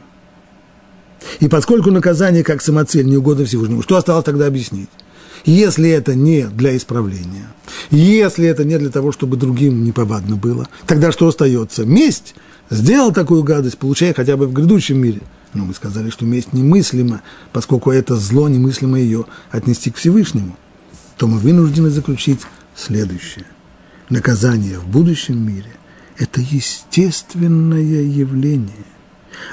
И 1.39 1.47
поскольку 1.47 1.91
наказание 1.91 2.43
как 2.43 2.62
самоцель 2.62 3.05
не 3.05 3.18
угодно 3.18 3.45
Всевышнему, 3.45 3.82
что 3.82 3.97
осталось 3.97 4.26
тогда 4.26 4.47
объяснить? 4.47 4.89
Если 5.43 5.89
это 5.89 6.14
не 6.14 6.47
для 6.47 6.78
исправления, 6.78 7.47
если 7.89 8.47
это 8.47 8.64
не 8.64 8.78
для 8.78 8.89
того, 8.89 9.12
чтобы 9.12 9.38
другим 9.38 9.84
неповадно 9.84 10.36
было, 10.36 10.68
тогда 10.86 11.12
что 11.12 11.28
остается? 11.28 11.84
Месть 11.84 12.36
сделал 12.70 13.12
такую 13.12 13.43
гадость, 13.43 13.80
получая 13.80 14.14
хотя 14.14 14.38
бы 14.38 14.47
в 14.47 14.53
грядущем 14.53 14.99
мире. 14.99 15.22
Но 15.53 15.66
мы 15.66 15.74
сказали, 15.74 16.12
что 16.12 16.26
месть 16.26 16.53
немыслима, 16.53 17.22
поскольку 17.51 17.91
это 17.91 18.16
зло 18.16 18.47
немыслимо 18.47 18.99
ее 18.99 19.26
отнести 19.49 19.89
к 19.89 19.97
Всевышнему, 19.97 20.55
то 21.18 21.28
мы 21.28 21.39
вынуждены 21.39 21.89
заключить 21.89 22.41
следующее. 22.76 23.45
Наказание 24.09 24.78
в 24.80 24.88
будущем 24.88 25.45
мире 25.45 25.72
это 26.22 26.39
естественное 26.39 28.03
явление. 28.03 28.86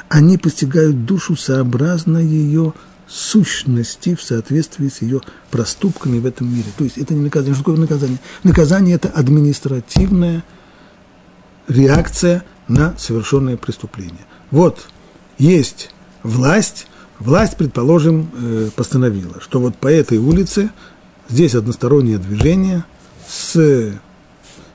Они 0.09 0.37
постигают 0.37 1.07
душу 1.07 1.35
сообразно 1.35 2.19
ее 2.19 2.75
сущности 3.07 4.15
в 4.15 4.23
соответствии 4.23 4.89
с 4.89 5.01
ее 5.01 5.23
проступками 5.51 6.19
в 6.19 6.27
этом 6.27 6.55
мире. 6.55 6.67
То 6.77 6.85
есть 6.85 6.99
это 6.99 7.15
не 7.15 7.21
наказание. 7.21 7.55
Что 7.55 7.65
такое 7.65 7.81
наказание? 7.81 8.19
Наказание– 8.43 8.95
это 8.97 9.09
административная 9.09 10.45
реакция 11.69 12.45
на 12.69 12.95
совершенное 12.99 13.57
преступление. 13.57 14.27
Вот 14.51 14.89
есть 15.39 15.91
власть, 16.23 16.87
власть, 17.19 17.57
предположим, 17.57 18.31
э, 18.35 18.69
постановила, 18.77 19.41
что 19.41 19.59
вот 19.59 19.77
по 19.77 19.89
этой 19.89 20.19
улице 20.19 20.71
здесь 21.31 21.55
одностороннее 21.55 22.19
движение 22.19 22.85
с 23.27 23.99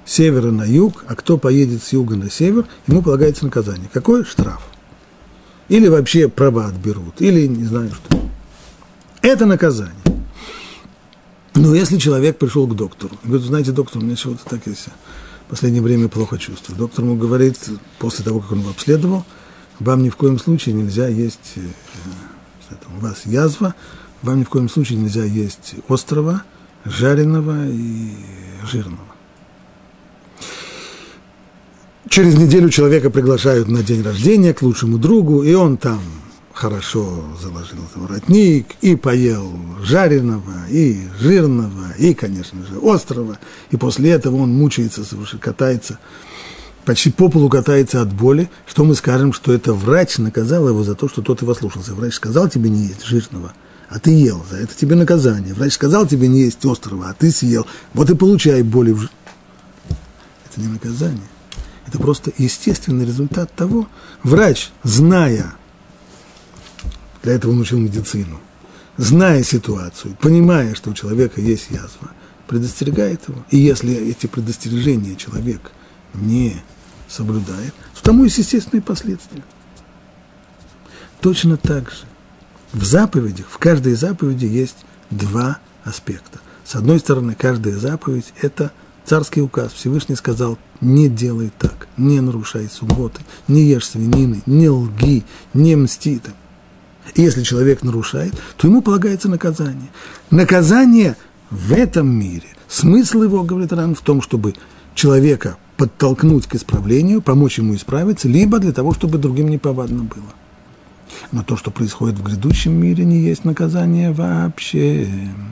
севера 0.05 0.51
на 0.51 0.63
юг, 0.63 1.05
а 1.07 1.15
кто 1.15 1.37
поедет 1.37 1.83
с 1.83 1.93
юга 1.93 2.15
на 2.15 2.29
север, 2.29 2.65
ему 2.87 3.01
полагается 3.01 3.45
наказание. 3.45 3.89
Какой 3.91 4.23
штраф? 4.25 4.61
Или 5.69 5.87
вообще 5.87 6.27
права 6.27 6.67
отберут, 6.67 7.21
или 7.21 7.47
не 7.47 7.65
знаю 7.65 7.91
что. 7.93 8.19
Это 9.21 9.45
наказание. 9.45 9.95
Но 11.55 11.75
если 11.75 11.97
человек 11.97 12.37
пришел 12.37 12.67
к 12.67 12.75
доктору 12.75 13.15
и 13.23 13.27
говорит, 13.27 13.47
знаете, 13.47 13.71
доктор, 13.71 14.01
у 14.01 14.05
меня 14.05 14.15
чего-то 14.15 14.43
так 14.45 14.61
если 14.65 14.91
в 15.47 15.49
последнее 15.49 15.83
время 15.83 16.07
плохо 16.07 16.37
чувствует. 16.37 16.79
Доктор 16.79 17.05
ему 17.05 17.15
говорит, 17.15 17.57
после 17.99 18.25
того, 18.25 18.39
как 18.39 18.53
он 18.53 18.59
его 18.59 18.71
обследовал, 18.71 19.25
вам 19.79 20.03
ни 20.03 20.09
в 20.09 20.15
коем 20.15 20.39
случае 20.39 20.75
нельзя 20.75 21.07
есть, 21.07 21.53
э, 21.55 22.75
у 22.95 22.99
вас 22.99 23.25
язва, 23.25 23.75
вам 24.21 24.39
ни 24.39 24.43
в 24.43 24.49
коем 24.49 24.69
случае 24.69 24.99
нельзя 24.99 25.23
есть 25.23 25.75
острого, 25.87 26.43
жареного 26.85 27.67
и 27.69 28.13
жирного. 28.63 29.12
Через 32.09 32.35
неделю 32.35 32.69
человека 32.69 33.09
приглашают 33.09 33.69
на 33.69 33.81
день 33.81 34.03
рождения 34.03 34.53
к 34.53 34.61
лучшему 34.61 34.97
другу, 34.97 35.41
и 35.43 35.53
он 35.53 35.77
там 35.77 36.01
хорошо 36.53 37.23
заложил 37.41 37.79
воротник, 37.95 38.67
и 38.81 38.95
поел 38.95 39.51
жареного, 39.81 40.67
и 40.69 41.07
жирного, 41.19 41.93
и, 41.97 42.13
конечно 42.13 42.59
же, 42.65 42.79
острого. 42.81 43.39
И 43.71 43.77
после 43.77 44.11
этого 44.11 44.37
он 44.37 44.53
мучается, 44.53 45.03
катается, 45.39 45.97
почти 46.85 47.09
по 47.09 47.29
полу 47.29 47.49
катается 47.49 48.01
от 48.01 48.13
боли. 48.13 48.49
Что 48.67 48.83
мы 48.83 48.95
скажем, 48.95 49.33
что 49.33 49.53
это 49.53 49.73
врач 49.73 50.17
наказал 50.17 50.67
его 50.67 50.83
за 50.83 50.95
то, 50.95 51.07
что 51.07 51.21
тот 51.21 51.41
его 51.41 51.53
слушался. 51.55 51.93
Врач 51.93 52.13
сказал 52.13 52.49
тебе 52.49 52.69
не 52.69 52.87
есть 52.87 53.05
жирного, 53.05 53.53
а 53.89 53.99
ты 53.99 54.11
ел. 54.11 54.45
За 54.51 54.57
это 54.57 54.75
тебе 54.75 54.95
наказание. 54.95 55.53
Врач 55.53 55.73
сказал 55.73 56.05
тебе 56.05 56.27
не 56.27 56.41
есть 56.41 56.63
острого, 56.65 57.09
а 57.09 57.13
ты 57.13 57.31
съел. 57.31 57.65
Вот 57.93 58.09
и 58.09 58.15
получай 58.15 58.61
боли. 58.61 58.95
Это 60.45 60.61
не 60.61 60.67
наказание. 60.67 61.32
Это 61.93 62.01
просто 62.01 62.31
естественный 62.39 63.05
результат 63.05 63.53
того. 63.53 63.87
Врач, 64.23 64.71
зная, 64.81 65.53
для 67.21 67.33
этого 67.33 67.51
он 67.51 67.59
учил 67.59 67.77
медицину, 67.77 68.39
зная 68.97 69.43
ситуацию, 69.43 70.17
понимая, 70.19 70.73
что 70.73 70.89
у 70.89 70.95
человека 70.95 71.39
есть 71.39 71.67
язва, 71.69 72.09
предостерегает 72.47 73.27
его. 73.27 73.45
И 73.51 73.59
если 73.59 73.93
эти 73.93 74.25
предостережения 74.25 75.15
человек 75.15 75.69
не 76.15 76.63
соблюдает, 77.07 77.75
то 77.93 78.01
тому 78.01 78.23
есть 78.23 78.39
естественные 78.39 78.81
последствия. 78.81 79.43
Точно 81.21 81.57
так 81.57 81.91
же 81.91 82.07
в 82.71 82.83
заповедях, 82.83 83.45
в 83.51 83.59
каждой 83.59 83.93
заповеди 83.93 84.47
есть 84.47 84.77
два 85.11 85.59
аспекта. 85.83 86.39
С 86.65 86.73
одной 86.73 86.97
стороны, 86.97 87.35
каждая 87.35 87.77
заповедь– 87.77 88.33
это 88.41 88.71
царский 89.05 89.41
указ. 89.41 89.73
Всевышний 89.73 90.15
сказал, 90.15 90.57
не 90.83 91.09
делай 91.09 91.51
так, 91.57 91.87
не 91.97 92.19
нарушай 92.19 92.67
субботы, 92.69 93.21
не 93.47 93.63
ешь 93.63 93.87
свинины, 93.87 94.41
не 94.45 94.69
лги, 94.69 95.23
не 95.53 95.75
мсти. 95.75 96.21
И 97.15 97.21
если 97.21 97.43
человек 97.43 97.83
нарушает, 97.83 98.33
то 98.57 98.67
ему 98.67 98.81
полагается 98.81 99.29
наказание. 99.29 99.89
Наказание 100.29 101.15
в 101.49 101.73
этом 101.73 102.07
мире, 102.07 102.47
смысл 102.67 103.23
его, 103.23 103.43
говорит 103.43 103.73
Ран, 103.73 103.95
в 103.95 104.01
том, 104.01 104.21
чтобы 104.21 104.55
человека 104.95 105.57
подтолкнуть 105.77 106.47
к 106.47 106.55
исправлению, 106.55 107.21
помочь 107.21 107.57
ему 107.57 107.75
исправиться, 107.75 108.27
либо 108.27 108.59
для 108.59 108.71
того, 108.71 108.93
чтобы 108.93 109.17
другим 109.17 109.49
неповадно 109.49 110.03
было. 110.03 110.33
Но 111.31 111.43
то, 111.43 111.57
что 111.57 111.71
происходит 111.71 112.17
в 112.17 112.23
грядущем 112.23 112.73
мире, 112.73 113.05
не 113.05 113.19
есть 113.19 113.45
наказание 113.45 114.11
вообще. 114.11 115.03
И 115.03 115.09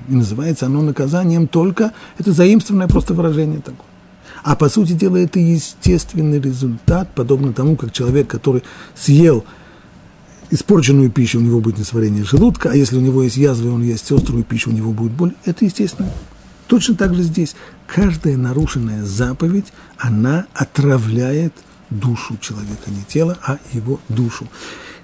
называется 0.07 0.65
оно 0.65 0.81
наказанием 0.81 1.47
только, 1.47 1.93
это 2.17 2.31
заимствованное 2.31 2.87
просто 2.87 3.13
выражение 3.13 3.59
такое. 3.59 3.90
А 4.43 4.55
по 4.55 4.69
сути 4.69 4.93
дела 4.93 5.17
это 5.17 5.39
естественный 5.39 6.39
результат, 6.39 7.13
подобно 7.13 7.53
тому, 7.53 7.75
как 7.75 7.91
человек, 7.91 8.27
который 8.27 8.63
съел 8.95 9.45
испорченную 10.49 11.11
пищу, 11.11 11.39
у 11.39 11.41
него 11.41 11.61
будет 11.61 11.77
несварение 11.77 12.23
желудка, 12.23 12.71
а 12.71 12.75
если 12.75 12.97
у 12.97 13.01
него 13.01 13.23
есть 13.23 13.37
язва, 13.37 13.67
и 13.67 13.71
он 13.71 13.83
ест 13.83 14.11
острую 14.11 14.43
пищу, 14.43 14.71
у 14.71 14.73
него 14.73 14.91
будет 14.91 15.11
боль. 15.11 15.33
Это 15.45 15.65
естественно. 15.65 16.09
Точно 16.67 16.95
так 16.95 17.13
же 17.13 17.23
здесь. 17.23 17.55
Каждая 17.87 18.37
нарушенная 18.37 19.03
заповедь, 19.03 19.73
она 19.97 20.45
отравляет 20.53 21.53
душу 21.89 22.37
человека, 22.39 22.89
не 22.89 23.03
тело, 23.03 23.37
а 23.45 23.59
его 23.73 23.99
душу. 24.09 24.47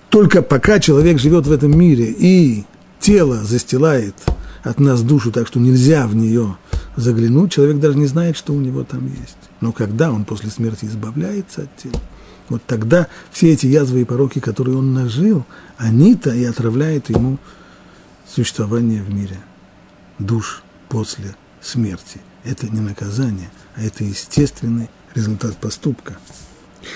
Только 0.10 0.42
пока 0.42 0.80
человек 0.80 1.20
живет 1.20 1.46
в 1.46 1.52
этом 1.52 1.78
мире 1.78 2.06
и 2.18 2.64
тело 3.00 3.44
застилает 3.44 4.16
от 4.68 4.80
нас 4.80 5.02
душу, 5.02 5.32
так 5.32 5.48
что 5.48 5.60
нельзя 5.60 6.08
в 6.08 6.16
нее 6.16 6.58
заглянуть, 6.96 7.54
человек 7.54 7.80
даже 7.80 7.98
не 7.98 8.06
знает, 8.06 8.36
что 8.36 8.54
у 8.54 8.60
него 8.60 8.84
там 8.84 9.08
есть. 9.08 9.38
Но 9.62 9.72
когда 9.72 10.12
он 10.12 10.26
после 10.26 10.50
смерти 10.50 10.86
избавляется 10.86 11.64
от 11.64 11.78
тела, 11.78 12.02
вот 12.50 12.62
тогда 12.66 13.08
все 13.32 13.52
эти 13.52 13.66
язвы 13.66 14.02
и 14.02 14.06
пороки, 14.06 14.40
которые 14.40 14.78
он 14.78 14.94
нажил, 14.94 15.46
они-то 15.78 16.32
и 16.32 16.44
отравляют 16.44 17.10
ему 17.10 17.38
существование 18.28 19.04
в 19.04 19.14
мире. 19.14 19.40
Душ 20.20 20.64
после 20.90 21.36
смерти. 21.62 22.22
Это 22.44 22.68
не 22.68 22.80
наказание, 22.80 23.50
а 23.76 23.84
это 23.84 24.04
естественный 24.04 24.90
результат 25.16 25.58
поступка. 25.58 26.18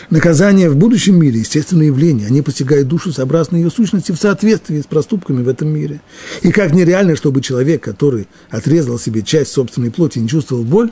Наказание 0.10 0.70
в 0.70 0.76
будущем 0.76 1.20
мире– 1.20 1.40
естественное 1.42 1.88
явление. 1.88 2.28
Они 2.28 2.42
постигают 2.42 2.88
душу 2.88 3.12
сообразно 3.12 3.58
ее 3.58 3.70
сущности 3.70 4.12
в 4.12 4.18
соответствии 4.18 4.82
с 4.82 4.86
проступками 4.86 5.44
в 5.44 5.48
этом 5.48 5.70
мире. 5.70 6.02
И 6.42 6.52
как 6.52 6.74
нереально, 6.74 7.16
чтобы 7.16 7.42
человек, 7.42 7.84
который 7.84 8.28
отрезал 8.50 9.00
себе 9.00 9.22
часть 9.22 9.52
собственной 9.52 9.92
плоти, 9.92 10.20
не 10.20 10.28
чувствовал 10.28 10.64
боль, 10.64 10.92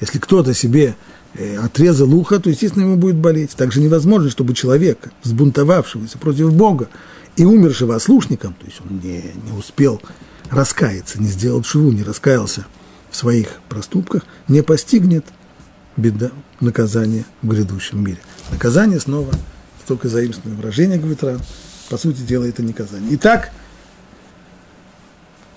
если 0.00 0.18
кто-то 0.18 0.54
себе 0.54 0.96
э, 1.34 1.56
отрезал 1.58 2.12
ухо, 2.14 2.40
то, 2.40 2.50
естественно, 2.50 2.82
ему 2.82 2.96
будет 2.96 3.16
болеть. 3.16 3.50
Также 3.50 3.80
невозможно, 3.80 4.30
чтобы 4.30 4.54
человек, 4.54 5.10
взбунтовавшегося 5.22 6.18
против 6.18 6.52
Бога 6.52 6.88
и 7.36 7.44
умершего 7.44 7.94
ослушником, 7.94 8.54
то 8.60 8.66
есть 8.66 8.80
он 8.88 9.00
не, 9.02 9.24
не 9.46 9.56
успел 9.56 10.02
раскаяться, 10.50 11.20
не 11.20 11.28
сделал 11.28 11.62
шву, 11.62 11.92
не 11.92 12.02
раскаялся– 12.02 12.66
в 13.12 13.16
своих 13.16 13.48
проступках, 13.68 14.24
не 14.48 14.62
постигнет 14.62 15.24
беда, 15.96 16.30
наказание 16.60 17.24
в 17.42 17.48
грядущем 17.48 18.04
мире. 18.04 18.18
Наказание 18.50 19.00
снова, 19.00 19.32
только 19.86 20.08
заимственное 20.08 20.56
выражение, 20.56 20.98
говорит 20.98 21.20
по 21.88 21.96
сути 21.96 22.20
дела, 22.20 22.44
это 22.44 22.62
наказание. 22.62 23.14
Итак, 23.14 23.50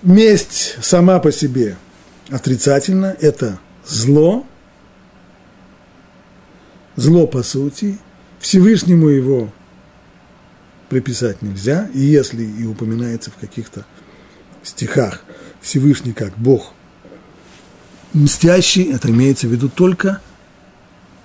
месть 0.01 0.77
сама 0.81 1.19
по 1.19 1.31
себе 1.31 1.77
отрицательно, 2.29 3.15
это 3.19 3.59
зло, 3.86 4.45
зло 6.95 7.27
по 7.27 7.43
сути, 7.43 7.97
Всевышнему 8.39 9.07
его 9.07 9.51
приписать 10.89 11.41
нельзя, 11.41 11.89
и 11.93 11.99
если 11.99 12.43
и 12.43 12.65
упоминается 12.65 13.31
в 13.31 13.36
каких-то 13.36 13.86
стихах 14.63 15.23
Всевышний 15.61 16.13
как 16.13 16.38
Бог 16.38 16.73
мстящий, 18.16 18.91
это 18.91 19.09
имеется 19.09 19.47
в 19.47 19.51
виду 19.51 19.70
только 19.70 20.22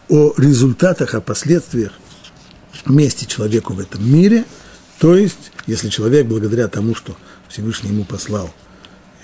о 0.08 0.34
результатах, 0.36 1.14
о 1.14 1.20
последствиях 1.20 1.92
мести 2.86 3.24
человеку 3.26 3.74
в 3.74 3.80
этом 3.80 4.06
мире. 4.10 4.44
То 4.98 5.16
есть, 5.16 5.52
если 5.66 5.88
человек 5.88 6.26
благодаря 6.26 6.68
тому, 6.68 6.94
что 6.94 7.16
Всевышний 7.48 7.90
ему 7.90 8.04
послал 8.04 8.52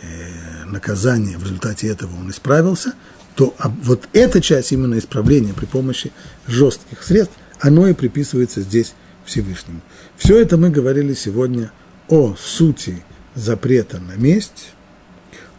э, 0.02 0.64
наказание, 0.66 1.36
в 1.36 1.42
результате 1.42 1.88
этого 1.88 2.16
он 2.16 2.30
исправился, 2.30 2.94
то 3.34 3.54
а 3.58 3.68
вот 3.68 4.08
эта 4.12 4.40
часть 4.40 4.72
именно 4.72 4.98
исправления 4.98 5.52
при 5.52 5.66
помощи 5.66 6.12
жестких 6.46 7.02
средств, 7.02 7.34
оно 7.60 7.88
и 7.88 7.92
приписывается 7.92 8.60
здесь 8.62 8.94
Всевышнему. 9.24 9.80
Все 10.16 10.40
это 10.40 10.56
мы 10.56 10.70
говорили 10.70 11.14
сегодня 11.14 11.72
о 12.08 12.36
сути 12.36 13.04
запрета 13.34 13.98
на 13.98 14.12
месть, 14.12 14.72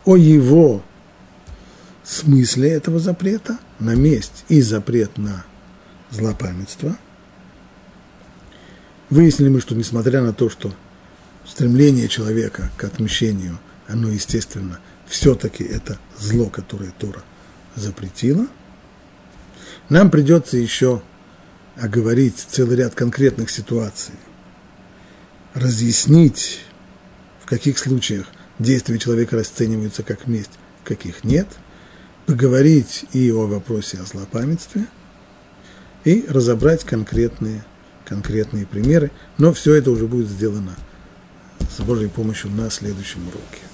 о 0.05 0.15
его 0.15 0.83
смысле 2.07 2.71
этого 2.71 2.99
запрета, 2.99 3.57
на 3.79 3.93
месть 3.93 4.45
и 4.47 4.61
запрет 4.61 5.17
на 5.17 5.45
злопамятство. 6.09 6.97
Выяснили 9.09 9.49
мы, 9.49 9.59
что 9.59 9.75
несмотря 9.75 10.21
на 10.21 10.33
то, 10.33 10.49
что 10.49 10.73
стремление 11.45 12.07
человека 12.07 12.71
к 12.77 12.83
отмщению, 12.85 13.59
оно, 13.87 14.09
естественно, 14.09 14.79
все-таки 15.05 15.63
это 15.63 15.97
зло, 16.17 16.49
которое 16.49 16.91
Тора 16.91 17.23
запретила, 17.75 18.47
нам 19.89 20.09
придется 20.09 20.57
еще 20.57 21.01
оговорить 21.75 22.35
целый 22.49 22.77
ряд 22.77 22.95
конкретных 22.95 23.49
ситуаций, 23.49 24.15
разъяснить, 25.53 26.61
в 27.41 27.45
каких 27.45 27.77
случаях 27.77 28.27
действия 28.59 28.97
человека 28.97 29.37
расцениваются 29.37 30.03
как 30.03 30.27
месть, 30.27 30.51
в 30.81 30.87
каких 30.87 31.25
нет– 31.25 31.47
поговорить 32.27 33.05
и 33.13 33.31
о 33.31 33.47
вопросе 33.47 33.97
о 33.99 34.05
злопамятстве, 34.05 34.85
и 36.03 36.25
разобрать 36.27 36.83
конкретные, 36.83 37.63
конкретные 38.05 38.67
примеры. 38.67 39.11
Но 39.37 39.53
все 39.53 39.73
это 39.73 39.89
уже 39.89 40.05
будет 40.05 40.27
сделано 40.27 40.75
с 41.75 41.81
Божьей 41.81 42.09
помощью 42.09 42.51
на 42.51 42.69
следующем 42.69 43.27
уроке. 43.27 43.66